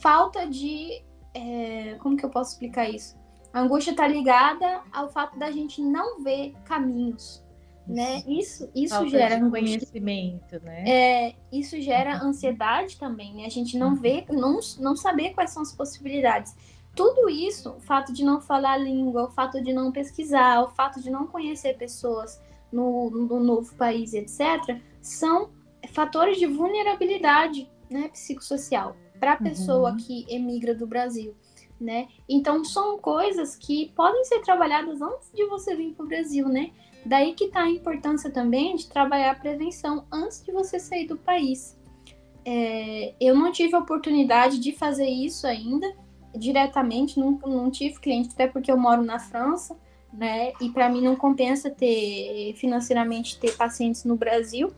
falta 0.00 0.46
de. 0.46 1.02
É, 1.34 1.96
como 2.00 2.16
que 2.16 2.24
eu 2.24 2.30
posso 2.30 2.52
explicar 2.52 2.88
isso? 2.88 3.18
A 3.52 3.60
angústia 3.60 3.90
está 3.90 4.06
ligada 4.06 4.80
ao 4.92 5.08
fato 5.08 5.36
da 5.38 5.50
gente 5.50 5.82
não 5.82 6.22
ver 6.22 6.54
caminhos, 6.64 7.44
né? 7.86 8.22
Isso, 8.26 8.70
isso 8.74 8.94
falta 8.94 9.10
gera 9.10 9.36
de 9.36 9.50
conhecimento, 9.50 10.60
né? 10.62 10.84
É, 10.88 11.34
isso 11.52 11.80
gera 11.80 12.22
ansiedade 12.22 12.96
também, 12.96 13.34
né? 13.34 13.46
A 13.46 13.50
gente 13.50 13.76
não 13.76 13.94
vê, 13.94 14.24
não, 14.30 14.60
não 14.78 14.94
saber 14.94 15.30
quais 15.30 15.50
são 15.50 15.62
as 15.62 15.72
possibilidades. 15.72 16.54
Tudo 16.94 17.28
isso, 17.28 17.70
o 17.70 17.80
fato 17.80 18.12
de 18.12 18.24
não 18.24 18.40
falar 18.40 18.72
a 18.72 18.76
língua, 18.76 19.24
o 19.24 19.30
fato 19.30 19.62
de 19.62 19.72
não 19.72 19.92
pesquisar, 19.92 20.62
o 20.62 20.68
fato 20.68 21.00
de 21.00 21.10
não 21.10 21.26
conhecer 21.26 21.76
pessoas 21.76 22.40
no, 22.72 23.10
no 23.10 23.40
novo 23.40 23.74
país, 23.74 24.12
etc., 24.14 24.80
são 25.00 25.50
fatores 25.92 26.38
de 26.38 26.46
vulnerabilidade 26.46 27.70
né, 27.88 28.08
psicossocial 28.08 28.96
para 29.18 29.32
a 29.32 29.36
pessoa 29.36 29.90
uhum. 29.90 29.96
que 29.96 30.26
emigra 30.28 30.74
do 30.74 30.86
Brasil. 30.86 31.34
né? 31.80 32.08
Então 32.28 32.64
são 32.64 32.98
coisas 32.98 33.56
que 33.56 33.90
podem 33.96 34.24
ser 34.24 34.40
trabalhadas 34.40 35.00
antes 35.00 35.30
de 35.32 35.44
você 35.46 35.74
vir 35.74 35.94
para 35.94 36.04
o 36.04 36.08
Brasil, 36.08 36.48
né? 36.48 36.70
Daí 37.04 37.34
que 37.34 37.44
está 37.44 37.62
a 37.62 37.70
importância 37.70 38.30
também 38.30 38.76
de 38.76 38.88
trabalhar 38.88 39.30
a 39.32 39.34
prevenção 39.34 40.04
antes 40.12 40.44
de 40.44 40.52
você 40.52 40.78
sair 40.78 41.06
do 41.06 41.16
país. 41.16 41.78
É, 42.44 43.14
eu 43.20 43.34
não 43.34 43.52
tive 43.52 43.74
a 43.74 43.78
oportunidade 43.78 44.58
de 44.58 44.72
fazer 44.72 45.08
isso 45.08 45.46
ainda 45.46 45.92
diretamente, 46.34 47.18
não, 47.18 47.32
não 47.46 47.70
tive 47.70 47.98
cliente, 47.98 48.30
até 48.32 48.46
porque 48.46 48.70
eu 48.70 48.78
moro 48.78 49.02
na 49.02 49.18
França, 49.18 49.76
né? 50.12 50.52
E 50.60 50.68
para 50.70 50.88
mim 50.88 51.00
não 51.00 51.16
compensa 51.16 51.70
ter 51.70 52.54
financeiramente 52.56 53.38
ter 53.38 53.56
pacientes 53.56 54.04
no 54.04 54.16
Brasil. 54.16 54.72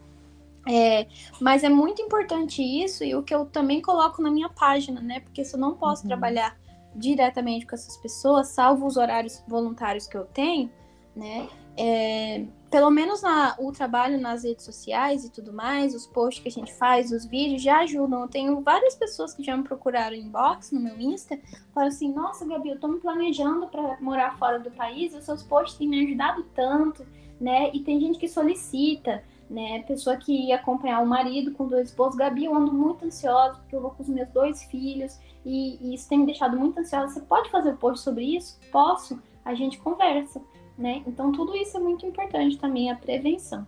É, 0.68 1.08
mas 1.40 1.64
é 1.64 1.68
muito 1.68 2.00
importante 2.00 2.62
isso 2.62 3.02
e 3.02 3.16
o 3.16 3.22
que 3.22 3.34
eu 3.34 3.46
também 3.46 3.82
coloco 3.82 4.22
na 4.22 4.30
minha 4.30 4.48
página, 4.48 5.00
né? 5.00 5.20
Porque 5.20 5.44
se 5.44 5.54
eu 5.54 5.60
não 5.60 5.74
posso 5.74 6.02
uhum. 6.02 6.08
trabalhar 6.08 6.56
diretamente 6.94 7.66
com 7.66 7.74
essas 7.74 7.96
pessoas, 7.96 8.48
salvo 8.48 8.86
os 8.86 8.96
horários 8.96 9.42
voluntários 9.48 10.06
que 10.06 10.16
eu 10.16 10.24
tenho, 10.24 10.70
né? 11.16 11.48
É, 11.76 12.44
pelo 12.72 12.90
menos 12.90 13.20
na, 13.22 13.54
o 13.58 13.70
trabalho 13.70 14.18
nas 14.18 14.44
redes 14.44 14.64
sociais 14.64 15.24
e 15.24 15.30
tudo 15.30 15.52
mais, 15.52 15.94
os 15.94 16.06
posts 16.06 16.42
que 16.42 16.48
a 16.48 16.52
gente 16.52 16.72
faz, 16.72 17.12
os 17.12 17.26
vídeos 17.26 17.62
já 17.62 17.80
ajudam. 17.80 18.22
Eu 18.22 18.28
tenho 18.28 18.60
várias 18.62 18.94
pessoas 18.94 19.34
que 19.34 19.42
já 19.42 19.54
me 19.54 19.62
procuraram 19.62 20.16
inbox 20.16 20.72
no 20.72 20.80
meu 20.80 20.98
Insta, 20.98 21.38
falam 21.74 21.88
assim: 21.90 22.12
Nossa, 22.12 22.46
Gabi, 22.46 22.70
eu 22.70 22.80
tô 22.80 22.88
me 22.88 22.98
planejando 22.98 23.68
para 23.68 24.00
morar 24.00 24.38
fora 24.38 24.58
do 24.58 24.70
país, 24.70 25.14
os 25.14 25.24
seus 25.24 25.42
posts 25.42 25.78
têm 25.78 25.86
me 25.86 26.04
ajudado 26.04 26.44
tanto, 26.54 27.06
né? 27.38 27.70
E 27.74 27.80
tem 27.80 28.00
gente 28.00 28.18
que 28.18 28.26
solicita, 28.26 29.22
né? 29.50 29.82
Pessoa 29.82 30.16
que 30.16 30.32
ia 30.32 30.56
acompanhar 30.56 31.00
o 31.00 31.06
marido 31.06 31.52
com 31.52 31.68
dois 31.68 31.88
esposos. 31.88 32.16
Gabi, 32.16 32.46
eu 32.46 32.54
ando 32.54 32.72
muito 32.72 33.04
ansiosa 33.04 33.58
porque 33.58 33.76
eu 33.76 33.82
vou 33.82 33.90
com 33.90 34.02
os 34.02 34.08
meus 34.08 34.30
dois 34.30 34.62
filhos 34.64 35.18
e, 35.44 35.78
e 35.78 35.94
isso 35.94 36.08
tem 36.08 36.18
me 36.18 36.24
deixado 36.24 36.58
muito 36.58 36.80
ansiosa. 36.80 37.12
Você 37.12 37.20
pode 37.20 37.50
fazer 37.50 37.76
post 37.76 38.02
sobre 38.02 38.24
isso? 38.24 38.58
Posso? 38.70 39.20
A 39.44 39.54
gente 39.54 39.78
conversa 39.78 40.40
né? 40.82 41.02
Então 41.06 41.30
tudo 41.32 41.56
isso 41.56 41.76
é 41.76 41.80
muito 41.80 42.04
importante 42.04 42.58
também, 42.58 42.90
a 42.90 42.96
prevenção. 42.96 43.66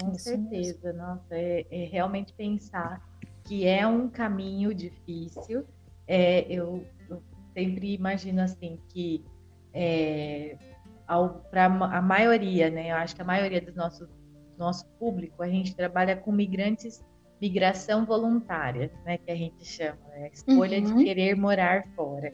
Com 0.00 0.12
isso 0.12 0.24
certeza, 0.24 0.78
mesmo. 0.92 0.98
nossa, 0.98 1.34
é, 1.34 1.66
é, 1.70 1.84
realmente 1.84 2.32
pensar 2.32 3.02
que 3.44 3.66
é 3.66 3.86
um 3.86 4.08
caminho 4.08 4.72
difícil. 4.72 5.64
É, 6.06 6.40
eu, 6.48 6.84
eu, 7.08 7.22
sempre 7.52 7.94
imagino 7.94 8.40
assim 8.40 8.78
que 8.88 9.24
é, 9.72 10.56
para 11.50 11.66
a 11.66 12.02
maioria, 12.02 12.70
né? 12.70 12.90
Eu 12.90 12.96
acho 12.96 13.14
que 13.14 13.22
a 13.22 13.24
maioria 13.24 13.60
do 13.60 13.74
nosso 13.74 14.08
nosso 14.56 14.86
público, 15.00 15.42
a 15.42 15.48
gente 15.48 15.74
trabalha 15.74 16.16
com 16.16 16.30
migrantes, 16.30 17.04
migração 17.40 18.04
voluntária, 18.04 18.90
né? 19.04 19.18
Que 19.18 19.30
a 19.30 19.36
gente 19.36 19.64
chama, 19.64 19.98
né? 20.10 20.24
a 20.24 20.28
escolha 20.28 20.78
uhum. 20.78 20.96
de 20.96 21.04
querer 21.04 21.36
morar 21.36 21.86
fora, 21.94 22.32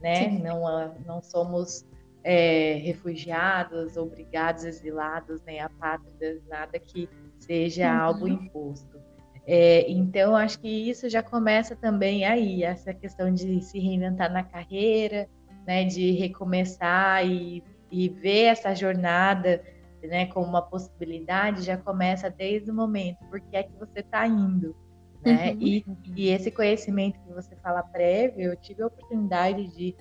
né? 0.00 0.28
Não, 0.38 0.94
não 1.06 1.22
somos 1.22 1.86
é, 2.24 2.74
refugiados, 2.74 3.96
obrigados, 3.96 4.64
exilados, 4.64 5.42
nem 5.44 5.56
né, 5.56 5.62
apátridas, 5.62 6.42
nada 6.48 6.78
que 6.78 7.08
seja 7.38 7.92
uhum. 7.92 8.00
algo 8.00 8.28
imposto. 8.28 9.00
É, 9.44 9.90
então, 9.90 10.36
acho 10.36 10.60
que 10.60 10.68
isso 10.68 11.08
já 11.08 11.22
começa 11.22 11.74
também 11.74 12.24
aí, 12.24 12.62
essa 12.62 12.94
questão 12.94 13.32
de 13.32 13.60
se 13.60 13.78
reinventar 13.78 14.32
na 14.32 14.44
carreira, 14.44 15.28
né, 15.66 15.84
de 15.84 16.12
recomeçar 16.12 17.26
e, 17.26 17.62
e 17.90 18.08
ver 18.08 18.44
essa 18.44 18.74
jornada 18.74 19.62
né, 20.02 20.26
como 20.26 20.46
uma 20.46 20.62
possibilidade, 20.62 21.62
já 21.62 21.76
começa 21.76 22.30
desde 22.30 22.70
o 22.70 22.74
momento, 22.74 23.18
porque 23.30 23.56
é 23.56 23.62
que 23.64 23.72
você 23.78 24.00
está 24.00 24.26
indo. 24.26 24.76
Né? 25.24 25.52
Uhum. 25.52 25.58
E, 25.60 25.84
e 26.16 26.28
esse 26.28 26.50
conhecimento 26.50 27.20
que 27.20 27.32
você 27.32 27.54
fala 27.56 27.82
prévio, 27.82 28.42
eu 28.42 28.56
tive 28.56 28.82
a 28.82 28.86
oportunidade 28.86 29.68
de 29.76 29.96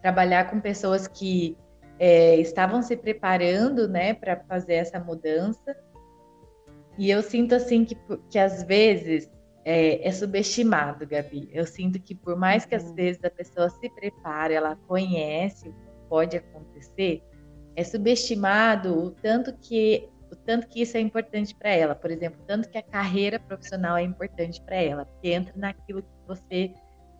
trabalhar 0.00 0.50
com 0.50 0.60
pessoas 0.60 1.06
que 1.06 1.56
é, 1.98 2.36
estavam 2.36 2.82
se 2.82 2.96
preparando, 2.96 3.86
né, 3.86 4.14
para 4.14 4.36
fazer 4.36 4.74
essa 4.74 4.98
mudança. 4.98 5.76
E 6.98 7.10
eu 7.10 7.22
sinto 7.22 7.54
assim 7.54 7.84
que, 7.84 7.96
que 8.30 8.38
às 8.38 8.62
vezes 8.62 9.30
é, 9.64 10.06
é, 10.06 10.12
subestimado, 10.12 11.06
Gabi. 11.06 11.48
Eu 11.52 11.66
sinto 11.66 12.00
que 12.00 12.14
por 12.14 12.36
mais 12.36 12.64
que 12.64 12.74
às 12.74 12.84
uhum. 12.84 12.94
vezes 12.94 13.22
a 13.22 13.30
pessoa 13.30 13.68
se 13.68 13.88
prepare, 13.90 14.54
ela 14.54 14.76
conhece 14.88 15.68
o 15.68 15.72
que 15.72 16.08
pode 16.08 16.36
acontecer, 16.36 17.22
é 17.76 17.84
subestimado 17.84 18.98
o 18.98 19.10
tanto 19.10 19.52
que 19.58 20.08
o 20.32 20.36
tanto 20.36 20.68
que 20.68 20.82
isso 20.82 20.96
é 20.96 21.00
importante 21.00 21.54
para 21.54 21.70
ela. 21.70 21.94
Por 21.94 22.10
exemplo, 22.10 22.40
tanto 22.46 22.68
que 22.68 22.78
a 22.78 22.82
carreira 22.82 23.40
profissional 23.40 23.96
é 23.96 24.02
importante 24.02 24.62
para 24.62 24.76
ela, 24.76 25.04
porque 25.04 25.30
entra 25.30 25.52
naquilo 25.56 26.02
que 26.02 26.08
você 26.26 26.72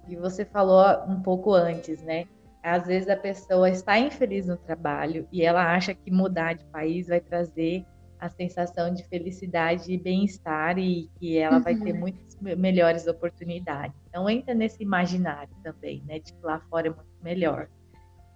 que 0.07 0.17
você 0.17 0.45
falou 0.45 0.85
um 1.09 1.21
pouco 1.21 1.53
antes, 1.53 2.03
né? 2.03 2.27
Às 2.63 2.87
vezes 2.87 3.09
a 3.09 3.17
pessoa 3.17 3.71
está 3.71 3.99
infeliz 3.99 4.47
no 4.47 4.57
trabalho 4.57 5.27
e 5.33 5.43
ela 5.43 5.75
acha 5.75 5.95
que 5.95 6.11
mudar 6.11 6.55
de 6.55 6.65
país 6.67 7.09
vai 7.09 7.21
trazer 7.21 7.85
a 8.21 8.29
sensação 8.29 8.93
de 8.93 9.03
felicidade 9.05 9.91
e 9.93 9.97
bem-estar 9.97 10.79
e 10.79 11.09
que 11.19 11.39
ela 11.39 11.57
uhum. 11.57 11.63
vai 11.63 11.75
ter 11.75 11.93
uhum. 11.93 12.01
muitas 12.01 12.39
melhores 12.41 13.07
oportunidades. 13.07 13.97
Então 14.09 14.29
entra 14.29 14.55
nesse 14.55 14.83
imaginário 14.83 15.55
também, 15.63 16.03
né, 16.07 16.19
de 16.19 16.33
que 16.33 16.39
lá 16.43 16.61
fora 16.69 16.89
é 16.89 16.91
muito 16.91 17.09
melhor. 17.23 17.69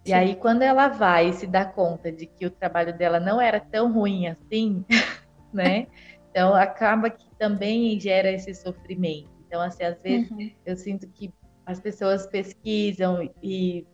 E 0.04 0.08
Sim. 0.08 0.14
aí 0.14 0.36
quando 0.36 0.62
ela 0.62 0.88
vai 0.88 1.28
e 1.28 1.32
se 1.34 1.46
dá 1.46 1.64
conta 1.64 2.10
de 2.10 2.26
que 2.26 2.46
o 2.46 2.50
trabalho 2.50 2.96
dela 2.96 3.20
não 3.20 3.40
era 3.40 3.60
tão 3.60 3.92
ruim 3.92 4.26
assim, 4.26 4.84
né? 5.52 5.86
Então 6.30 6.54
acaba 6.54 7.10
que 7.10 7.26
também 7.38 7.98
gera 8.00 8.30
esse 8.30 8.54
sofrimento. 8.54 9.30
Então 9.46 9.60
assim, 9.60 9.84
às 9.84 10.00
vezes 10.02 10.30
uhum. 10.30 10.50
eu 10.64 10.76
sinto 10.76 11.06
que 11.08 11.32
as 11.66 11.80
pessoas 11.80 12.26
pesquisam 12.26 13.30
e 13.42 13.86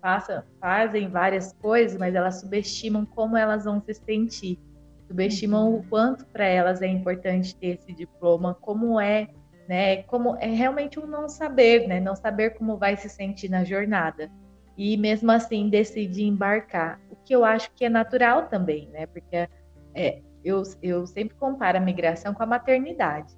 fazem 0.61 1.09
várias 1.09 1.53
coisas, 1.55 1.99
mas 1.99 2.15
elas 2.15 2.41
subestimam 2.41 3.07
como 3.07 3.37
elas 3.37 3.65
vão 3.65 3.81
se 3.81 3.95
sentir, 3.95 4.59
subestimam 5.07 5.75
o 5.75 5.83
quanto 5.89 6.27
para 6.27 6.45
elas 6.45 6.83
é 6.83 6.87
importante 6.87 7.57
ter 7.57 7.79
esse 7.79 7.93
diploma, 7.93 8.55
como 8.55 9.01
é, 9.01 9.29
né? 9.69 10.03
Como 10.05 10.37
é 10.37 10.47
realmente 10.47 10.99
um 10.99 11.07
não 11.07 11.29
saber, 11.29 11.87
né? 11.87 12.01
Não 12.01 12.17
saber 12.17 12.51
como 12.51 12.77
vai 12.77 12.97
se 12.97 13.09
sentir 13.09 13.49
na 13.49 13.63
jornada 13.63 14.31
e 14.77 14.97
mesmo 14.97 15.31
assim 15.31 15.69
decidir 15.69 16.25
embarcar, 16.25 17.01
o 17.11 17.17
que 17.17 17.35
eu 17.35 17.45
acho 17.45 17.71
que 17.75 17.85
é 17.85 17.89
natural 17.89 18.49
também, 18.49 18.89
né? 18.89 19.07
Porque 19.07 19.49
é, 19.95 20.23
eu, 20.45 20.63
eu 20.83 21.07
sempre 21.07 21.37
comparo 21.37 21.79
a 21.79 21.81
migração 21.81 22.35
com 22.35 22.43
a 22.43 22.47
maternidade. 22.47 23.37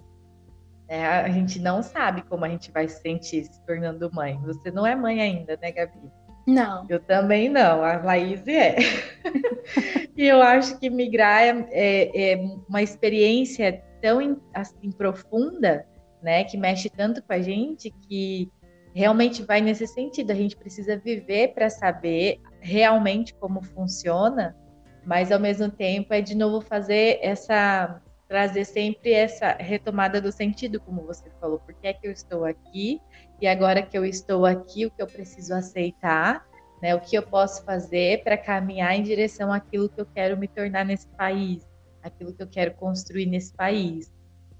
É, 0.88 1.06
a 1.06 1.28
gente 1.30 1.58
não 1.58 1.82
sabe 1.82 2.22
como 2.22 2.44
a 2.44 2.48
gente 2.48 2.70
vai 2.70 2.86
se 2.88 3.00
sentir 3.00 3.44
se 3.44 3.64
tornando 3.64 4.12
mãe. 4.12 4.38
Você 4.44 4.70
não 4.70 4.86
é 4.86 4.94
mãe 4.94 5.20
ainda, 5.20 5.58
né, 5.60 5.72
Gabi? 5.72 6.10
Não. 6.46 6.86
Eu 6.88 7.00
também 7.00 7.48
não, 7.48 7.82
a 7.82 7.98
Laís 7.98 8.46
é. 8.48 8.76
e 10.16 10.26
eu 10.26 10.42
acho 10.42 10.78
que 10.78 10.90
migrar 10.90 11.42
é, 11.42 11.66
é, 11.70 12.32
é, 12.32 12.36
uma 12.68 12.82
experiência 12.82 13.82
tão 14.00 14.40
assim, 14.52 14.90
profunda, 14.90 15.86
né, 16.22 16.44
que 16.44 16.56
mexe 16.56 16.90
tanto 16.90 17.22
com 17.22 17.32
a 17.32 17.40
gente, 17.40 17.90
que 17.90 18.50
realmente 18.94 19.42
vai 19.42 19.60
nesse 19.60 19.86
sentido. 19.86 20.32
A 20.32 20.34
gente 20.34 20.56
precisa 20.56 20.96
viver 20.96 21.54
para 21.54 21.70
saber 21.70 22.40
realmente 22.60 23.34
como 23.34 23.62
funciona, 23.62 24.56
mas 25.04 25.30
ao 25.32 25.40
mesmo 25.40 25.70
tempo 25.70 26.12
é 26.12 26.20
de 26.20 26.34
novo 26.34 26.60
fazer 26.60 27.18
essa 27.22 28.00
trazer 28.32 28.64
sempre 28.64 29.12
essa 29.12 29.52
retomada 29.60 30.18
do 30.18 30.32
sentido, 30.32 30.80
como 30.80 31.02
você 31.02 31.30
falou, 31.38 31.58
por 31.58 31.74
que 31.74 31.86
é 31.86 31.92
que 31.92 32.06
eu 32.06 32.10
estou 32.10 32.46
aqui 32.46 32.98
e 33.38 33.46
agora 33.46 33.82
que 33.82 33.96
eu 33.96 34.06
estou 34.06 34.46
aqui, 34.46 34.86
o 34.86 34.90
que 34.90 35.02
eu 35.02 35.06
preciso 35.06 35.52
aceitar, 35.52 36.42
né? 36.80 36.94
O 36.94 37.00
que 37.00 37.14
eu 37.14 37.22
posso 37.22 37.62
fazer 37.62 38.24
para 38.24 38.38
caminhar 38.38 38.96
em 38.96 39.02
direção 39.02 39.52
àquilo 39.52 39.86
que 39.86 40.00
eu 40.00 40.06
quero 40.06 40.38
me 40.38 40.48
tornar 40.48 40.82
nesse 40.82 41.06
país, 41.08 41.68
aquilo 42.02 42.32
que 42.32 42.42
eu 42.42 42.46
quero 42.46 42.72
construir 42.72 43.26
nesse 43.26 43.52
país, 43.52 44.10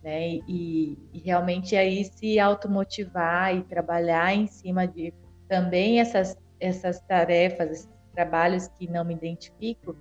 né? 0.03 0.33
E, 0.47 0.99
e 1.11 1.19
realmente 1.25 1.75
aí 1.75 2.05
se 2.05 2.39
automotivar 2.39 3.57
e 3.57 3.63
trabalhar 3.63 4.35
em 4.35 4.49
cima 4.49 4.87
de 4.87 5.15
também 5.49 5.99
essas 5.99 6.37
essas 6.61 7.01
tarefas, 7.01 7.71
esses 7.71 7.91
trabalhos 8.15 8.69
que 8.69 8.87
não 8.87 9.03
me 9.03 9.15
identifico 9.15 9.97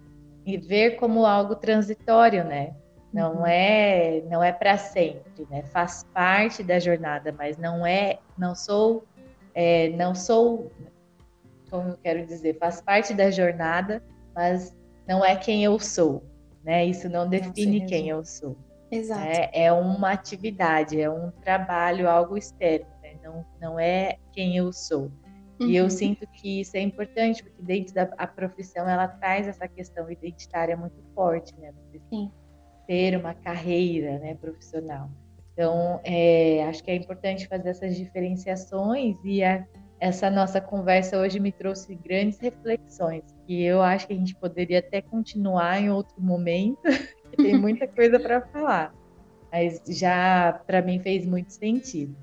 e 0.46 0.58
ver 0.58 0.98
como 0.98 1.26
algo 1.26 1.56
transitório, 1.56 2.44
né? 2.44 2.76
Não 3.14 3.40
uhum. 3.40 3.46
é, 3.46 4.22
não 4.30 4.42
é 4.42 4.54
para 4.54 4.78
sempre, 4.78 5.46
né? 5.50 5.64
Faz 5.64 6.04
parte 6.14 6.64
da 6.64 6.80
jornada, 6.80 7.34
mas 7.38 7.58
não 7.58 7.86
é, 7.86 8.20
não 8.38 8.56
sou, 8.56 9.04
é, 9.54 9.90
não 9.90 10.16
sou, 10.16 10.72
como 11.70 11.90
eu 11.90 11.98
quero 11.98 12.26
dizer, 12.26 12.58
faz 12.58 12.82
parte 12.82 13.14
da 13.14 13.30
jornada, 13.30 14.02
mas 14.34 14.76
não 15.06 15.26
é 15.26 15.36
quem 15.36 15.64
eu 15.64 15.78
sou, 15.78 16.24
né? 16.64 16.86
Isso 16.86 17.10
não 17.10 17.28
define 17.28 17.82
não 17.82 17.88
quem 17.88 18.08
eu 18.08 18.24
sou. 18.24 18.56
Exato. 18.90 19.22
Né? 19.22 19.50
É 19.54 19.72
uma 19.74 20.12
atividade, 20.12 21.00
é 21.00 21.10
um 21.10 21.32
trabalho, 21.32 22.10
algo 22.10 22.38
externo, 22.38 22.88
né? 23.02 23.16
não, 23.22 23.46
não 23.60 23.80
é 23.80 24.18
quem 24.32 24.56
eu 24.56 24.72
sou. 24.72 25.12
Uhum. 25.60 25.68
E 25.68 25.76
eu 25.76 25.84
uhum. 25.84 25.90
sinto 25.90 26.26
que 26.28 26.62
isso 26.62 26.78
é 26.78 26.80
importante, 26.80 27.44
porque 27.44 27.62
dentro 27.62 27.94
da 27.94 28.06
profissão 28.06 28.88
ela 28.88 29.08
traz 29.08 29.50
essa 29.50 29.68
questão 29.68 30.10
identitária 30.10 30.78
muito 30.78 31.04
forte, 31.14 31.54
né? 31.60 31.74
Você 31.74 32.00
Sim 32.10 32.32
ter 32.92 33.16
uma 33.16 33.34
carreira 33.34 34.20
né, 34.20 34.36
profissional. 34.36 35.10
Então, 35.54 36.02
é, 36.04 36.66
acho 36.66 36.84
que 36.84 36.92
é 36.92 36.96
importante 36.96 37.48
fazer 37.48 37.70
essas 37.70 37.96
diferenciações 37.96 39.16
e 39.24 39.42
a, 39.42 39.66
essa 39.98 40.30
nossa 40.30 40.60
conversa 40.60 41.18
hoje 41.18 41.40
me 41.40 41.54
trouxe 41.54 41.96
grandes 41.96 42.38
reflexões, 42.40 43.24
que 43.48 43.64
eu 43.64 43.82
acho 43.82 44.08
que 44.08 44.12
a 44.12 44.18
gente 44.18 44.36
poderia 44.36 44.80
até 44.80 45.02
continuar 45.02 45.82
em 45.82 45.90
outro 45.90 46.22
momento, 46.22 46.82
que 47.32 47.38
tem 47.38 47.58
muita 47.58 47.88
coisa 47.88 48.20
para 48.20 48.42
falar. 48.48 48.94
Mas 49.50 49.82
já 49.88 50.62
para 50.68 50.82
mim 50.82 51.00
fez 51.00 51.26
muito 51.26 51.54
sentido. 51.54 52.14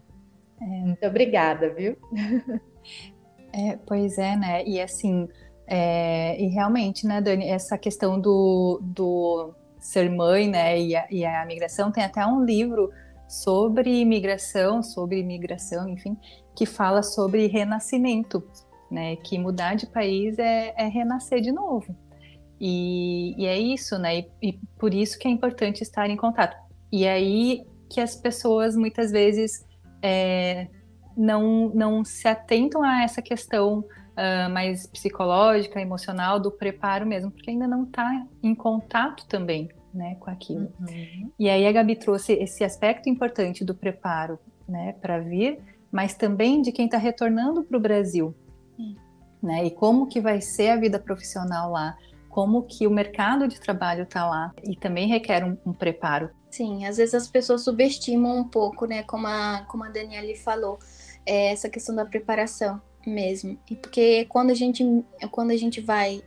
É. 0.60 0.64
Muito 0.64 1.06
obrigada, 1.06 1.72
viu? 1.72 1.96
É, 3.54 3.78
pois 3.86 4.18
é, 4.18 4.36
né? 4.36 4.62
E 4.66 4.78
assim, 4.78 5.26
é, 5.66 6.38
e 6.38 6.48
realmente, 6.48 7.06
né, 7.06 7.22
Dani, 7.22 7.48
essa 7.48 7.78
questão 7.78 8.20
do, 8.20 8.78
do 8.82 9.54
ser 9.88 10.10
mãe, 10.10 10.46
né, 10.46 10.78
e 10.78 10.94
a, 10.94 11.06
e 11.10 11.24
a 11.24 11.46
migração, 11.46 11.90
tem 11.90 12.04
até 12.04 12.24
um 12.26 12.44
livro 12.44 12.92
sobre 13.26 14.00
imigração, 14.00 14.82
sobre 14.82 15.18
imigração, 15.18 15.88
enfim, 15.88 16.14
que 16.54 16.66
fala 16.66 17.02
sobre 17.02 17.46
renascimento, 17.46 18.46
né? 18.90 19.16
Que 19.16 19.38
mudar 19.38 19.76
de 19.76 19.86
país 19.86 20.38
é, 20.38 20.74
é 20.76 20.86
renascer 20.88 21.40
de 21.40 21.50
novo. 21.50 21.96
E, 22.60 23.34
e, 23.38 23.46
é 23.46 23.58
isso, 23.58 23.98
né? 23.98 24.18
E, 24.18 24.30
e, 24.42 24.52
por 24.78 24.92
isso 24.92 25.18
que 25.18 25.26
é 25.26 25.30
importante 25.30 25.82
estar 25.82 26.08
em 26.10 26.16
contato. 26.16 26.56
E 26.92 27.08
aí 27.08 27.64
que 27.88 28.02
as 28.02 28.14
pessoas 28.14 28.76
muitas 28.76 29.10
vezes 29.10 29.64
é, 30.02 30.68
não, 31.16 31.70
não 31.74 32.04
se 32.04 32.28
atentam 32.28 32.82
a 32.82 33.04
essa 33.04 33.22
questão 33.22 33.78
uh, 33.78 34.50
mais 34.52 34.86
psicológica, 34.86 35.80
emocional, 35.80 36.38
do 36.38 36.50
preparo 36.50 37.06
mesmo, 37.06 37.30
porque 37.30 37.50
ainda 37.50 37.66
não 37.66 37.84
está 37.84 38.26
em 38.42 38.54
contato 38.54 39.26
também 39.26 39.70
né, 39.92 40.16
com 40.20 40.30
aquilo. 40.30 40.72
Uhum. 40.80 41.30
E 41.38 41.48
aí 41.48 41.66
a 41.66 41.72
Gabi 41.72 41.96
trouxe 41.96 42.32
esse 42.34 42.64
aspecto 42.64 43.08
importante 43.08 43.64
do 43.64 43.74
preparo, 43.74 44.38
né, 44.68 44.94
para 45.00 45.18
vir, 45.18 45.58
mas 45.90 46.14
também 46.14 46.60
de 46.60 46.72
quem 46.72 46.86
está 46.86 46.98
retornando 46.98 47.62
para 47.62 47.76
o 47.76 47.80
Brasil, 47.80 48.34
uhum. 48.78 48.96
né, 49.42 49.64
e 49.64 49.70
como 49.70 50.06
que 50.06 50.20
vai 50.20 50.40
ser 50.40 50.70
a 50.70 50.76
vida 50.76 50.98
profissional 50.98 51.70
lá, 51.70 51.96
como 52.28 52.62
que 52.62 52.86
o 52.86 52.90
mercado 52.90 53.48
de 53.48 53.58
trabalho 53.58 54.02
está 54.02 54.28
lá 54.28 54.52
e 54.62 54.76
também 54.76 55.08
requer 55.08 55.44
um, 55.44 55.56
um, 55.66 55.72
preparo. 55.72 56.30
Sim, 56.50 56.84
às 56.86 56.98
vezes 56.98 57.14
as 57.14 57.28
pessoas 57.28 57.64
subestimam 57.64 58.38
um 58.38 58.44
pouco, 58.44 58.86
né, 58.86 59.02
como 59.02 59.26
a, 59.26 59.64
como 59.68 59.84
a 59.84 59.88
Daniele 59.88 60.36
falou, 60.36 60.78
é 61.26 61.52
essa 61.52 61.68
questão 61.68 61.94
da 61.94 62.04
preparação 62.04 62.80
mesmo, 63.06 63.58
e 63.70 63.74
porque 63.74 64.26
quando 64.26 64.50
a 64.50 64.54
gente, 64.54 64.84
quando 65.30 65.50
a 65.50 65.56
gente 65.56 65.80
vai 65.80 66.22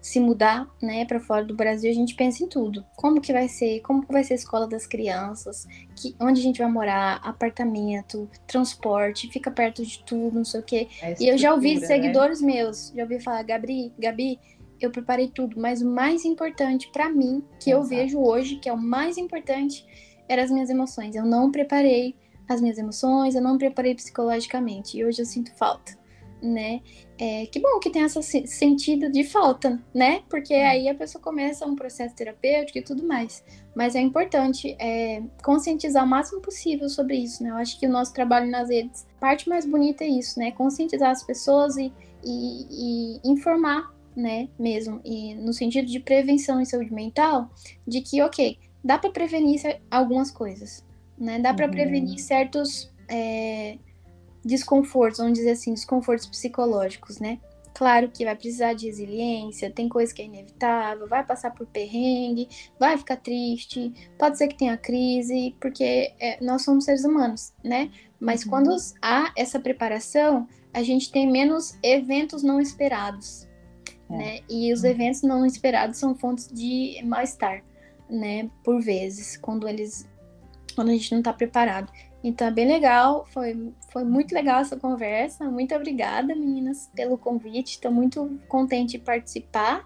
se 0.00 0.18
mudar, 0.18 0.66
né, 0.82 1.04
para 1.04 1.20
fora 1.20 1.44
do 1.44 1.54
Brasil, 1.54 1.90
a 1.90 1.94
gente 1.94 2.14
pensa 2.14 2.42
em 2.42 2.48
tudo. 2.48 2.84
Como 2.96 3.20
que 3.20 3.32
vai 3.32 3.48
ser? 3.48 3.80
Como 3.80 4.04
que 4.04 4.12
vai 4.12 4.24
ser 4.24 4.32
a 4.32 4.36
escola 4.36 4.66
das 4.66 4.86
crianças? 4.86 5.66
Que, 5.94 6.16
onde 6.18 6.40
a 6.40 6.42
gente 6.42 6.58
vai 6.58 6.70
morar? 6.70 7.20
Apartamento, 7.22 8.28
transporte, 8.46 9.30
fica 9.30 9.50
perto 9.50 9.84
de 9.84 10.02
tudo, 10.04 10.36
não 10.36 10.44
sei 10.44 10.60
o 10.60 10.62
quê. 10.62 10.88
E 11.18 11.28
eu 11.28 11.36
já 11.36 11.52
ouvi 11.52 11.78
né? 11.78 11.86
seguidores 11.86 12.40
meus, 12.40 12.92
já 12.96 13.02
ouvi 13.02 13.20
falar, 13.20 13.42
Gabi, 13.42 13.92
Gabi, 13.98 14.40
eu 14.80 14.90
preparei 14.90 15.28
tudo, 15.28 15.60
mas 15.60 15.82
o 15.82 15.86
mais 15.86 16.24
importante 16.24 16.88
para 16.90 17.10
mim, 17.10 17.44
que 17.60 17.70
Exato. 17.70 17.84
eu 17.84 17.88
vejo 17.88 18.18
hoje, 18.18 18.56
que 18.56 18.68
é 18.68 18.72
o 18.72 18.78
mais 18.78 19.18
importante, 19.18 19.84
eram 20.26 20.42
as 20.42 20.50
minhas 20.50 20.70
emoções. 20.70 21.14
Eu 21.14 21.26
não 21.26 21.50
preparei 21.50 22.16
as 22.48 22.60
minhas 22.60 22.78
emoções, 22.78 23.34
eu 23.34 23.42
não 23.42 23.58
preparei 23.58 23.94
psicologicamente. 23.94 24.96
E 24.96 25.04
hoje 25.04 25.20
eu 25.20 25.26
sinto 25.26 25.54
falta 25.56 25.99
né? 26.42 26.80
É, 27.18 27.46
que 27.46 27.60
bom 27.60 27.78
que 27.78 27.90
tem 27.90 28.02
esse 28.02 28.46
sentido 28.46 29.10
de 29.10 29.24
falta, 29.24 29.80
né? 29.94 30.22
Porque 30.28 30.54
aí 30.54 30.88
a 30.88 30.94
pessoa 30.94 31.22
começa 31.22 31.66
um 31.66 31.76
processo 31.76 32.14
terapêutico 32.14 32.78
e 32.78 32.82
tudo 32.82 33.06
mais. 33.06 33.44
Mas 33.74 33.94
é 33.94 34.00
importante 34.00 34.76
é, 34.78 35.22
conscientizar 35.42 36.04
o 36.04 36.08
máximo 36.08 36.40
possível 36.40 36.88
sobre 36.88 37.16
isso, 37.16 37.42
né? 37.42 37.50
Eu 37.50 37.56
acho 37.56 37.78
que 37.78 37.86
o 37.86 37.90
nosso 37.90 38.12
trabalho 38.12 38.50
nas 38.50 38.70
redes, 38.70 39.06
parte 39.18 39.48
mais 39.48 39.66
bonita 39.66 40.04
é 40.04 40.08
isso, 40.08 40.38
né? 40.38 40.50
Conscientizar 40.52 41.10
as 41.10 41.22
pessoas 41.22 41.76
e, 41.76 41.92
e, 42.24 43.18
e 43.24 43.30
informar, 43.30 43.94
né? 44.16 44.48
Mesmo, 44.58 45.00
e 45.04 45.34
no 45.34 45.52
sentido 45.52 45.86
de 45.86 46.00
prevenção 46.00 46.60
em 46.60 46.64
saúde 46.64 46.92
mental, 46.92 47.50
de 47.86 48.00
que, 48.00 48.22
ok, 48.22 48.58
dá 48.82 48.98
para 48.98 49.10
prevenir 49.10 49.60
algumas 49.90 50.30
coisas, 50.30 50.84
né? 51.18 51.38
Dá 51.38 51.52
para 51.52 51.66
uhum. 51.66 51.72
prevenir 51.72 52.18
certos. 52.18 52.90
É, 53.08 53.76
desconfortos, 54.44 55.18
vamos 55.18 55.38
dizer 55.38 55.52
assim, 55.52 55.74
desconfortos 55.74 56.26
psicológicos, 56.26 57.18
né? 57.18 57.38
Claro 57.74 58.10
que 58.10 58.24
vai 58.24 58.34
precisar 58.34 58.74
de 58.74 58.86
resiliência, 58.86 59.70
tem 59.70 59.88
coisa 59.88 60.12
que 60.12 60.20
é 60.20 60.24
inevitável, 60.24 61.06
vai 61.06 61.24
passar 61.24 61.52
por 61.52 61.66
perrengue, 61.66 62.48
vai 62.78 62.98
ficar 62.98 63.16
triste, 63.16 63.92
pode 64.18 64.36
ser 64.36 64.48
que 64.48 64.58
tenha 64.58 64.76
crise, 64.76 65.56
porque 65.60 66.12
é, 66.18 66.42
nós 66.44 66.62
somos 66.62 66.84
seres 66.84 67.04
humanos, 67.04 67.52
né? 67.64 67.90
Mas 68.18 68.42
uhum. 68.42 68.50
quando 68.50 68.76
há 69.00 69.32
essa 69.36 69.58
preparação, 69.58 70.46
a 70.74 70.82
gente 70.82 71.10
tem 71.10 71.30
menos 71.30 71.78
eventos 71.82 72.42
não 72.42 72.60
esperados, 72.60 73.48
é. 74.10 74.16
né? 74.16 74.40
E 74.48 74.72
os 74.72 74.82
uhum. 74.82 74.90
eventos 74.90 75.22
não 75.22 75.46
esperados 75.46 75.98
são 75.98 76.14
fontes 76.14 76.48
de 76.52 77.00
mal-estar, 77.04 77.62
né? 78.10 78.50
Por 78.64 78.80
vezes, 78.82 79.36
quando 79.36 79.68
eles, 79.68 80.08
quando 80.74 80.88
a 80.90 80.92
gente 80.92 81.12
não 81.12 81.20
está 81.20 81.32
preparado. 81.32 81.90
Então 82.22 82.46
é 82.46 82.50
bem 82.50 82.68
legal, 82.68 83.26
foi, 83.30 83.72
foi 83.90 84.04
muito 84.04 84.34
legal 84.34 84.60
essa 84.60 84.76
conversa. 84.76 85.50
Muito 85.50 85.74
obrigada, 85.74 86.34
meninas, 86.34 86.90
pelo 86.94 87.16
convite. 87.16 87.72
Estou 87.72 87.90
muito 87.90 88.38
contente 88.48 88.92
de 88.92 88.98
participar. 88.98 89.84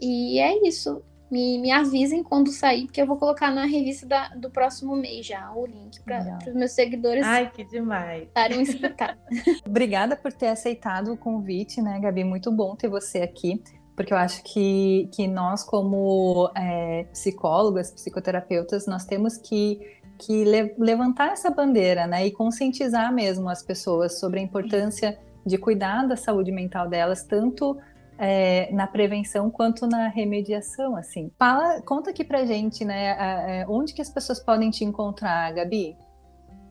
E 0.00 0.38
é 0.38 0.66
isso. 0.66 1.02
Me, 1.30 1.58
me 1.58 1.72
avisem 1.72 2.22
quando 2.22 2.52
sair, 2.52 2.84
porque 2.84 3.00
eu 3.00 3.06
vou 3.06 3.16
colocar 3.16 3.50
na 3.50 3.64
revista 3.64 4.06
da, 4.06 4.28
do 4.28 4.50
próximo 4.50 4.94
mês 4.94 5.26
já 5.26 5.50
o 5.54 5.64
link 5.64 5.98
para 6.02 6.38
os 6.46 6.54
meus 6.54 6.72
seguidores. 6.72 7.24
Ai, 7.24 7.50
que 7.50 7.64
demais! 7.64 8.28
Um 8.54 8.60
escutar. 8.60 9.18
Obrigada 9.66 10.14
por 10.14 10.30
ter 10.30 10.48
aceitado 10.48 11.10
o 11.10 11.16
convite, 11.16 11.80
né, 11.80 11.98
Gabi? 11.98 12.22
Muito 12.22 12.52
bom 12.52 12.76
ter 12.76 12.88
você 12.88 13.22
aqui 13.22 13.62
porque 13.94 14.12
eu 14.12 14.16
acho 14.16 14.42
que, 14.42 15.08
que 15.12 15.28
nós, 15.28 15.62
como 15.62 16.50
é, 16.56 17.04
psicólogas, 17.12 17.90
psicoterapeutas, 17.90 18.86
nós 18.86 19.04
temos 19.04 19.36
que 19.36 19.78
que 20.24 20.44
le 20.44 20.74
levantar 20.78 21.32
essa 21.32 21.50
bandeira, 21.50 22.06
né, 22.06 22.26
e 22.26 22.30
conscientizar 22.30 23.12
mesmo 23.12 23.48
as 23.48 23.62
pessoas 23.62 24.18
sobre 24.18 24.40
a 24.40 24.42
importância 24.42 25.18
de 25.44 25.58
cuidar 25.58 26.06
da 26.06 26.16
saúde 26.16 26.52
mental 26.52 26.88
delas, 26.88 27.24
tanto 27.24 27.76
é, 28.18 28.72
na 28.72 28.86
prevenção 28.86 29.50
quanto 29.50 29.86
na 29.86 30.08
remediação, 30.08 30.96
assim. 30.96 31.30
Fala, 31.38 31.82
conta 31.82 32.10
aqui 32.10 32.22
pra 32.22 32.44
gente, 32.44 32.84
né, 32.84 33.66
onde 33.68 33.92
que 33.92 34.00
as 34.00 34.10
pessoas 34.10 34.38
podem 34.38 34.70
te 34.70 34.84
encontrar, 34.84 35.52
Gabi? 35.52 35.96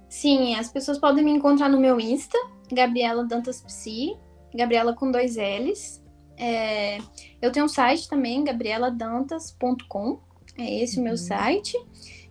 Sim, 0.07 0.55
as 0.55 0.71
pessoas 0.71 0.97
podem 0.97 1.23
me 1.23 1.31
encontrar 1.31 1.69
no 1.69 1.79
meu 1.79 1.99
Insta, 1.99 2.37
Gabriela 2.71 3.25
Dantas 3.25 3.61
Psi, 3.61 4.17
Gabriela 4.53 4.93
com 4.93 5.11
dois 5.11 5.35
L's. 5.35 6.01
É, 6.37 6.97
eu 7.41 7.51
tenho 7.51 7.65
um 7.65 7.69
site 7.69 8.09
também, 8.09 8.43
gabrieladantas.com, 8.43 10.19
é 10.57 10.83
esse 10.83 10.95
uhum. 10.97 11.01
o 11.01 11.03
meu 11.03 11.13
uhum. 11.13 11.17
site. 11.17 11.77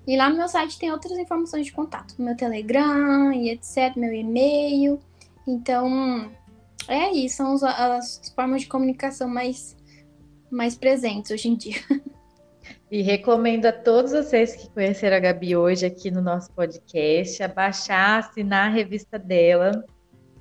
E 0.07 0.16
lá 0.16 0.28
no 0.28 0.36
meu 0.36 0.48
site 0.48 0.78
tem 0.78 0.90
outras 0.90 1.18
informações 1.18 1.66
de 1.66 1.72
contato, 1.72 2.14
meu 2.18 2.36
Telegram 2.36 3.32
e 3.32 3.51
etc, 3.51 3.94
meu 3.96 4.12
e-mail. 4.12 4.98
Então, 5.46 6.30
é 6.88 7.11
isso, 7.12 7.36
são 7.36 7.55
as, 7.55 7.62
as 7.62 8.32
formas 8.34 8.62
de 8.62 8.68
comunicação 8.68 9.28
mais, 9.28 9.76
mais 10.51 10.76
presentes 10.76 11.30
hoje 11.30 11.48
em 11.48 11.57
dia. 11.57 11.80
E 12.90 13.03
recomendo 13.03 13.66
a 13.66 13.72
todos 13.72 14.11
vocês 14.11 14.57
que 14.57 14.68
conheceram 14.70 15.16
a 15.16 15.20
Gabi 15.20 15.57
hoje 15.57 15.86
aqui 15.86 16.11
no 16.11 16.20
nosso 16.20 16.51
podcast 16.51 17.40
a 17.40 17.46
baixar, 17.46 18.18
assinar 18.18 18.66
a 18.66 18.74
revista 18.74 19.16
dela. 19.16 19.84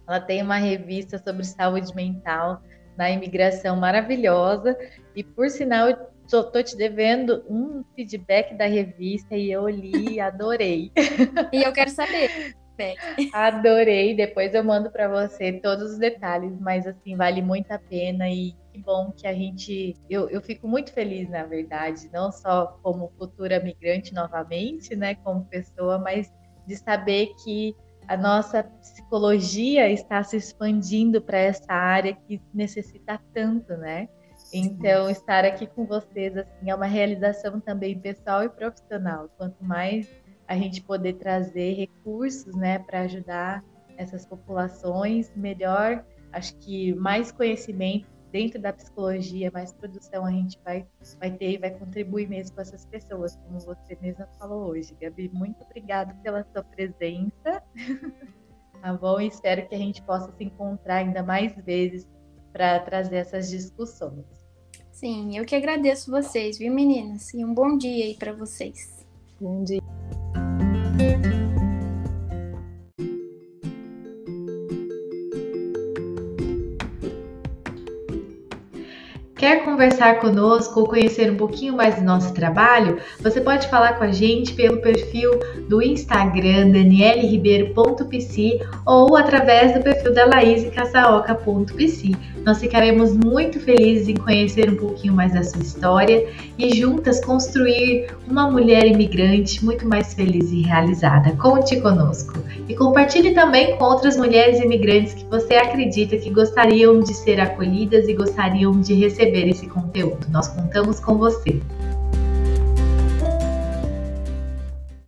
Ela 0.07 0.19
tem 0.19 0.41
uma 0.41 0.57
revista 0.57 1.19
sobre 1.19 1.43
saúde 1.43 1.93
mental 1.93 2.63
na 2.97 3.11
imigração 3.11 3.75
maravilhosa. 3.75 4.75
E 5.15 5.23
por 5.23 5.47
sinal, 5.51 5.89
Tô, 6.29 6.43
tô, 6.43 6.61
te 6.61 6.77
devendo 6.77 7.43
um 7.49 7.83
feedback 7.95 8.53
da 8.55 8.65
revista 8.65 9.35
e 9.35 9.51
eu 9.51 9.67
li, 9.67 10.19
adorei. 10.21 10.91
e 11.51 11.63
eu 11.63 11.73
quero 11.73 11.89
saber. 11.89 12.29
Adorei, 13.33 14.15
depois 14.15 14.53
eu 14.53 14.63
mando 14.63 14.89
para 14.89 15.07
você 15.07 15.53
todos 15.53 15.91
os 15.91 15.97
detalhes, 15.97 16.57
mas 16.59 16.87
assim, 16.87 17.15
vale 17.15 17.41
muito 17.41 17.71
a 17.71 17.79
pena 17.79 18.29
e 18.29 18.55
que 18.71 18.79
bom 18.79 19.11
que 19.11 19.27
a 19.27 19.33
gente. 19.33 19.95
Eu, 20.09 20.29
eu 20.29 20.41
fico 20.41 20.67
muito 20.67 20.93
feliz, 20.93 21.29
na 21.29 21.43
verdade, 21.43 22.09
não 22.13 22.31
só 22.31 22.79
como 22.81 23.11
futura 23.17 23.59
migrante 23.59 24.13
novamente, 24.13 24.95
né, 24.95 25.15
como 25.15 25.45
pessoa, 25.45 25.97
mas 25.97 26.31
de 26.65 26.75
saber 26.77 27.33
que 27.43 27.75
a 28.07 28.15
nossa 28.15 28.63
psicologia 28.63 29.89
está 29.89 30.23
se 30.23 30.37
expandindo 30.37 31.21
para 31.21 31.37
essa 31.37 31.73
área 31.73 32.13
que 32.13 32.41
necessita 32.53 33.19
tanto, 33.33 33.75
né? 33.77 34.07
Então, 34.51 35.09
estar 35.09 35.45
aqui 35.45 35.67
com 35.67 35.85
vocês 35.85 36.35
assim, 36.35 36.69
é 36.69 36.75
uma 36.75 36.85
realização 36.85 37.59
também 37.59 37.99
pessoal 37.99 38.43
e 38.43 38.49
profissional. 38.49 39.29
Quanto 39.37 39.63
mais 39.63 40.09
a 40.47 40.55
gente 40.55 40.81
poder 40.81 41.13
trazer 41.13 41.73
recursos 41.73 42.55
né, 42.55 42.79
para 42.79 43.01
ajudar 43.01 43.63
essas 43.97 44.25
populações, 44.25 45.31
melhor, 45.35 46.03
acho 46.31 46.55
que 46.57 46.93
mais 46.95 47.31
conhecimento 47.31 48.07
dentro 48.31 48.59
da 48.61 48.71
psicologia, 48.71 49.51
mais 49.51 49.73
produção 49.73 50.25
a 50.25 50.31
gente 50.31 50.59
vai, 50.63 50.87
vai 51.19 51.31
ter 51.31 51.51
e 51.51 51.57
vai 51.57 51.71
contribuir 51.71 52.27
mesmo 52.27 52.55
com 52.55 52.61
essas 52.61 52.85
pessoas, 52.85 53.35
como 53.35 53.59
você 53.59 53.97
mesma 54.01 54.27
falou 54.39 54.69
hoje. 54.69 54.95
Gabi, 54.99 55.29
muito 55.33 55.63
obrigada 55.63 56.13
pela 56.23 56.43
sua 56.43 56.63
presença. 56.63 57.63
Tá 58.81 58.93
bom? 58.93 59.19
Espero 59.19 59.67
que 59.67 59.75
a 59.75 59.77
gente 59.77 60.01
possa 60.03 60.31
se 60.31 60.43
encontrar 60.45 60.99
ainda 60.99 61.21
mais 61.21 61.53
vezes 61.65 62.07
para 62.53 62.79
trazer 62.79 63.17
essas 63.17 63.49
discussões. 63.49 64.25
Sim, 64.91 65.37
eu 65.37 65.45
que 65.45 65.55
agradeço 65.55 66.11
vocês, 66.11 66.57
viu, 66.57 66.73
meninas? 66.73 67.33
E 67.33 67.45
um 67.45 67.53
bom 67.53 67.77
dia 67.77 68.05
aí 68.05 68.15
para 68.15 68.33
vocês. 68.33 69.05
Bom 69.39 69.63
dia. 69.63 69.79
Quer 79.39 79.63
conversar 79.63 80.19
conosco 80.19 80.81
ou 80.81 80.85
conhecer 80.85 81.31
um 81.31 81.37
pouquinho 81.37 81.73
mais 81.73 81.95
do 81.95 82.01
nosso 82.01 82.33
trabalho? 82.33 82.99
Você 83.21 83.39
pode 83.39 83.69
falar 83.69 83.93
com 83.93 84.03
a 84.03 84.11
gente 84.11 84.53
pelo 84.53 84.81
perfil 84.81 85.31
do 85.69 85.81
Instagram 85.81 86.71
danieleribeiro.pc 86.71 88.59
ou 88.85 89.15
através 89.15 89.73
do 89.73 89.81
perfil 89.81 90.13
da 90.13 90.25
laísecasaoca.pc. 90.25 92.11
Nós 92.45 92.59
ficaremos 92.59 93.15
muito 93.15 93.59
felizes 93.59 94.07
em 94.07 94.15
conhecer 94.15 94.69
um 94.69 94.75
pouquinho 94.75 95.13
mais 95.13 95.33
da 95.33 95.43
sua 95.43 95.61
história 95.61 96.27
e 96.57 96.75
juntas 96.75 97.23
construir 97.23 98.07
uma 98.27 98.49
mulher 98.49 98.85
imigrante 98.85 99.63
muito 99.63 99.87
mais 99.87 100.13
feliz 100.13 100.51
e 100.51 100.61
realizada. 100.61 101.31
Conte 101.37 101.79
conosco 101.81 102.33
e 102.67 102.75
compartilhe 102.75 103.33
também 103.33 103.77
com 103.77 103.83
outras 103.83 104.15
mulheres 104.17 104.59
imigrantes 104.59 105.13
que 105.13 105.25
você 105.25 105.55
acredita 105.55 106.17
que 106.17 106.29
gostariam 106.29 106.99
de 106.99 107.13
ser 107.13 107.39
acolhidas 107.39 108.07
e 108.07 108.13
gostariam 108.13 108.79
de 108.79 108.93
receber 108.93 109.47
esse 109.49 109.67
conteúdo. 109.67 110.27
Nós 110.31 110.47
contamos 110.47 110.99
com 110.99 111.17
você. 111.17 111.59